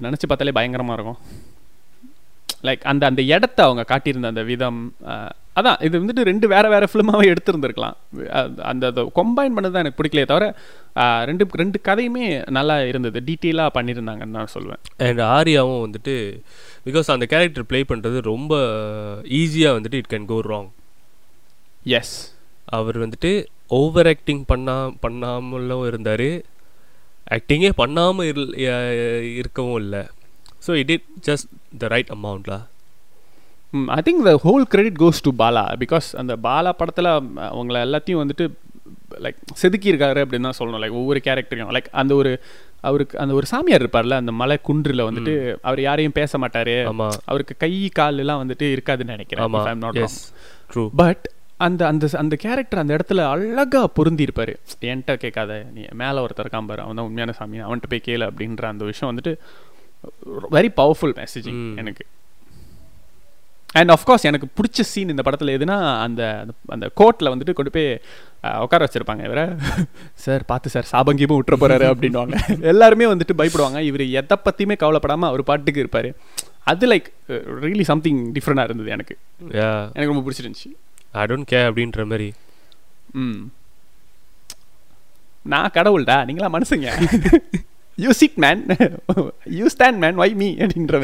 [0.06, 1.20] நினச்சி பார்த்தாலே பயங்கரமாக இருக்கும்.
[2.66, 4.80] லைக் அந்த அந்த இடத்த அவங்க காட்டியிருந்த அந்த விதம்
[5.60, 7.96] அதான் இது வந்துட்டு ரெண்டு வேற வேற ஃபிலிமாவே எடுத்திருந்திருக்கலாம்.
[8.70, 10.46] அந்த அதை கொம்பைன் பண்ணது தான் எனக்கு பிடிக்கலையே தவிர
[11.30, 12.26] ரெண்டு ரெண்டு கதையுமே
[12.56, 13.18] நல்லா இருந்தது.
[13.28, 16.14] டீட்டெயிலாக பண்ணியிருந்தாங்கன்னு நான் சொல்லுவேன் அண்ட் ஆரியாவும் வந்துட்டு
[16.86, 18.52] பிகாஸ் அந்த கேரக்டர் ப்ளே பண்ணுறது ரொம்ப
[19.40, 20.70] ஈஸியாக வந்துட்டு it can go wrong
[21.98, 22.14] as
[22.78, 23.30] அவர் வந்துட்டு
[23.78, 26.28] ஓவர் ஆக்டிங் பண்ணா பண்ணாமலும் இருந்தார்.
[27.36, 28.28] ஆக்டிங்கே பண்ணாமல்
[29.40, 30.02] இருக்கவும் இல்லை.
[30.66, 31.48] So it it just
[31.82, 32.58] the right அமௌண்ட்லா
[33.98, 37.10] I think the whole credit goes to Bala because அந்த பாலா படத்தில்
[37.50, 38.46] அவங்கள எல்லாத்தையும் வந்துட்டு
[39.24, 40.82] லைக் செதுக்கியிருக்காரு அப்படின்னு தான் சொல்லணும்.
[40.82, 42.30] லைக் ஒவ்வொரு கேரக்டரையும் லைக் அந்த ஒரு
[42.84, 46.74] அவருக்கு அந்த ஒரு சாமியார் இருப்பார்ல அந்த மலை குன்றில் வந்துட்டு அவர் யாரையும் பேச மாட்டாரு.
[47.24, 49.44] அவருக்கு கை கால் எல்லாம் வந்துட்டு இருக்காதுன்னு நினைக்கிறேன்
[50.94, 51.24] பட்
[51.60, 54.54] அந்த அந்த அந்த கேரக்டர் அந்த இடத்துல அழகா பொருந்தி இருப்பாரு
[54.84, 58.64] என்கிட்ட கேட்காத நீ மேலே ஒருத்தர் இருக்கான் பாரு அவன் தான் உண்மையான சாமி அவன்கிட்ட போய் கேளு அப்படின்ற
[58.64, 59.34] அந்த விஷயம் வந்துட்டு
[60.52, 61.60] வெரி பவர்ஃபுல் மெசேஜிங்.
[61.74, 62.04] எனக்கு.
[63.72, 68.00] அண்ட் ஆஃப்கோர்ஸ் எனக்கு பிடிச்ச சீன் இந்த படத்தில் எதுனா அந்த அந்த- கோர்ட்டில் வந்துட்டு கொண்டு போய்
[68.60, 69.48] உட்கார வச்சிருப்பாங்க இவரை.
[70.14, 73.80] சார் பார்த்து சார் சாபங்கியமும் விட்டுற போறாரு அப்படின்வாங்க எல்லாருமே வந்துட்டு பயப்படுவாங்க.
[73.80, 76.12] இவர் எதை பற்றியுமே கவலைப்படாமல் அவர் பாட்டுக்கு இருப்பார்.
[76.64, 79.18] அது லைக் ரியலி சம்திங் டிஃப்ரெண்டாக இருந்தது எனக்கு.
[79.94, 80.74] எனக்கு ரொம்ப பிடிச்சிருந்துச்சு.
[81.12, 82.32] ஐ டோன்ட் கேர் அப்படின்ற மாதிரி.
[83.12, 83.40] ம்.
[85.42, 87.06] நான் கடவுள்டா நீங்களா மனுஷங்க.
[88.04, 88.60] You sit man
[89.58, 90.98] you stand man why me அப்படின்ற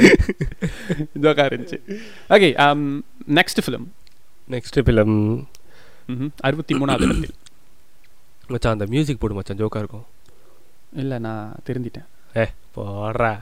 [1.25, 1.79] ஜோக்கா இருந்துச்சு.
[2.35, 2.49] Okay
[3.39, 3.87] next film
[4.55, 5.17] next film
[6.49, 7.37] அறுபத்தி மூணாவது இடத்தில்
[8.53, 9.59] மச்சான் அந்த மியூசிக் போடு மச்சான்.
[9.63, 10.07] ஜோக்கா இருக்கும்.
[11.03, 12.07] இல்லை நான் தெரிஞ்சிட்டேன்.
[12.41, 12.45] ஏ
[12.77, 13.33] போடுறா.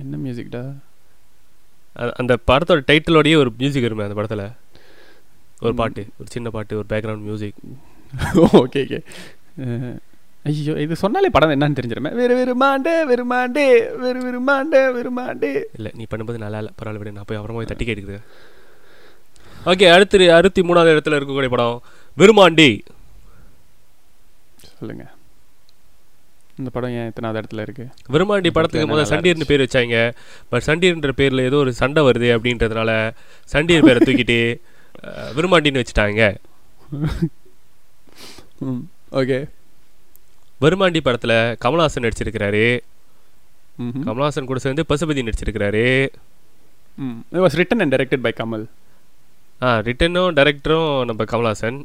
[0.00, 0.62] என்ன மியூசிக்டா
[2.20, 4.44] அந்த படத்தோட டைட்டிலோடயே ஒரு மியூசிக் வருமே அந்த படத்துல.
[5.64, 7.60] ஒரு பாட்டு ஒரு சின்ன பாட்டு ஒரு பேக்ரவுண்ட் மியூசிக்
[8.62, 8.98] ஓகே ஓகே
[10.44, 12.10] ஐயோ இது சொன்னாலே படம் என்னன்னு தெரிஞ்சிருமே.
[12.16, 13.66] வெறு வெறுமாண்டே வெறுமாண்டே
[14.02, 16.72] வெறு வெறுமாண்டே வெறுமாண்டே இல்லை நீ பண்ணும்போது நல்லா இல்லை.
[16.78, 18.26] பரவாயில்ல விடு நான் போய் அப்புறமா போய் தட்டி கேட்டுக்கிறேன்
[19.66, 21.76] ஓகே அடுத்து அறுபத்தி மூணாவது இடத்துல இருக்கக்கூடிய படம்
[22.16, 22.68] விருமாண்டி
[24.72, 25.04] சொல்லுங்க.
[26.58, 27.84] இந்த படம் ஏன் எத்தனாவது இடத்துல இருக்கு?
[28.12, 29.96] விருமாண்டி படத்துக்கு முதல்ல சண்டீர்னு பேர் வச்சாங்க.
[30.50, 32.90] பட் சண்டீர்ன்ற பேர்ல ஏதோ ஒரு சண்டை வருது அப்படின்றதுனால
[33.48, 34.38] சண்டீர் பேரை தூக்கிட்டு
[35.08, 36.22] அஹ், விருமாண்டின்னு வச்சுட்டாங்க.
[39.20, 39.38] ஓகே.
[40.64, 42.80] விருமாண்டி படத்துல கமல்ஹாசன் நடிச்சிருக்கிறாரு.
[43.76, 46.08] ம் கமல்ஹாசன் கூட சேர்ந்து பசுபதி நடிச்சிருக்கிறாரு.
[46.94, 47.18] ம்.
[47.32, 48.66] Was written and directed by Kamal
[49.62, 51.84] ஆ ரிட்டனும் டைரக்டரும் நம்ம கமல்ஹாசன்.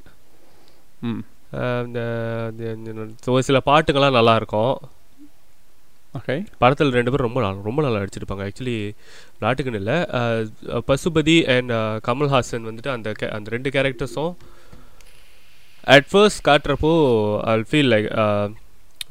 [1.85, 4.77] இந்த ஒரு சில பாட்டுங்கள்லாம் நல்லா இருக்கும்
[6.19, 8.49] ஓகே படத்தில் ரெண்டு பேரும் ரொம்ப நல்லா ரொம்ப நல்லா நடிச்சிருப்பாங்க.
[8.49, 8.91] ஆக்சுவலி
[9.41, 9.93] நாட்டுக்குன்னு இல்லை.
[10.87, 11.71] பசுபதி அண்ட்
[12.07, 14.35] கமல்ஹாசன் வந்துட்டு அந்த ca- அந்த ரெண்டு கேரக்டர்ஸும்
[15.83, 18.53] அட் ஃபர்ஸ்ட் காட்டுறப்போ ஐ ஃபீல் லைக்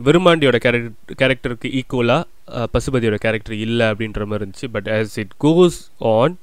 [0.07, 4.69] விருமாண்டியோட கேரக்டர் கேரக்டருக்கு ஈக்குவலாக பசுபதியோட கேரக்டர் இல்லை அப்படின்ற மாதிரி இருந்துச்சு.
[4.77, 5.79] But as it goes
[6.13, 6.37] on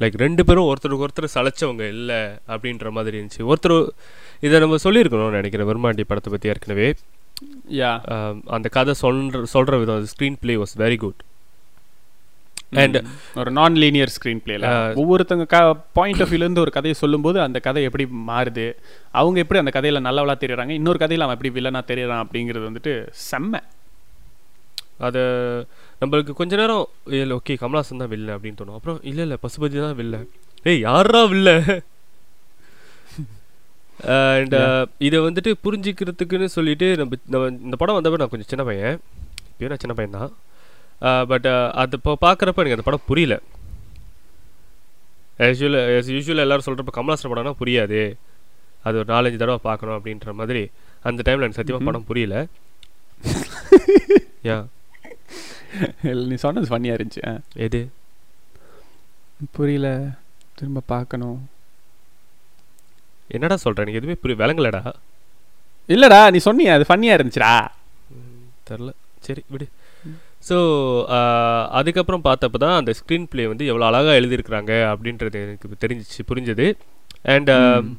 [0.00, 2.20] like ரெண்டு பேரும் ஒருத்தருக்கு ஒருத்தர் சளைச்சவங்க இல்லை
[2.54, 3.40] அப்படின்ற மாதிரி இருந்துச்சு.
[3.50, 3.76] ஒருத்தர்
[4.46, 6.88] இதை நம்ம சொல்லியிருக்கணும்னு நினைக்கிறேன் விருமாண்டி படத்தை பற்றி ஏற்கனவே.
[7.80, 7.90] யா
[8.56, 10.08] அந்த கதை சொல்ற சொல்ற விதம்
[10.40, 11.20] screenplay was very good
[12.72, 12.98] And-
[13.34, 14.66] ஒரு நான் லீனியர் ஸ்க்ரீன் பிளேல
[15.00, 15.58] ஒவ்வொருத்தங்க க
[15.92, 18.66] பாயிண்ட் ஆஃப் வியூலேருந்து ஒரு கதையை சொல்லும்போது அந்த கதை எப்படி மாறுது?
[19.12, 20.74] அவங்க எப்படி அந்த கதையில நல்லவளா தெரியறாங்க?
[20.78, 22.92] இன்னொரு கதையில அவன் எப்படி வில்லனா தெரியறான் அப்படிங்கிறது வந்துட்டு
[23.28, 23.54] செம்ம.
[25.06, 25.20] அது
[26.00, 26.84] நம்மளுக்கு கொஞ்ச நேரம்
[27.18, 28.78] இல்லை ஓகே கமலாசன் தான் வில்ல அப்படின்னு தோணும்.
[28.78, 30.16] அப்புறம் இல்லை இல்லை பசுபதி தான் வில்ல
[30.66, 31.50] ஏய் யாரா வில்ல
[34.16, 34.54] அண்ட்
[35.06, 38.96] இதை வந்துட்டு புரிஞ்சிக்கிறதுக்குன்னு சொல்லிட்டு நம்ம நம்ம இந்த படம் வந்தப்ப நான் கொஞ்சம் சின்ன பையன்.
[39.50, 40.30] இப்பயும் நான் சின்ன பையன் தான்
[41.00, 41.46] பட்
[41.82, 43.34] அது இப்போ பார்க்குறப்ப எனக்கு அந்த படம் புரியல.
[45.38, 45.76] யூஸ்வல்
[46.14, 48.00] யூஸ்வல் எல்லாரும் சொல்கிறப்ப கமலாசன் படம்னா புரியாது.
[48.82, 50.70] அது ஒரு நாலஞ்சு தடவை பார்க்கணும் அப்படின்ற மாதிரி.
[51.02, 51.90] அந்த டைமில் எனக்கு சத்தியமாக.
[51.90, 52.46] படம் புரியல.
[54.48, 54.58] யா
[56.24, 57.40] நீ சொன்னது ஃபன்னியா இருந்துச்சு.
[57.54, 57.80] எது?
[59.50, 59.88] புரியல.
[60.54, 61.38] திரும்ப பார்க்கணும்
[63.28, 63.80] என்னடா சொல்ற?
[63.84, 64.92] எனக்கு எதுவுமே புரிய விளங்கலடா.
[65.88, 67.52] இல்லடா நீ சொன்னியே அது ஃபன்னியா இருந்துச்சுடா.
[68.70, 68.90] தெரில.
[69.20, 69.68] சரி விடு.
[70.40, 70.56] ஸோ
[71.78, 76.66] அதுக்கப்புறம் பார்த்தப்ப தான் அந்த ஸ்க்ரீன் ப்ளே வந்து எவ்வளோ அழகாக எழுதியிருக்கிறாங்க அப்படின்றது எனக்கு தெரிஞ்சிச்சு புரிஞ்சது.
[77.28, 77.90] அண்ட் ம்.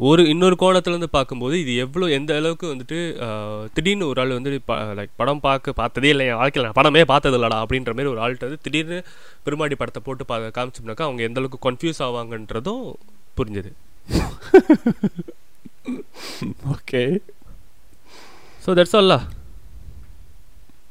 [0.00, 4.50] ஒரு இன்னொரு கோணத்துலேருந்து பார்க்கும்போது இது எவ்வளோ எந்த அளவுக்கு வந்துட்டு ஆஹ், திடீர்னு ஒரு ஆள் வந்து
[4.98, 8.48] லைக் படம் பார்க்க பார்த்ததே இல்லை என் வாழ்க்கையில் நான் படமே பார்த்தது இல்லடா அப்படின்ற மாதிரி ஒரு ஆள்கிட்ட
[8.48, 8.98] வந்து திடீர்னு
[9.46, 12.84] பெருமாடி படத்தை போட்டு பா காமிச்சோம்னாக்கா அவங்க எந்த அளவுக்கு கன்ஃபியூஸ் ஆவாங்கன்றதும்
[13.36, 13.72] புரிஞ்சது.
[16.72, 17.02] ஓகே
[18.68, 19.16] ஸோ தட்ஸ் ஆல்லா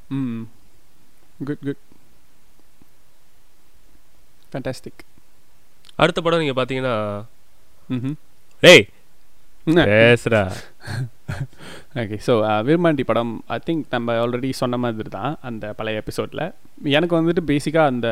[0.09, 0.39] ம்
[1.43, 1.82] குட் குட்
[4.51, 5.01] ஃபேண்டாஸ்டிக்
[5.95, 6.93] அடுத்த படம் நீங்கள் பார்த்தீங்கன்னா
[7.89, 8.15] ம்
[8.63, 8.84] டேய்
[9.89, 10.41] பேசுறா
[11.95, 16.43] ஓகே ஸோ விருமாண்டி படம் ஐ திங்க் நம்ம ஆல்ரெடி சொன்ன மாதிரி தான் அந்த பழைய எபிசோடில்
[16.91, 18.09] எனக்கு வந்துட்டு பேசிக்காக அந்த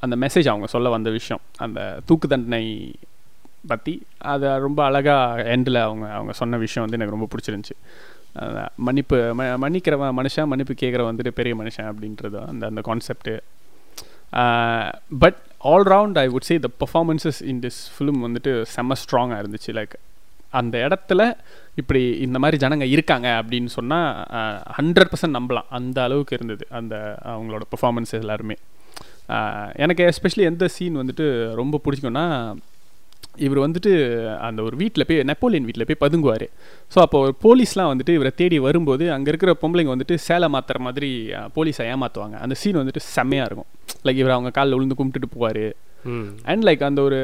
[0.00, 2.64] அந்த மெசேஜ் அவங்க சொல்ல வந்த விஷயம் அந்த தூக்கு தண்டனை
[3.66, 3.94] பற்றி
[4.26, 7.76] அதை ரொம்ப அழகாக எண்டில் அவங்க அவங்க சொன்ன விஷயம் வந்து எனக்கு ரொம்ப பிடிச்சிருந்துச்சி.
[8.76, 13.34] மன்னிப்பு ம மன்னிக்கிறவன் மனுஷன் மன்னிப்பு கேட்குற வந்துட்டு பெரிய மனுஷன் அப்படின்றது அந்த அந்த concept
[15.22, 15.38] but
[15.70, 19.70] all round I would say the performances in this film வந்துட்டு செம்ம ஸ்ட்ராங்காக இருந்துச்சு.
[19.78, 19.94] லைக்
[20.60, 21.22] அந்த இடத்துல
[21.74, 24.08] இப்படி இந்த மாதிரி ஜனங்க இருக்காங்க அப்படின்னு சொன்னால்
[24.78, 25.68] ஹண்ட்ரட் பர்சன்ட் நம்பலாம்.
[25.78, 28.56] அந்த அளவுக்கு இருந்தது அந்த அவங்களோட பெர்ஃபார்மன்ஸ் எல்லாருமே.
[29.84, 31.26] எனக்கு எஸ்பெஷலி எந்த சீன் வந்துட்டு
[31.60, 32.26] ரொம்ப பிடிக்கும்னா
[33.46, 33.92] இவர் வந்துட்டு
[34.46, 36.46] அந்த ஒரு வீட்டில் போய் நெப்போலியன் வீட்டில் போய் பதுங்குவார்.
[36.94, 41.10] ஸோ அப்போ ஒரு போலீஸ்லாம் வந்துட்டு இவரை தேடி வரும்போது அங்கே இருக்கிற பொம்பளைங்க வந்துட்டு சேலை மாத்துற மாதிரி
[41.56, 43.70] போலீஸை ஏமாற்றுவாங்க அந்த சீன் வந்துட்டு செம்மையாக இருக்கும்.
[44.06, 45.64] லைக் இவர் அவங்க காலில் விழுந்து கும்பிட்டுட்டு போவார்.
[46.52, 47.18] அண்ட் லைக் அந்த ஒரு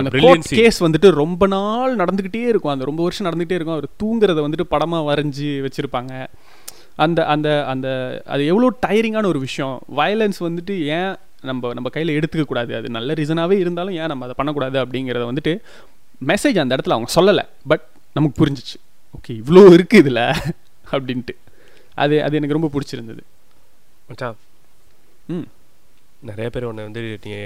[0.00, 0.48] அந்த கோர்ட்.
[0.60, 2.72] கேஸ் வந்துட்டு ரொம்ப நாள் நடந்துக்கிட்டே இருக்கும்.
[2.72, 3.78] அந்த ரொம்ப வருஷம் நடந்துக்கிட்டே இருக்கும்.
[3.78, 6.12] அவர் தூங்குறத வந்துட்டு படமாக வரைஞ்சி வச்சுருப்பாங்க.
[7.04, 7.88] அந்த அந்த அந்த
[8.26, 9.76] அது எவ்வளோ டயரிங்கான ஒரு விஷயம்.
[10.00, 11.12] வயலன்ஸ் வந்துட்டு ஏன்
[11.42, 12.76] நம்ம நம்ம கையில் எடுத்துக்க கூடாது.
[12.76, 15.60] அது நல்ல ரீசனாகவே இருந்தாலும் ஏன் நம்ம அதை பண்ணக்கூடாது அப்படிங்கிறத வந்துட்டு
[16.26, 17.48] மெசேஜ் அந்த இடத்துல அவங்க சொல்லலை.
[17.68, 18.76] பட் நமக்கு புரிஞ்சிச்சு.
[19.14, 20.32] ஓகே இவ்வளோ இருக்குது இதில்
[20.92, 21.34] அப்படின்ட்டு.
[21.94, 23.20] அது அது எனக்கு ரொம்ப பிடிச்சிருந்தது.
[24.08, 24.36] மச்சான்.
[25.28, 25.46] ம்.
[26.22, 27.42] நிறைய பேர் உன்னை வந்து நீ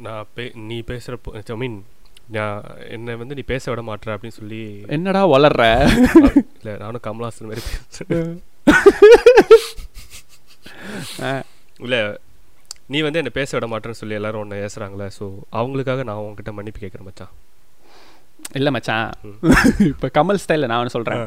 [0.00, 1.84] நான் பே நீ பேசுகிறப்போ ஐ மீன்
[2.28, 5.90] நான் என்னை வந்து நீ பேச விட மாட்ற அப்படின்னு சொல்லி என்னடா வளர்ற?
[6.58, 7.64] இல்லை நானும் கமலாசன் மாதிரி
[11.80, 12.16] இல்லை
[12.92, 15.24] நீ வந்து என்னை பேச விட மாட்டேன்னு சொல்லி எல்லாரும் உன்னை ஏசுறாங்களே ஸோ
[15.58, 17.32] அவங்களுக்காக நான் உன்கிட்ட மன்னிப்பு கேட்குறேன் மச்சான்.
[18.58, 19.06] இல்லை மச்சான்.
[19.90, 21.24] இப்போ கமல் ஸ்டைலில் நான் ஒன்று சொல்கிறேன்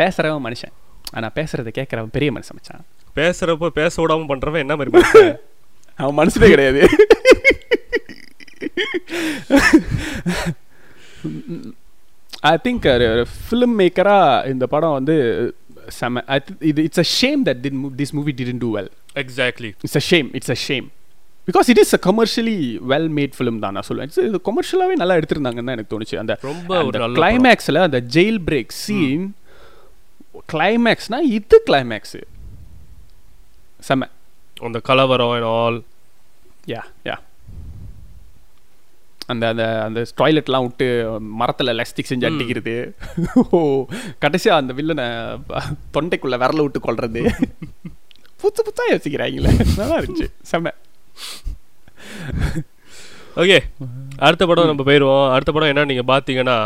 [0.00, 0.74] பேசுகிறவன் மனுஷன்.
[1.16, 2.84] ஆனால் பேசுகிறத கேட்குறவன் பெரிய மனுஷன் மச்சான்.
[3.18, 4.92] பேசுகிறப்போ பேச விடாம பண்ணுறவன் என்ன மாதிரி?
[6.02, 6.80] அவன் மனசுலே கிடையாது.
[12.52, 12.86] ஐ திங்க்
[13.44, 15.14] ஃபிலிம் மேக்கராக இந்த படம் வந்து
[15.98, 16.22] செம
[16.70, 17.62] இது it's a shame that
[18.00, 18.90] this movie didn't do well
[19.22, 20.86] exactly it's a shame it's a shame
[21.48, 22.56] because it is a commercially
[22.92, 26.16] well made film தான் நான் சொல்லுவேன் இது கமர்ஷியலாகவே நல்லா எடுத்திருந்தாங்கன்னு தான் எனக்கு தோணுச்சு.
[26.22, 26.82] அந்த ரொம்ப
[27.16, 29.26] கிளைமேக்ஸில் அந்த ஜெயில் பிரேக் சீன்
[30.52, 32.20] கிளைமேக்ஸ்னா இது கிளைமேக்ஸு
[33.88, 34.08] செம்ம.
[34.66, 35.78] அந்த கலவரம் and ஆல்
[36.72, 37.16] யா யா
[39.32, 40.86] அந்த அந்த அந்த டாய்லெட்லாம் விட்டு
[41.40, 42.74] மரத்தில் லஸ்டிக் செஞ்சு அடிக்கிறது.
[43.58, 43.60] ஓ
[44.24, 45.06] கடைசியாக அந்த வில்லனை
[45.96, 47.22] தொண்டைக்குள்ள விரல விட்டு கொள்றது
[48.44, 50.74] புத்து புத்தா யோசிக்கிறாங்களே நல்லா இருந்துச்சு செம்ம
[53.42, 53.56] ஓகே
[54.26, 55.24] அடுத்த படம் நம்ம போயிடுவோம்.
[55.34, 56.58] அடுத்த படம் என்ன நீங்கள் பார்த்தீங்கன்னா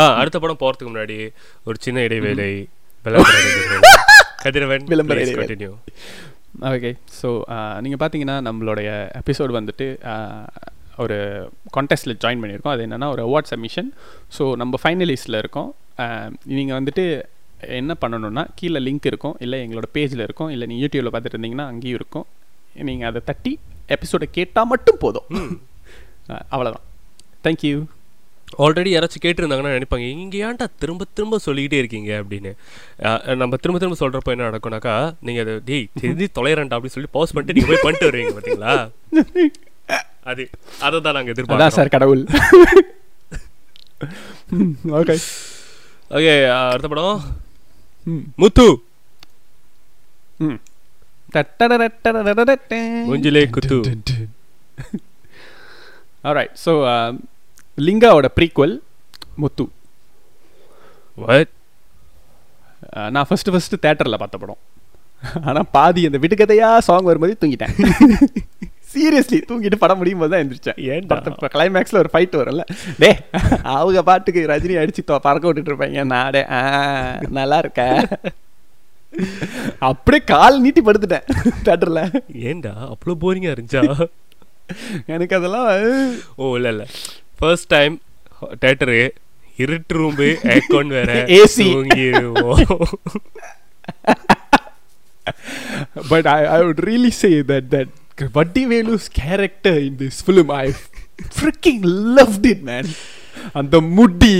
[0.00, 1.16] ஆ அடுத்த படம் போகிறதுக்கு முன்னாடி
[1.68, 2.50] ஒரு சின்ன இடைவேளை.
[4.42, 5.22] கதிரவன் விளம்பர.
[5.38, 5.70] கண்டினியூ
[6.72, 6.90] ஓகே
[7.20, 7.28] ஸோ
[7.84, 8.90] நீங்கள் பார்த்தீங்கன்னா நம்மளுடைய
[9.20, 9.86] எபிசோடு வந்துட்டு
[11.04, 11.16] ஒரு
[11.76, 12.74] கான்டெஸ்ட்டில் ஜாயின் பண்ணியிருக்கோம்.
[12.76, 13.90] அது என்னென்னா ஒரு அவார்ட் சப்மிஷன்
[14.36, 15.70] ஸோ நம்ம ஃபைனலிஸ்ட்டில் இருக்கோம்.
[16.58, 17.04] நீங்கள் வந்துட்டு
[17.76, 21.94] என்ன பண்ணணும்னா கீழே லிங்க் இருக்கும் இல்லை எங்களோட பேஜில் இருக்கும் இல்லை நீங்கள் யூடியூப்பில் பார்த்துட்டு இருந்தீங்கன்னா அங்கேயும்
[21.94, 22.26] இருக்கும்.
[22.82, 23.52] நீங்கள் அதை தட்டி
[23.88, 25.28] எபிசோடை கேட்டால் மட்டும் போதும்.
[26.28, 26.84] ஆஹ், அவ்வளவுதான்.
[27.44, 27.76] தேங்க்யூ
[28.58, 32.10] ஆல்ரெடி யாராச்சும் கேட்டிருந்தாங்கன்னா நினைப்பாங்க இங்க ஏன்டா திரும்ப திரும்ப சொல்லிக்கிட்டே இருக்கீங்க?
[32.20, 32.50] அப்படின்னு.
[33.36, 37.56] நம்ம திரும்ப திரும்ப சொல்றப்போ என்ன நடக்கும்னாக்கா நீங்க அதை டேய் தெரிஞ்சு தொலைறேன்டா அப்படின்னு சொல்லி பாஸ் பண்ணிட்டு
[37.56, 38.74] நீங்க போய் பண்ணிட்டு வருவீங்க பாத்தீங்களா?
[40.24, 40.42] அது
[40.80, 42.22] அதை தான் நாங்க அதான் எதிர்பார்க்கிறோம் சார் கடவுள்.
[44.98, 45.14] ஓகே
[46.10, 46.32] ஓகே
[46.66, 47.18] அடுத்த படம்.
[48.36, 48.66] முத்து
[53.08, 53.78] மூஞ்சிலே குத்து
[56.22, 56.72] ஆல்ரைட் ஸோ
[57.86, 58.74] லிங்காவோட ப்ரீக்வல்
[59.36, 59.64] முத்து
[61.16, 61.52] வாட்
[63.14, 64.60] நான் ஃபஸ்ட்டு ஃபஸ்ட்டு தேட்டரில் பார்த்த படம்.
[65.44, 67.74] ஆனால் பாதி அந்த விடுகதையா சாங் வரும்போது தூங்கிட்டேன்.
[68.92, 70.78] சீரியஸ்லி தூங்கிட்டு படம் முடியும் போது தான் எந்திரிச்சேன்.
[70.92, 71.16] ஏன்டா?
[71.32, 72.64] இப்போ கிளைமேக்ஸில் ஒரு ஃபைட் வரும்ல.
[73.02, 73.10] டே
[73.76, 76.04] அவங்க பாட்டுக்கு ரஜினி அடிச்சு பறக்க விட்டுட்டு இருப்பாங்க.
[76.14, 76.42] நாடே
[77.38, 77.82] நல்லா இருக்க.
[79.90, 81.28] அப்படியே கால் நீட்டி படுத்துட்டேன்
[81.68, 82.02] தேட்டரில்
[82.50, 82.72] ஏன்டா?
[82.90, 83.84] அவ்வளோ போரிங்கா இருந்துச்சா?
[85.14, 85.68] எனக்கு அதெல்லாம்
[86.42, 86.84] ஓ இல்ல இல்ல.
[87.40, 87.94] ஃபர்ஸ்ட் டைம்
[88.64, 88.98] தேட்டரு
[89.64, 91.12] இருட்டு ரூம்பு ஏர்கான் வேற.
[91.38, 91.56] AC.
[91.74, 92.66] தூங்கிடுவோம்
[96.10, 97.64] but I, I would really say that
[98.70, 100.74] Velu's character in this film, I
[101.38, 101.82] freaking
[102.18, 102.86] loved it, man.
[103.52, 104.36] அந்த முடி.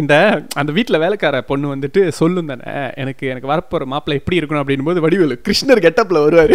[0.00, 0.14] இந்த
[0.60, 5.04] அந்த வீட்டில் வேலைக்கார பொண்ணு வந்துட்டு சொல்லும் தானே எனக்கு எனக்கு வரப்போகிற மாப்பிள்ளை எப்படி இருக்கணும் அப்படின்னும் போது
[5.04, 6.54] வடிவேலு கிருஷ்ணர் கெட்டப்பில் வருவார்.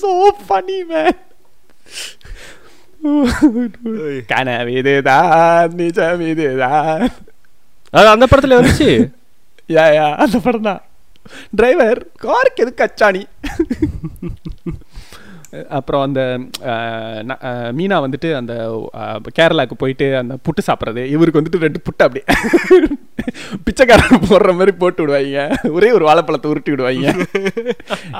[0.00, 0.10] சோ
[0.44, 1.18] ஃபனி மேன்
[4.32, 7.00] கனவு இதுதான் நிஜம் இதுதான்
[7.98, 8.90] அது அந்த படத்துல வந்துச்சு?
[9.76, 10.82] யா யா அந்த படம் தான்.
[11.54, 13.22] டிரைவர் காருக்கு எதுக்கு கச்சாணி
[15.68, 16.20] அப்புறம் அந்த
[17.78, 18.54] மீனா வந்துட்டு அந்த
[19.38, 21.02] கேரளாவுக்கு போயிட்டு அந்த புட்டு சாப்பிட்றது.
[21.14, 22.24] இவருக்கு வந்துட்டு ரெண்டு புட்டு அப்படியே.
[23.64, 25.70] பிச்சைக்காரன் போடுற மாதிரி போட்டு விடுவாங்க.
[25.70, 27.14] ஒரே ஒரு வாழைப்பழத்தை உருட்டி விடுவாங்க.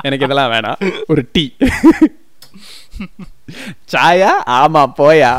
[0.03, 0.81] எனக்கு இதெல்லாம் வேணாம்.
[1.07, 1.45] ஒரு டீ.
[3.93, 4.33] சாயா?
[4.61, 5.35] ஆமா போயா.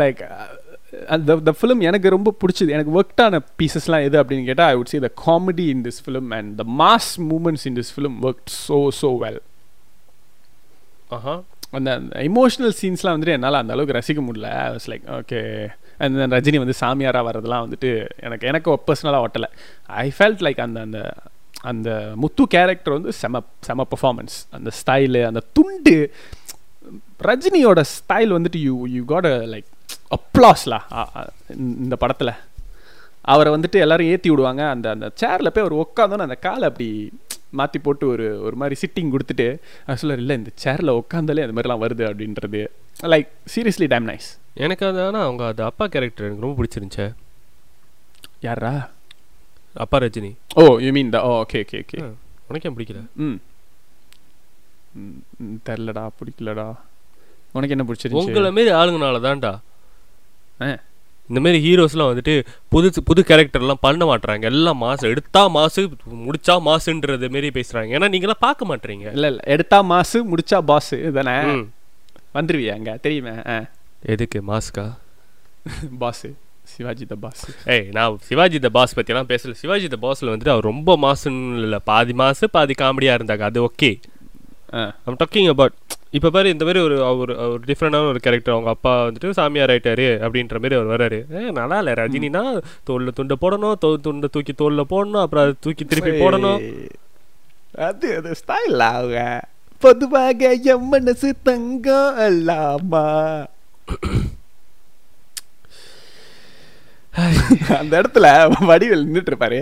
[0.00, 0.20] லைக்
[1.14, 2.70] அந்த த ஃபிலிம் எனக்கு ரொம்ப பிடிச்சது.
[2.76, 6.30] எனக்கு ஒர்க் ஆன பீசஸ்லாம் எது அப்படின்னு கேட்டால் I would see the comedy in this film
[6.38, 9.40] and the mass moments in this film work so so well
[11.78, 11.90] அந்த
[12.28, 14.48] எமோஷனல் சீன்ஸ்லாம் வந்துட்டு என்னால் அந்த அளவுக்கு ரசிக்க முடியல.
[14.76, 15.40] வாஸ் லைக் ஓகே
[16.04, 17.90] அந்த ரஜினி வந்து சாமியாராக வர்றதெல்லாம் வந்துட்டு
[18.26, 19.48] எனக்கு எனக்கு பர்சனலாக ஒட்டலை.
[20.04, 21.00] ஐ ஃபெல்ட் லைக் அந்த அந்த
[21.70, 21.88] அந்த
[22.22, 25.96] முத்து கேரக்டர் வந்து செம செம பர்ஃபார்மன்ஸ் அந்த ஸ்டைலு அந்த துண்டு
[27.30, 29.68] ரஜினியோட ஸ்டைல் வந்துட்டு யூ யூ காட் லைக்
[30.16, 30.78] அப்ளாஸ்லா
[31.84, 32.32] இந்த படத்தில்.
[33.32, 34.62] அவரை வந்துட்டு எல்லாரும் ஏற்றி விடுவாங்க.
[34.74, 36.88] அந்த அந்த சேரில் போய் அவர் உட்காந்தோன்னு அந்த காலை அப்படி
[37.58, 39.46] மாற்றி போட்டு ஒரு ஒரு மாதிரி சிட்டிங் கொடுத்துட்டு
[40.00, 42.60] சொல்ல இல்லை இந்த சேரில் உட்காந்தாலே அந்த மாதிரிலாம் வருது அப்படின்றது.
[43.12, 44.28] லைக் சீரியஸ்லி டேம் நைஸ்
[44.64, 47.06] எனக்கு அது ஆனால் அவங்க அது அப்பா கேரக்டர் எனக்கு ரொம்ப பிடிச்சிருந்துச்சே.
[48.46, 48.72] யாரா
[49.84, 50.32] அப்பா Rajini.
[50.60, 51.98] Oh you mean the oh okay okay okay
[52.50, 53.00] உனக்கு ஏன் பிடிக்கல?
[53.24, 53.38] ம்,
[55.66, 56.68] தெரிலடா பிடிக்கலடா.
[57.56, 58.30] உனக்கு என்ன பிடிச்சிருந்துச்சு?
[58.30, 59.52] உங்களை மாரி ஆளுங்கனால தான்டா.
[60.60, 60.68] ஆ.
[61.28, 62.34] இந்த மாதிரி ஹீரோஸ்லாம் வந்துட்டு
[62.68, 64.42] புது புது கேரக்டர்லாம் பண்ண மாட்றாங்க.
[64.44, 65.82] எல்லாம் மாசு எடுத்தா மாசு
[66.24, 67.90] முடிச்சா மாசுன்றது மாரி பேசுறாங்க.
[67.98, 69.42] ஏன்னா நீங்களாம் பார்க்க மாட்டீங்க இல்லை இல்லை.
[69.46, 71.36] எடுத்தா மாசு முடிச்சா பாஸ் தானே.
[72.34, 72.94] வந்துருவியா அங்கே?
[72.96, 73.34] தெரியுமே.
[73.46, 73.56] ஆ.
[74.06, 74.42] எதுக்கு?
[74.42, 74.84] மாஸ்கா
[75.98, 76.26] பாஸ்
[76.64, 79.50] சிவாஜி த பாஸ் ஏய் நான் சிவாஜி த பாஸ் பற்றிலாம் பேசல.
[79.52, 83.40] சிவாஜி த பாஸ்ல வந்துட்டு அவர் ரொம்ப மாசுன்னு இல்லை பாதி மாசு பாதி காமெடியாக இருந்தாங்க.
[83.40, 83.90] அது ஓகே.
[84.78, 85.76] ஐம் டாக்கிங் அபவுட்
[86.16, 90.06] இப்போ பாரு இந்த மாதிரி ஒரு அவர் ஒரு டிஃப்ரெண்டான ஒரு கேரக்டர் அவங்க அப்பா வந்துட்டு சாமியார் ஆயிட்டாரு
[90.24, 92.42] அப்படின்ற மாதிரி அவர் வராரு ஏ நல்லா இல்லை ரஜினினா
[92.88, 96.60] தோல்ல துண்டை போடணும் தோ துண்டை தூக்கி தோல்ல போடணும் அப்புறம் அதை தூக்கி திருப்பி போடணும்.
[97.88, 99.18] அது அது ஸ்டைல் அவங்க.
[99.84, 103.04] பொதுவாக என் மனசு தங்கம் அல்லாமா?
[107.78, 108.26] அந்த இடத்துல
[108.70, 109.60] வடிவேல் நின்றுட்டு இருப்பாரு.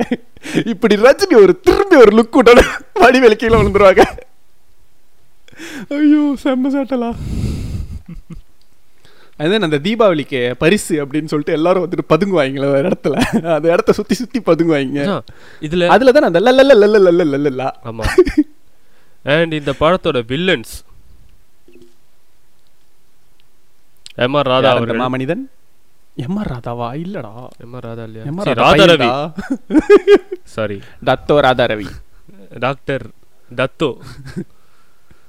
[0.72, 2.62] இப்படி ரஜினி ஒரு திரும்பி ஒரு லுக் விட்டோட
[3.04, 4.04] வடிவேல் கீழே விழுந்துருவாங்க.
[5.94, 7.11] ஐயோ செம்ம சாட்டலா.
[9.38, 13.16] அதுதான் அந்த தீபாவளிக்கு பரிசு அப்படின்னு சொல்லிட்டு எல்லாரும் வந்துட்டு பதுங்குவாங்களே ஒரு இடத்துல.
[13.54, 15.02] அந்த இடத்த சுத்தி சுத்தி பதுங்குவாங்க
[15.62, 18.06] இதுல அதுல தான் அந்த லல்ல லல்ல லல்ல லல்ல ஆமா
[19.34, 20.74] அண்ட் இந்த படத்தோட வில்லன்ஸ்
[24.24, 25.44] எம் ஆர் ராதா அவர்கள் மாமனிதன்
[26.24, 27.32] எம் ஆர் ராதாவா இல்லடா
[27.64, 29.11] எம் ஆர் ராதா இல்லையா M R Radha Ravi
[30.54, 30.78] sorry
[31.09, 31.88] தத்தோ ராதா ரவி
[32.59, 33.04] டாக்டர்
[33.54, 33.90] தத்தோ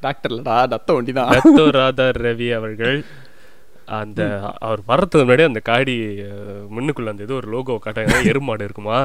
[0.01, 2.99] டாக்டர் இல்லடா தத்தோ ஒண்டிதான் தத்தோ ராதா ரவி அவர்கள்
[3.99, 4.21] அந்த
[4.65, 5.95] அவர் வர்றதுக்கு முன்னாடி அந்த காடி
[6.75, 8.99] முன்னுக்குள்ள அந்த ஏதோ ஒரு லோகோ காட்டாங்க எருமாடு இருக்குமா?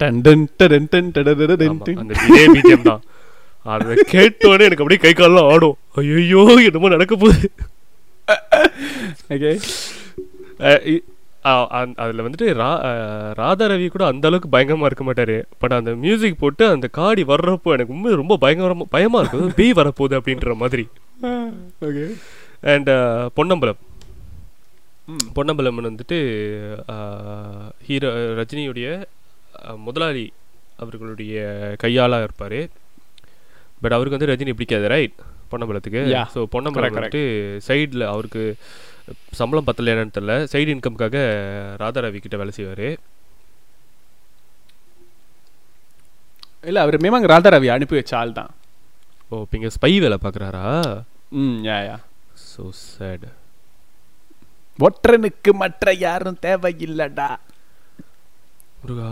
[0.00, 2.00] டன் டன் டன் டன் டடடட டன் ஆமா, டன்.
[2.02, 3.02] அந்த இதே பிஜிஎம் தான்.
[3.74, 5.76] அதை கேட்டோடனே எனக்கு அப்படியே கை கால்லாம் ஆடும்.
[6.02, 7.48] ஐயோ என்னமோ நடக்க போகுது.
[9.34, 9.54] Okay.
[12.02, 12.70] அதுல வந்துட்டு ரா
[13.40, 15.36] ராதா ரவி கூட அந்த அளவுக்கு பயங்கரமா இருக்க மாட்டாரு.
[15.62, 20.18] பட் அந்த மியூசிக் போட்டு அந்த காடி வர்றப்போ எனக்கு உண்மை ரொம்ப பயங்கரமா பயமா இருக்குது பேய் வரப்போகுது
[20.20, 20.86] அப்படின்ற மாதிரி.
[21.88, 22.08] Okay.
[22.72, 22.90] அண்ட்
[23.38, 23.80] பொன்னம்பலம்.
[25.36, 26.18] பொன்னம்பலம் வந்துட்டு
[27.88, 28.88] ஹீரோ ரஜினியுடைய
[29.86, 30.26] முதலாளி
[30.82, 31.44] அவர்களுடைய
[31.82, 32.60] கையாளாக இருப்பார்.
[33.82, 35.16] பட் அவருக்கு வந்து ரஜினி பிடிக்காது ரைட்
[35.52, 36.02] பொன்னம்பலத்துக்கு.
[36.34, 37.22] ஸோ பொன்னம்பலம் வந்துட்டு
[37.68, 38.44] சைடில் அவருக்கு
[39.38, 40.34] சம்பளம் பத்தல என்னன்னு தெரியல.
[40.52, 41.16] சைடு இன்கம்காக
[41.82, 42.88] ராதா ரவி கிட்ட வேலை செய்வார்.
[46.70, 48.52] இல்ல அவர் மேமாங்க ராதா ரவி அனுப்பி வச்ச ஆள் தான்.
[49.30, 50.64] ஓ இப்போ இங்கே ஸ்பை வேலை பார்க்குறாரா
[51.42, 51.96] ம் யா யா.
[52.50, 53.26] ஸோ சேட்
[54.86, 57.28] ஒற்றனுக்கு மற்ற யாரும் தேவையில்லடா.
[58.80, 59.10] முருகா.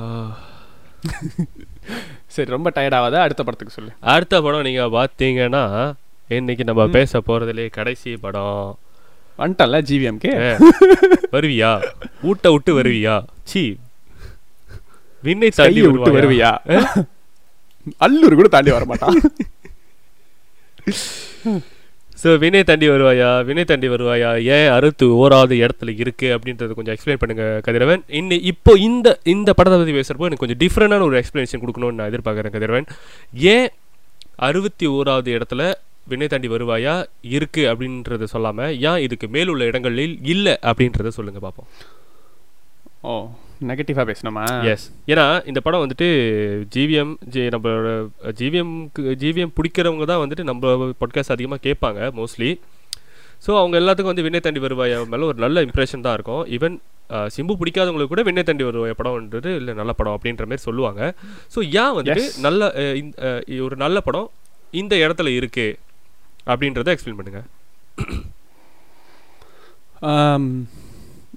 [2.35, 3.93] சரி ரொம்ப டயர்ட் ஆகாத அடுத்த படத்துக்கு சொல்லு.
[4.15, 5.65] அடுத்த படம் நீங்கள் பார்த்தீங்கன்னா
[6.39, 8.69] இன்னைக்கு நம்ம பேச போகிறதுலே கடைசி படம்.
[9.41, 10.33] வந்துட்டல ஜிவிஎம்கே
[11.35, 11.71] வருவியா?
[12.31, 13.15] ஊட்ட விட்டு வருவியா?
[13.53, 13.63] சி.
[15.27, 16.51] விண்ணை தாண்டி விட்டு வருவியா?
[18.07, 19.17] அல்லூர் கூட தாண்டி வர மாட்டான்.
[22.23, 23.31] ஸோ வினை தாண்டி வருவாயா?
[23.47, 24.29] வினை தாண்டி வருவாயா?
[24.57, 26.29] ஏன் அறுத்து ஓராவது இடத்துல இருக்கு?
[26.37, 28.03] அப்படின்றத கொஞ்சம் எக்ஸ்பிளைன் பண்ணுங்க கதிரவன்.
[28.21, 32.55] இன்னி இப்போ இந்த இந்த படத்தை பற்றி பேசுகிறப்போ எனக்கு கொஞ்சம் டிஃப்ரெண்டான ஒரு எக்ஸ்பிளனேஷன் கொடுக்கணும்னு நான் எதிர்பார்க்குறேன்
[32.57, 32.87] கதிரவன்.
[33.55, 33.69] ஏன்
[34.49, 35.65] அறுபத்தி ஓராவது இடத்துல
[36.11, 36.95] வினை தாண்டி வருவாயா?
[37.37, 40.55] இருக்கு அப்படின்றத சொல்லாம ஏன் இதுக்கு மேலுள்ள இடங்களில் இல்லை?
[40.71, 41.69] அப்படின்றத சொல்லுங்க பார்ப்போம்
[43.11, 43.15] ஓ
[43.69, 44.45] நெகட்டிவா பேசணுமா?
[44.73, 46.09] எஸ் ஏன்னா இந்த படம் வந்துட்டு
[46.75, 47.91] ஜிவிஎம் ஜி நம்மளோட
[48.39, 52.51] ஜிவிஎம்க்கு ஜிவிஎம் பிடிக்கிறவங்க தான் வந்துட்டு நம்ம பாட்காஸ்ட் அதிகமாக கேட்பாங்க மோஸ்ட்லி
[53.45, 56.43] ஸோ அவங்க எல்லாத்துக்கும் வந்து விண்ணை தாண்டி வருவாயா மேலே ஒரு நல்ல இம்ப்ரெஷன் தான் இருக்கும்.
[56.57, 56.77] ஈவன்
[57.35, 61.03] சிம்பு பிடிக்காதவங்களுக்கு கூட விண்ணை தாண்டி வருவாய படம்ன்றது இல்லை நல்ல படம் அப்படின்ற மாதிரி சொல்லுவாங்க.
[61.55, 62.25] ஸோ ஏன் வந்துட்டு.
[62.47, 62.71] நல்ல
[63.67, 64.29] ஒரு நல்ல படம்
[64.83, 65.67] இந்த இடத்துல இருக்கு?
[66.51, 67.43] அப்படின்றத எக்ஸ்பிளைன் பண்ணுங்க.
[70.11, 70.47] Um,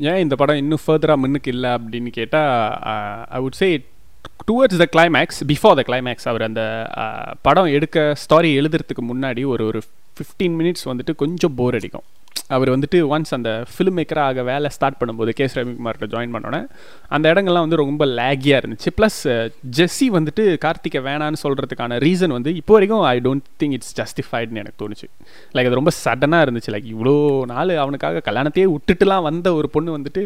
[0.10, 2.49] ஏன் இந்த படம் இன்னும் ஃபர்தராக முன்னுக்கு இல்லை அப்படின்னு கேட்டால்
[3.36, 3.68] I would say
[4.49, 6.64] towards the climax before the climax அவர் அந்த
[7.03, 9.82] uh, படம் எடுக்க ஸ்டாரி எழுதுறதுக்கு முன்னாடி ஒரு ஒரு
[10.18, 12.05] ஃபிஃப்டீன் மினிட்ஸ் வந்துட்டு கொஞ்சம் போர் அடிக்கும்.
[12.56, 15.46] அவர் வந்துட்டு ஒன்ஸ் அந்த ஃபிலிம் மேக்கராக வேலை ஸ்டார்ட் பண்ணும்போது கே.
[15.54, 16.62] ரவிக்குமார்கிட்ட ஜாயின் பண்ணோன்னே
[17.08, 18.90] அந்த இடங்கள்லாம் வந்து ரொம்ப லேகியாக இருந்துச்சு.
[18.98, 19.20] ப்ளஸ்
[19.78, 24.82] ஜெஸ்ஸி வந்துட்டு கார்த்திகை வேணான்னு சொல்கிறதுக்கான ரீசன் வந்து இப்போ வரைக்கும் ஐ டோன்ட் திங்க் இட்ஸ் ஜஸ்டிஃபைட்னு எனக்கு
[24.84, 25.10] தோணுச்சு.
[25.54, 26.74] லைக் அது ரொம்ப சடனாக இருந்துச்சு.
[26.76, 30.24] லைக் இவ்வளோ நாள் அவனுக்காக கல்யாணத்தையே விட்டுட்டுலாம் வந்த ஒரு பொண்ணு வந்துட்டு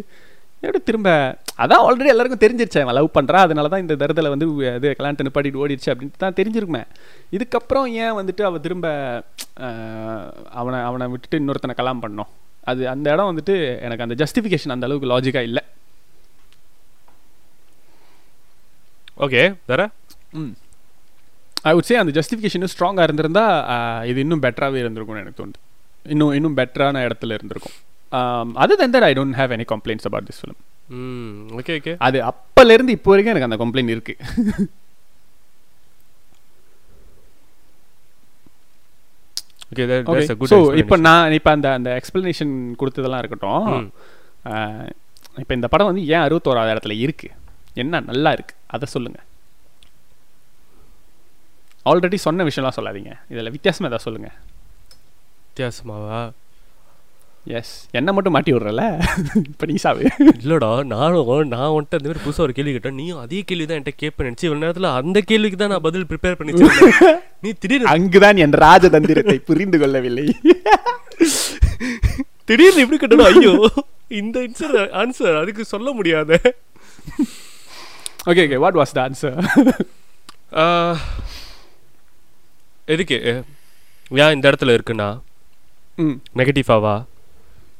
[0.63, 1.09] எப்படி திரும்ப
[1.59, 5.61] அதான் ஆல்ரெடி எல்லாருக்கும் தெரிஞ்சிருச்சு அவன் லவ் பண்ணுறா அதனால தான் இந்த தரத்தில் வந்து இது கல்யாணத்தை நிப்பாட்டிட்டு
[5.61, 6.81] ஓடிடுச்சு அப்படின்ட்டு தான் தெரிஞ்சிருக்குமே.
[7.31, 8.87] இதுக்கப்புறம் ஏன் வந்துட்டு அவள் திரும்ப
[10.55, 12.29] அவனை அவனை விட்டுட்டு இன்னொருத்தனை கல்யாணம் பண்ணோம்?
[12.63, 15.63] அது அந்த இடம் வந்துட்டு எனக்கு அந்த ஜஸ்டிஃபிகேஷன் அந்த அளவுக்கு லாஜிக்காக இல்லை.
[19.17, 19.81] ஓகே வேற?
[20.35, 20.51] ம்.
[21.63, 23.43] ஐ உட் சே அந்த ஜஸ்டிஃபிகேஷன் ஸ்ட்ராங்காக இருந்திருந்தா
[23.73, 25.59] அஹ், இது இன்னும் பெட்டராகவே இருந்திருக்கும்னு எனக்கு தோணுது.
[26.05, 27.75] இன்னும் இன்னும் பெட்டரான இடத்துல இருந்திருக்கும்.
[28.57, 30.59] Other than that I don't have any complaints about this film
[30.97, 34.13] hmm okay okay அது அப்பலேருந்து இப்போ வரைக்கும் எனக்கு அந்த கம்ப்ளைண்ட் இருக்கு.
[39.71, 40.57] Okay that okay that's a good so.
[40.81, 43.87] இப்போ நான் இப்போ அந்த அந்த எக்ஸ்பிளனேஷன் கொடுத்ததெல்லாம் இருக்கட்டும் ம்.
[45.37, 47.27] இப்போ இந்த படம் வந்து ஏன் அறுபத்தோராவது இடத்துல இருக்கு?
[47.75, 48.55] என்ன நல்லா இருக்கு?
[48.75, 49.19] அதை சொல்லுங்க.
[51.85, 53.11] ஆல்ரெடி சொன்ன விஷயம்லாம் சொல்லாதீங்க.
[53.33, 54.29] இதில் வித்தியாசமா ஏதாவது சொல்லுங்க.
[55.45, 56.19] வித்தியாசமாவா?
[57.45, 58.83] எஸ் என்ன மட்டும் மாட்டி விட்றல
[59.43, 60.01] இப்போ நீ சாவு.
[60.35, 62.97] இல்லடா நானும் நான் வந்துட்டு அந்த மாதிரி புதுசாக ஒரு கேள்வி கேட்டேன்.
[62.99, 66.37] நீயும் அதே கேள்வி தான் என்கிட்ட கேட்பேன் நினச்சி இவ்வளோ நேரத்தில் அந்த கேள்விக்கு தான் நான் பதில் ப்ரிப்பேர்
[66.39, 66.53] பண்ணி.
[67.43, 70.25] நீ திடீர்னு அங்குதான் என் ராஜதந்திரத்தை புரிந்து கொள்ளவில்லை.
[72.49, 73.53] திடீர்னு இப்படி கேட்டணும் ஐயோ
[74.19, 76.31] இந்த ஆன்சர் ஆன்சர் அதுக்கு சொல்ல முடியாத.
[78.29, 79.37] Okay okay what was the answer
[82.87, 83.17] எதுக்கு?
[84.21, 85.09] ஏன் இந்த இடத்துல இருக்குண்ணா
[85.97, 86.15] ம்.
[86.37, 86.95] நெகட்டிவாவா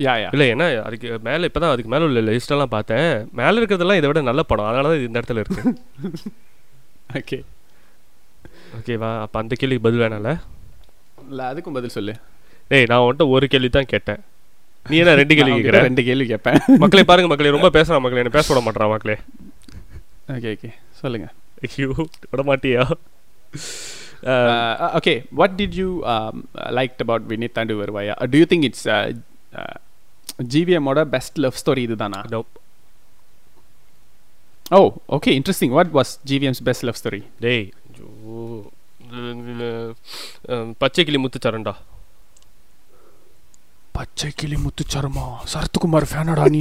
[0.06, 3.10] யா யா இல்லை ஏன்னா அதுக்கு மேலே இப்போ தான் அதுக்கு மேலே உள்ள லிஸ்டெல்லாம் பார்த்தேன்.
[3.40, 4.68] மேலே இருக்கிறதெல்லாம் இதை விட நல்ல படம்.
[4.70, 5.62] அதனால தான் இந்த இடத்துல இருக்கு.
[7.20, 7.40] ஓகே
[8.80, 10.34] ஓகேவா அப்போ அந்த கேள்விக்கு பதில் வேணாம்ல?
[11.30, 12.16] இல்லை அதுக்கும் பதில் சொல்லு.
[12.72, 14.22] டேய் நான் உன்ட்ட ஒரு கேள்வி தான் கேட்டேன்.
[14.92, 15.80] நீ என்ன ரெண்டு கேள்வி கேட்குற?
[15.90, 16.60] ரெண்டு கேள்வி கேட்பேன்.
[16.84, 17.56] மக்களே பாருங்க மக்களே.
[17.58, 18.24] ரொம்ப பேசுறான் மக்களே.
[18.26, 19.18] என்ன பேச விட மாட்டான் மக்களே.
[20.36, 20.72] ஓகே ஓகே
[21.04, 21.30] சொல்லுங்க.
[21.66, 21.90] ஐயோ
[22.34, 22.86] விட மாட்டியா?
[24.34, 26.36] Uh, okay, what did you um,
[26.78, 28.14] liked about Vinith Tandu Varvaya?
[28.22, 28.38] Uh, do
[30.92, 32.22] ஓட பெஸ்ட் லவ் ஸ்டோரி இதுதானா?
[32.34, 32.52] Nope.
[34.78, 34.80] Oh
[35.10, 37.74] okay interesting what was GVM's best love story டேய்
[40.78, 41.74] பச்சை கிளி முத்துச்சரண்டா.
[43.92, 45.26] பச்சை கிளி முத்துச்சரமா?
[45.54, 46.60] சரத்குமார் ஃபேனடா நீ?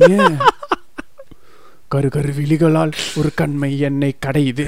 [1.89, 4.67] கரு கரு விழிகளால் ஒரு கண்மை என்னை கடையுது.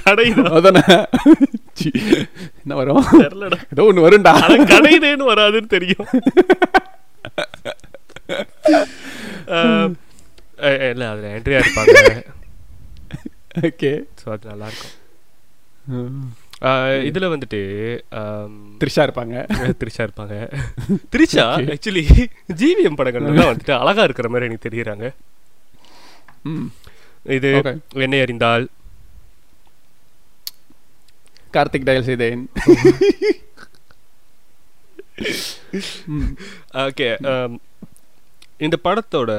[0.00, 0.82] கடைதா அதானே?
[2.62, 3.04] என்ன வரும்?
[3.72, 4.32] ஏதோ ஒன்று வரும்டா.
[4.42, 6.10] ஆனா கடைதேன்னு வராதுன்னு தெரியும்.
[10.86, 12.22] இல்ல அதுல என்ட்ரியா இருப்பாங்க.
[13.62, 17.58] ஓகே ஸோ அது நல்லா இருக்கும் அஹ், இதுல வந்துட்டு
[18.80, 19.46] த்ரிஷா இருப்பாங்க.
[19.80, 20.34] த்ரிஷா இருப்பாங்க.
[21.12, 22.04] த்ரிஷா ஆக்சுவலி
[22.60, 25.12] ஜிவிஎம் படங்கள்லாம் வந்துட்டு அழகா இருக்கிற மாதிரி எனக்கு தெரியறாங்க.
[26.44, 26.70] ம்.
[27.30, 27.50] இது.
[28.02, 28.68] என்னை அறிந்தால்.
[31.54, 32.50] கார்த்திக் டயல் செய்தேன்.
[36.84, 37.08] ஓகே
[38.62, 39.30] இந்த படத்தோட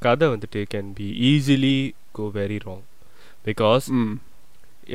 [0.00, 1.76] கதை வந்துட்டு can be easily
[2.12, 2.84] go very wrong
[3.44, 3.86] because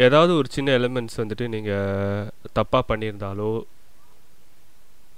[0.04, 3.52] ஏதாவது ஒரு சின்ன எலிமெண்ட்ஸ் வந்துட்டு நீங்கள் தப்பாக பண்ணியிருந்தாலோ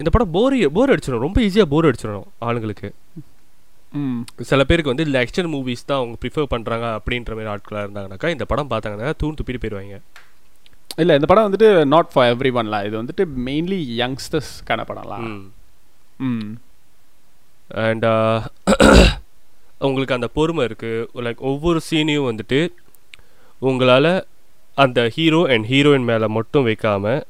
[0.00, 2.88] இந்த படம் போர் போர் அடிச்சிடும் ரொம்ப ஈஸியாக போர் அடிச்சிடும் ஆளுங்களுக்கு.
[3.92, 4.20] ம்.
[4.42, 8.44] சில பேருக்கு வந்து இந்த ஆக்ஷன் மூவிஸ் தான் அவங்க ப்ரிஃபர் பண்ணுறாங்க அப்படின்ற மாதிரி ஆட்களாக இருந்தாங்கனாக்கா இந்த
[8.44, 9.98] படம் பார்த்தாங்கன்னா தூண் துப்பிட்டு போயிடுவாங்க
[10.98, 15.26] இல்லை இந்த படம் வந்துட்டு நாட் ஃபார் எவ்ரி ஒன்லாம் இது வந்துட்டு மெயின்லி யங்ஸ்டர்ஸ்க்கான படம்லாம்.
[16.20, 16.50] ம்.
[17.80, 18.38] அண்ட் uh,
[19.78, 22.60] உங்களுக்கு அந்த பொறுமை இருக்குது லைக் ஒவ்வொரு சீனையும் வந்துட்டு
[23.62, 24.12] உங்களால்
[24.74, 27.20] அந்த ஹீரோ அண்ட் ஹீரோயின் மேலே மட்டும் வைக்காமல்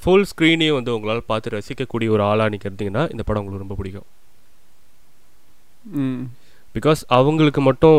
[0.00, 4.08] ஃபுல் ஸ்க்ரீனையும் வந்து உங்களால் பார்த்து ரசிக்கக்கூடிய ஒரு ஆளாக நீங்கள் இருந்தீங்கன்னா இந்த படம் உங்களுக்கு ரொம்ப பிடிக்கும்.
[6.76, 7.98] பிகாஸ் அவங்களுக்கு மட்டும்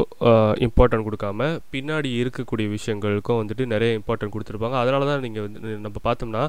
[0.65, 4.77] இம்பார்ட்டன்ட் கொடுக்காம பின்னாடி இருக்கக்கூடிய விஷயங்களுக்கும் வந்துட்டு நிறைய இம்பார்ட்டன்ட் கொடுத்துருப்பாங்க.
[4.83, 6.43] அதனால தான் நீங்கள் வந்து நம்ம பார்த்தோம்னா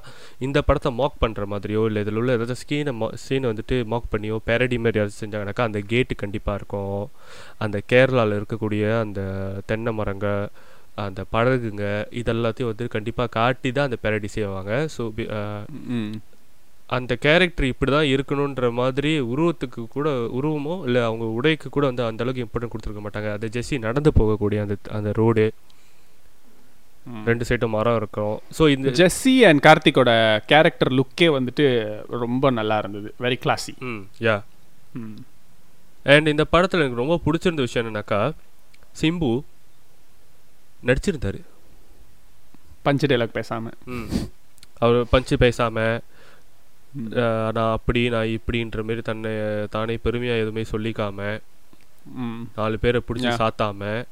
[0.46, 4.38] இந்த படத்தை மாக் பண்ணுற மாதிரியோ இல்லை இதில் உள்ள ஏதாச்சும் ஸ்கீனை மா சீனை வந்துட்டு மாக் பண்ணியோ
[4.48, 7.02] பேரடி மாதிரி ஏதாச்சும் செஞ்சாங்கனாக்கா அந்த கேட்டு கண்டிப்பாக இருக்கும்.
[7.66, 9.20] அந்த கேரளாவில் இருக்கக்கூடிய அந்த
[9.70, 10.42] தென்னை மரங்கள்
[11.06, 11.84] அந்த படகுங்க
[12.20, 14.72] இதெல்லாத்தையும் வந்து கண்டிப்பாக காட்டி தான் அந்த பேரடி செய்வாங்க.
[14.96, 15.02] ஸோ
[16.88, 20.08] அந்த கேரக்டர் இப்படி தான் இருக்கணுன்ற மாதிரி உருவத்துக்கு கூட
[20.38, 23.30] உருவமோ இல்லை அவங்க உடைக்கு கூட வந்து அந்த அளவுக்கு இம்பார்ட்டன்ட் கொடுத்துருக்க மாட்டாங்க.
[23.36, 25.46] அந்த ஜெஸ்ஸி நடந்து போகக்கூடிய அந்த அந்த ரோடு
[27.26, 28.36] ரெண்டு சைடும் மரம் இருக்கும்.
[28.58, 30.12] ஸோ இந்த ஜெஸ்ஸி அண்ட் கார்த்திக்கோட
[30.52, 31.66] கேரக்டர் லுக்கே வந்துட்டு
[32.24, 33.08] ரொம்ப நல்லா இருந்தது.
[33.20, 34.36] வெரி கிளாசி ம் யா
[36.06, 38.20] அண்ட் இந்த படத்தில் எனக்கு ரொம்ப பிடிச்சிருந்த விஷயம் என்னன்னாக்கா
[39.00, 39.30] சிம்பு
[40.86, 41.40] நடிச்சிருந்தாரு.
[42.82, 43.70] பஞ்சு டைலாக் பேசாம.
[43.94, 44.08] ம்.
[44.78, 45.96] அவர் பஞ்சு பேசாமல்
[47.52, 49.30] நான் அப்படி நான் இப்படின்ற மாரி தன்னை
[49.70, 51.40] தானே பெருமையாக எதுவுமே சொல்லிக்காம
[52.56, 53.20] நாலு பேரை பிடிச்சி.
[53.20, 54.04] சாத்தாம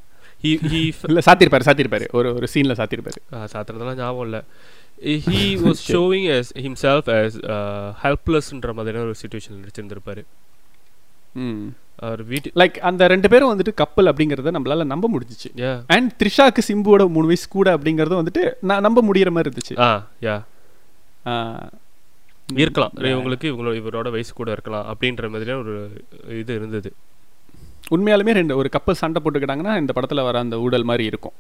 [0.45, 2.09] இல்லை சாத்திருப்பாரு சாத்திருப்பாரு.
[2.11, 3.19] ஒரு ஒரு சீனில் சாத்திருப்பாரு.
[3.33, 4.41] சாத்திரதெல்லாம் ஞாபகம் இல்லை.
[5.05, 7.37] He was showing as himself as
[8.03, 10.25] ஹெல்ப்லெஸ்ன்ற மாதிரியான ஒரு சுச்சுவேஷன் நடிச்சிருந்திருப்பாரு.
[11.97, 15.57] அவர் வீட்டு லைக் அந்த ரெண்டு பேரும் வந்துட்டு கப்பல் அப்படிங்கிறத நம்மளால நம்ப முடிஞ்சிச்சு.
[15.57, 15.83] யா.
[15.87, 19.81] அண்ட் த்ரிஷாக்கு சிம்புவோட மூணு வயசு கூட அப்படிங்கறதும் வந்துட்டு நான் நம்ப முடியற மாதிரி இருந்துச்சு.
[19.81, 20.43] ஆ யா.
[22.63, 22.95] இருக்கலாம்.
[23.13, 25.75] இவங்களுக்கு இவங்களோட இவரோட வயசு கூட இருக்கலாம் அப்படின்ற மாதிரியான ஒரு
[26.41, 26.91] இது இருந்தது.
[27.95, 31.35] உண்மையாலுமே ரெண்டு ஒரு கப்பல் சண்டை போட்டுக்கிட்டாங்கன்னா இந்த படத்துல வர அந்த ஊடல் மாதிரி இருக்கும்.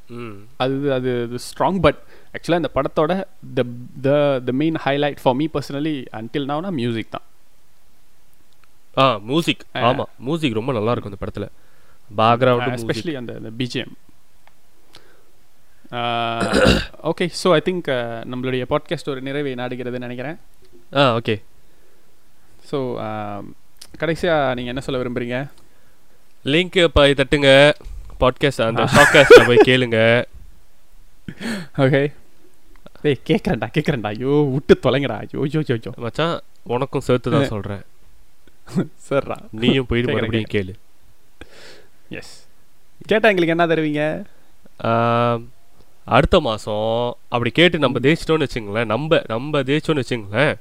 [0.63, 1.11] அது அது
[1.47, 2.01] ஸ்ட்ராங் பட்
[2.35, 3.13] ஆக்சுவலாக இந்த படத்தோட
[3.59, 3.65] the
[4.07, 4.17] the
[4.49, 7.27] the main highlight for me personally until நவுனா music தான்.
[9.03, 9.85] ஆ மியூசிக் Ah.
[9.91, 11.47] ஆமா மியூசிக் ரொம்ப நல்லா இருக்கும் இந்த படத்துல.
[12.21, 13.95] பேக்ரவுண்ட் எஸ்பெஷலி அந்த அந்த BGM
[17.11, 17.89] okay so I think
[18.33, 20.39] நம்மளுடைய பாட்காஸ்ட் ஒரு நிறைவை நாடுகிறதுன்னு நினைக்கிறேன்.
[21.01, 21.35] ஆ ஓகே
[22.71, 22.79] ஸோ
[24.03, 25.39] கடைசியாக நீங்கள் என்ன சொல்ல விரும்புறீங்க?
[26.53, 27.51] லிங்க் போய் தட்டுங்க.
[28.23, 29.99] பாட்காஸ்ட் அந்த ஷாட்காஸ்ட்ல போய் கேளுங்க.
[31.85, 32.03] ஓகே
[33.05, 35.17] டேய் கேட்குறேன்டா கேட்குறேன்டா ஐயோ விட்டு தொலைங்கடா.
[35.25, 36.35] ஐயோ ஐயோ ஐயோ, மச்சான்
[36.75, 37.83] உனக்கும் சேர்த்து தான் சொல்றேன்.
[39.09, 40.75] சரிடா நீயும் போயிட்டு மறுபடியும் கேளு.
[42.21, 42.35] எஸ்
[43.11, 44.03] கேட்டால் எங்களுக்கு என்ன தருவீங்க?
[46.17, 46.89] அடுத்த மாசம்
[47.35, 48.91] அப்படி கேட்டு நம்ம தேய்ச்சிட்டோம்னு வச்சுங்களேன்.
[48.95, 50.55] நம்ம நம்ம தேய்ச்சோம்னு வச்சுங்களேன்.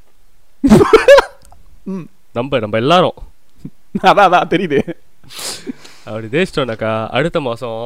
[1.94, 3.18] ம் நம்ம நம்ம எல்லாரும்.
[4.10, 4.80] அதான் அதான் தெரியுது.
[6.06, 7.80] அப்படி தேய்ச்சிட்டோம்னாக்கா அடுத்த மாசம்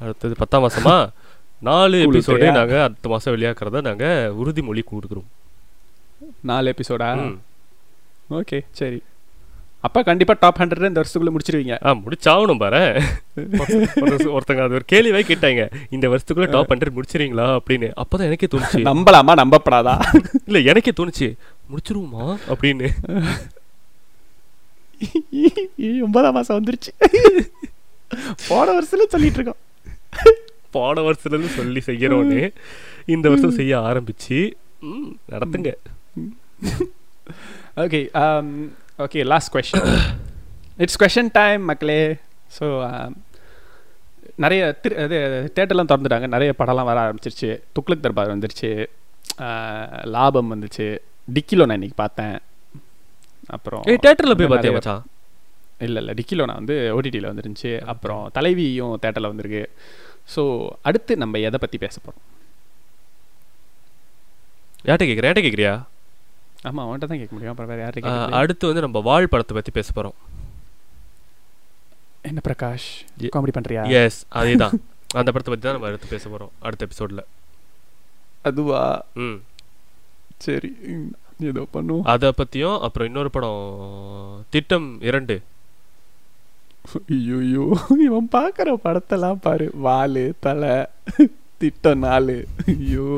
[0.00, 0.94] அடுத்தது பத்தாம் மாசமா?
[1.60, 2.52] நாலு எபிசோடு தெரியா?
[2.52, 4.06] நாங்க அடுத்த மாசம் வெளியாக்குறத நாங்க
[4.40, 5.28] உறுதிமொழி கொடுக்குறோம்.
[6.42, 7.08] நாலு எபிசோடா.
[8.30, 8.98] ஓகே சரி.
[9.82, 11.86] அப்போ கண்டிப்பாக டாப் ஹண்ட்ரட் இந்த வருஷத்துக்குள்ளே முடிச்சிருவீங்க.
[11.86, 13.02] ஆ முடிச்சாகணும் பாரு.
[14.06, 15.72] ஒருத்தங்க அது ஒரு கேள்வியே கேட்டாங்க.
[15.90, 17.92] இந்த வருஷத்துக்குள்ள டாப் ஹண்ட்ரட் முடிச்சிருவீங்களா அப்படின்னு.
[17.96, 18.84] அப்பதான் எனக்கே தோணுச்சு.
[18.90, 19.34] நம்பலாமா?
[19.36, 20.00] நம்பப்படாதா?
[20.46, 21.36] இல்ல எனக்கே தோணுச்சு.
[21.70, 22.90] முடிச்சிருவோமா அப்படின்னு.
[26.02, 27.10] ஒன்பதாம் மாசம் வந்துருச்சு.
[28.48, 29.56] போன வருஷத்துல சொல்லிட்டு இருக்கோம்.
[30.70, 32.52] போன வருஷத்துல சொல்லி செய்யறோன்னு.
[33.06, 34.52] இந்த வருஷம் செய்ய ஆரம்பிச்சு.
[35.30, 35.72] நடத்துங்க.
[37.76, 38.08] Okay
[39.04, 39.86] okay last question
[40.84, 42.00] it's question time மக்களே.
[42.56, 42.66] ஸோ
[44.44, 45.18] நிறைய திரு இது
[45.56, 46.26] தேட்டர்லாம் திறந்துட்டாங்க.
[46.34, 47.50] நிறைய படம்லாம் வர ஆரம்பிச்சிருச்சு.
[47.76, 48.70] துக்ளக் தர்பார் வந்துருச்சு.
[50.14, 50.86] லாபம் வந்துச்சு.
[51.36, 52.36] டிக்கிலோ நான் இன்னைக்கு பார்த்தேன்.
[53.56, 55.02] அப்புறம் தேட்டர்ல போய் பாத்தியா மச்சான்?
[55.86, 57.72] இல்லை இல்லை டிக்கிலோ நான் வந்து ஓடிடியில் வந்துருந்துச்சு.
[57.92, 59.64] அப்புறம் தலைவியும் தேட்டரில் வந்திருக்கு.
[60.34, 60.42] ஸோ
[60.88, 62.28] அடுத்து நம்ம எதை பற்றி பேச போகிறோம்
[64.88, 65.26] யார்கிட்ட கேக்குற?
[65.28, 65.74] யார்கிட்ட கேக்குறியா?
[66.68, 67.52] ஆமாம் அவன்கிட்ட தான் கேட்க முடியும்.
[67.52, 70.16] அப்புறம் வேறு யார்கிட்ட அடுத்து வந்து நம்ம வாழ் படத்தை பத்தி பேச போறோம்.
[72.30, 72.88] என்ன பிரகாஷ்?
[73.36, 74.74] காமெடி பண்ணுறியா எஸ் அதேதான்.
[75.20, 76.52] அந்த படத்தை பத்தி தான் நம்ம அடுத்து பேச போறோம்.
[76.66, 77.22] அடுத்த எபிசோட்ல
[78.50, 78.82] அதுவா?
[79.24, 79.38] ம்.
[80.46, 80.70] சரி
[81.50, 82.06] ஏதோ பண்ணுவோம்.
[82.12, 83.60] அதை பத்தியும் அப்புறம் இன்னொரு படம்
[84.54, 85.36] திட்டம் இரண்டு.
[87.16, 87.66] ஐயோ
[88.06, 89.66] இவன் பார்க்குற படத்தெல்லாம் பாரு.
[89.86, 90.72] வாலு தலை
[91.62, 92.36] திட்டம் நாலு.
[92.72, 93.08] ஐயோ.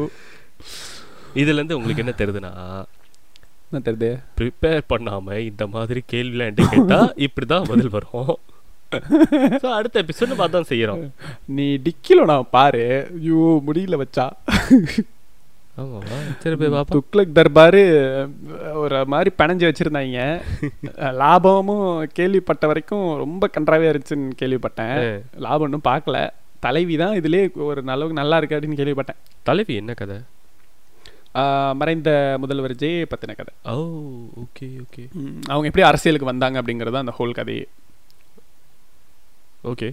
[1.42, 2.52] இதுல இருந்து உங்களுக்கு என்ன தெரியுதுன்னா
[3.74, 4.10] என்ன தெரியுது?
[4.38, 8.34] ப்ரிப்பேர் பண்ணாம இந்த மாதிரி கேள்விலாம் என்கிட்ட கேட்டா இப்படிதான் பதில் வரும்.
[9.78, 11.01] அடுத்த எபிசோட் அதான் செய்யறோம்.
[11.56, 12.84] நீ டிக்கிலோ நான் பாரு.
[13.16, 14.26] ஐயோ முடியல வச்சா.
[16.42, 17.80] சரி போய் பாப்பா துக்ளக் தர்பாரு
[18.82, 20.20] ஒரு மாதிரி பிணைஞ்சு வச்சிருந்தாங்க.
[21.22, 25.01] லாபமும் கேள்விப்பட்ட வரைக்கும் ரொம்ப கன்றாவே இருந்துச்சுன்னு கேள்விப்பட்டேன்.
[25.46, 26.18] லாபம் ஒன்றும் பார்க்கல.
[26.60, 29.20] தலைவி தான் இதுலயே ஒரு நல்ல நல்லா இருக்கு அப்படின்னு கேள்விப்பட்டேன்.
[29.42, 30.18] தலைவி என்ன கதை?
[31.74, 33.77] மறைந்த முதல்வர் ஜெய பத்தின கதை ஓ
[34.43, 35.02] ஓகே ஓகே.
[35.52, 37.65] அவங்க எப்படி அரசியலுக்கு வந்தாங்க அப்படிங்கிறது அந்த ஹோல் கதையே.
[39.65, 39.89] ஓகே.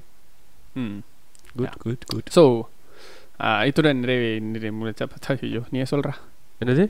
[0.75, 0.97] ம்
[1.55, 2.43] குட் குட் குட் ஸோ
[3.67, 6.13] இத்துடன் நிறைவே நிறைவு முடிச்சா பார்த்தா ஐயோ நீயே சொல்றா.
[6.61, 6.83] என்னது?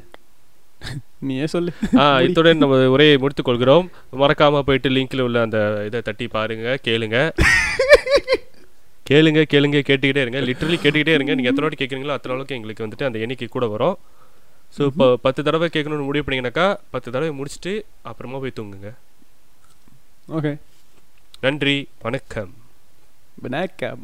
[1.27, 1.71] நீயே சொல்லு.
[1.97, 3.87] ஆ இத்துடன் நம்ம உரையை முடித்துக் கொள்கிறோம்
[4.21, 5.57] மறக்காம போயிட்டு லிங்க்ல உள்ள அந்த
[5.87, 7.17] இதை தட்டி பாருங்க கேளுங்க.
[9.09, 10.41] கேளுங்க கேளுங்க கேட்டுக்கிட்டே இருங்க.
[10.47, 11.33] லிட்டரலி கேட்டுக்கிட்டே இருங்க.
[11.35, 13.95] நீங்க எத்தனை வாட்டி கேட்குறீங்களோ அத்தனை அளவுக்கு எங்களுக்கு வந்துட்டு அந்த எண்ணிக்கை கூட வரும்.
[14.77, 18.91] ஸோ இப்போ பத்து தடவை கேட்கணும்னு முடிவு பண்ணீங்கன்னாக்கா பத்து தடவை முடிச்சுட்டு அப்புறமா போய் தூங்குங்க.
[20.37, 20.57] ஓகே
[21.41, 21.87] நன்றி.
[22.01, 22.53] வணக்கம்.
[23.41, 24.01] வணக்கம்.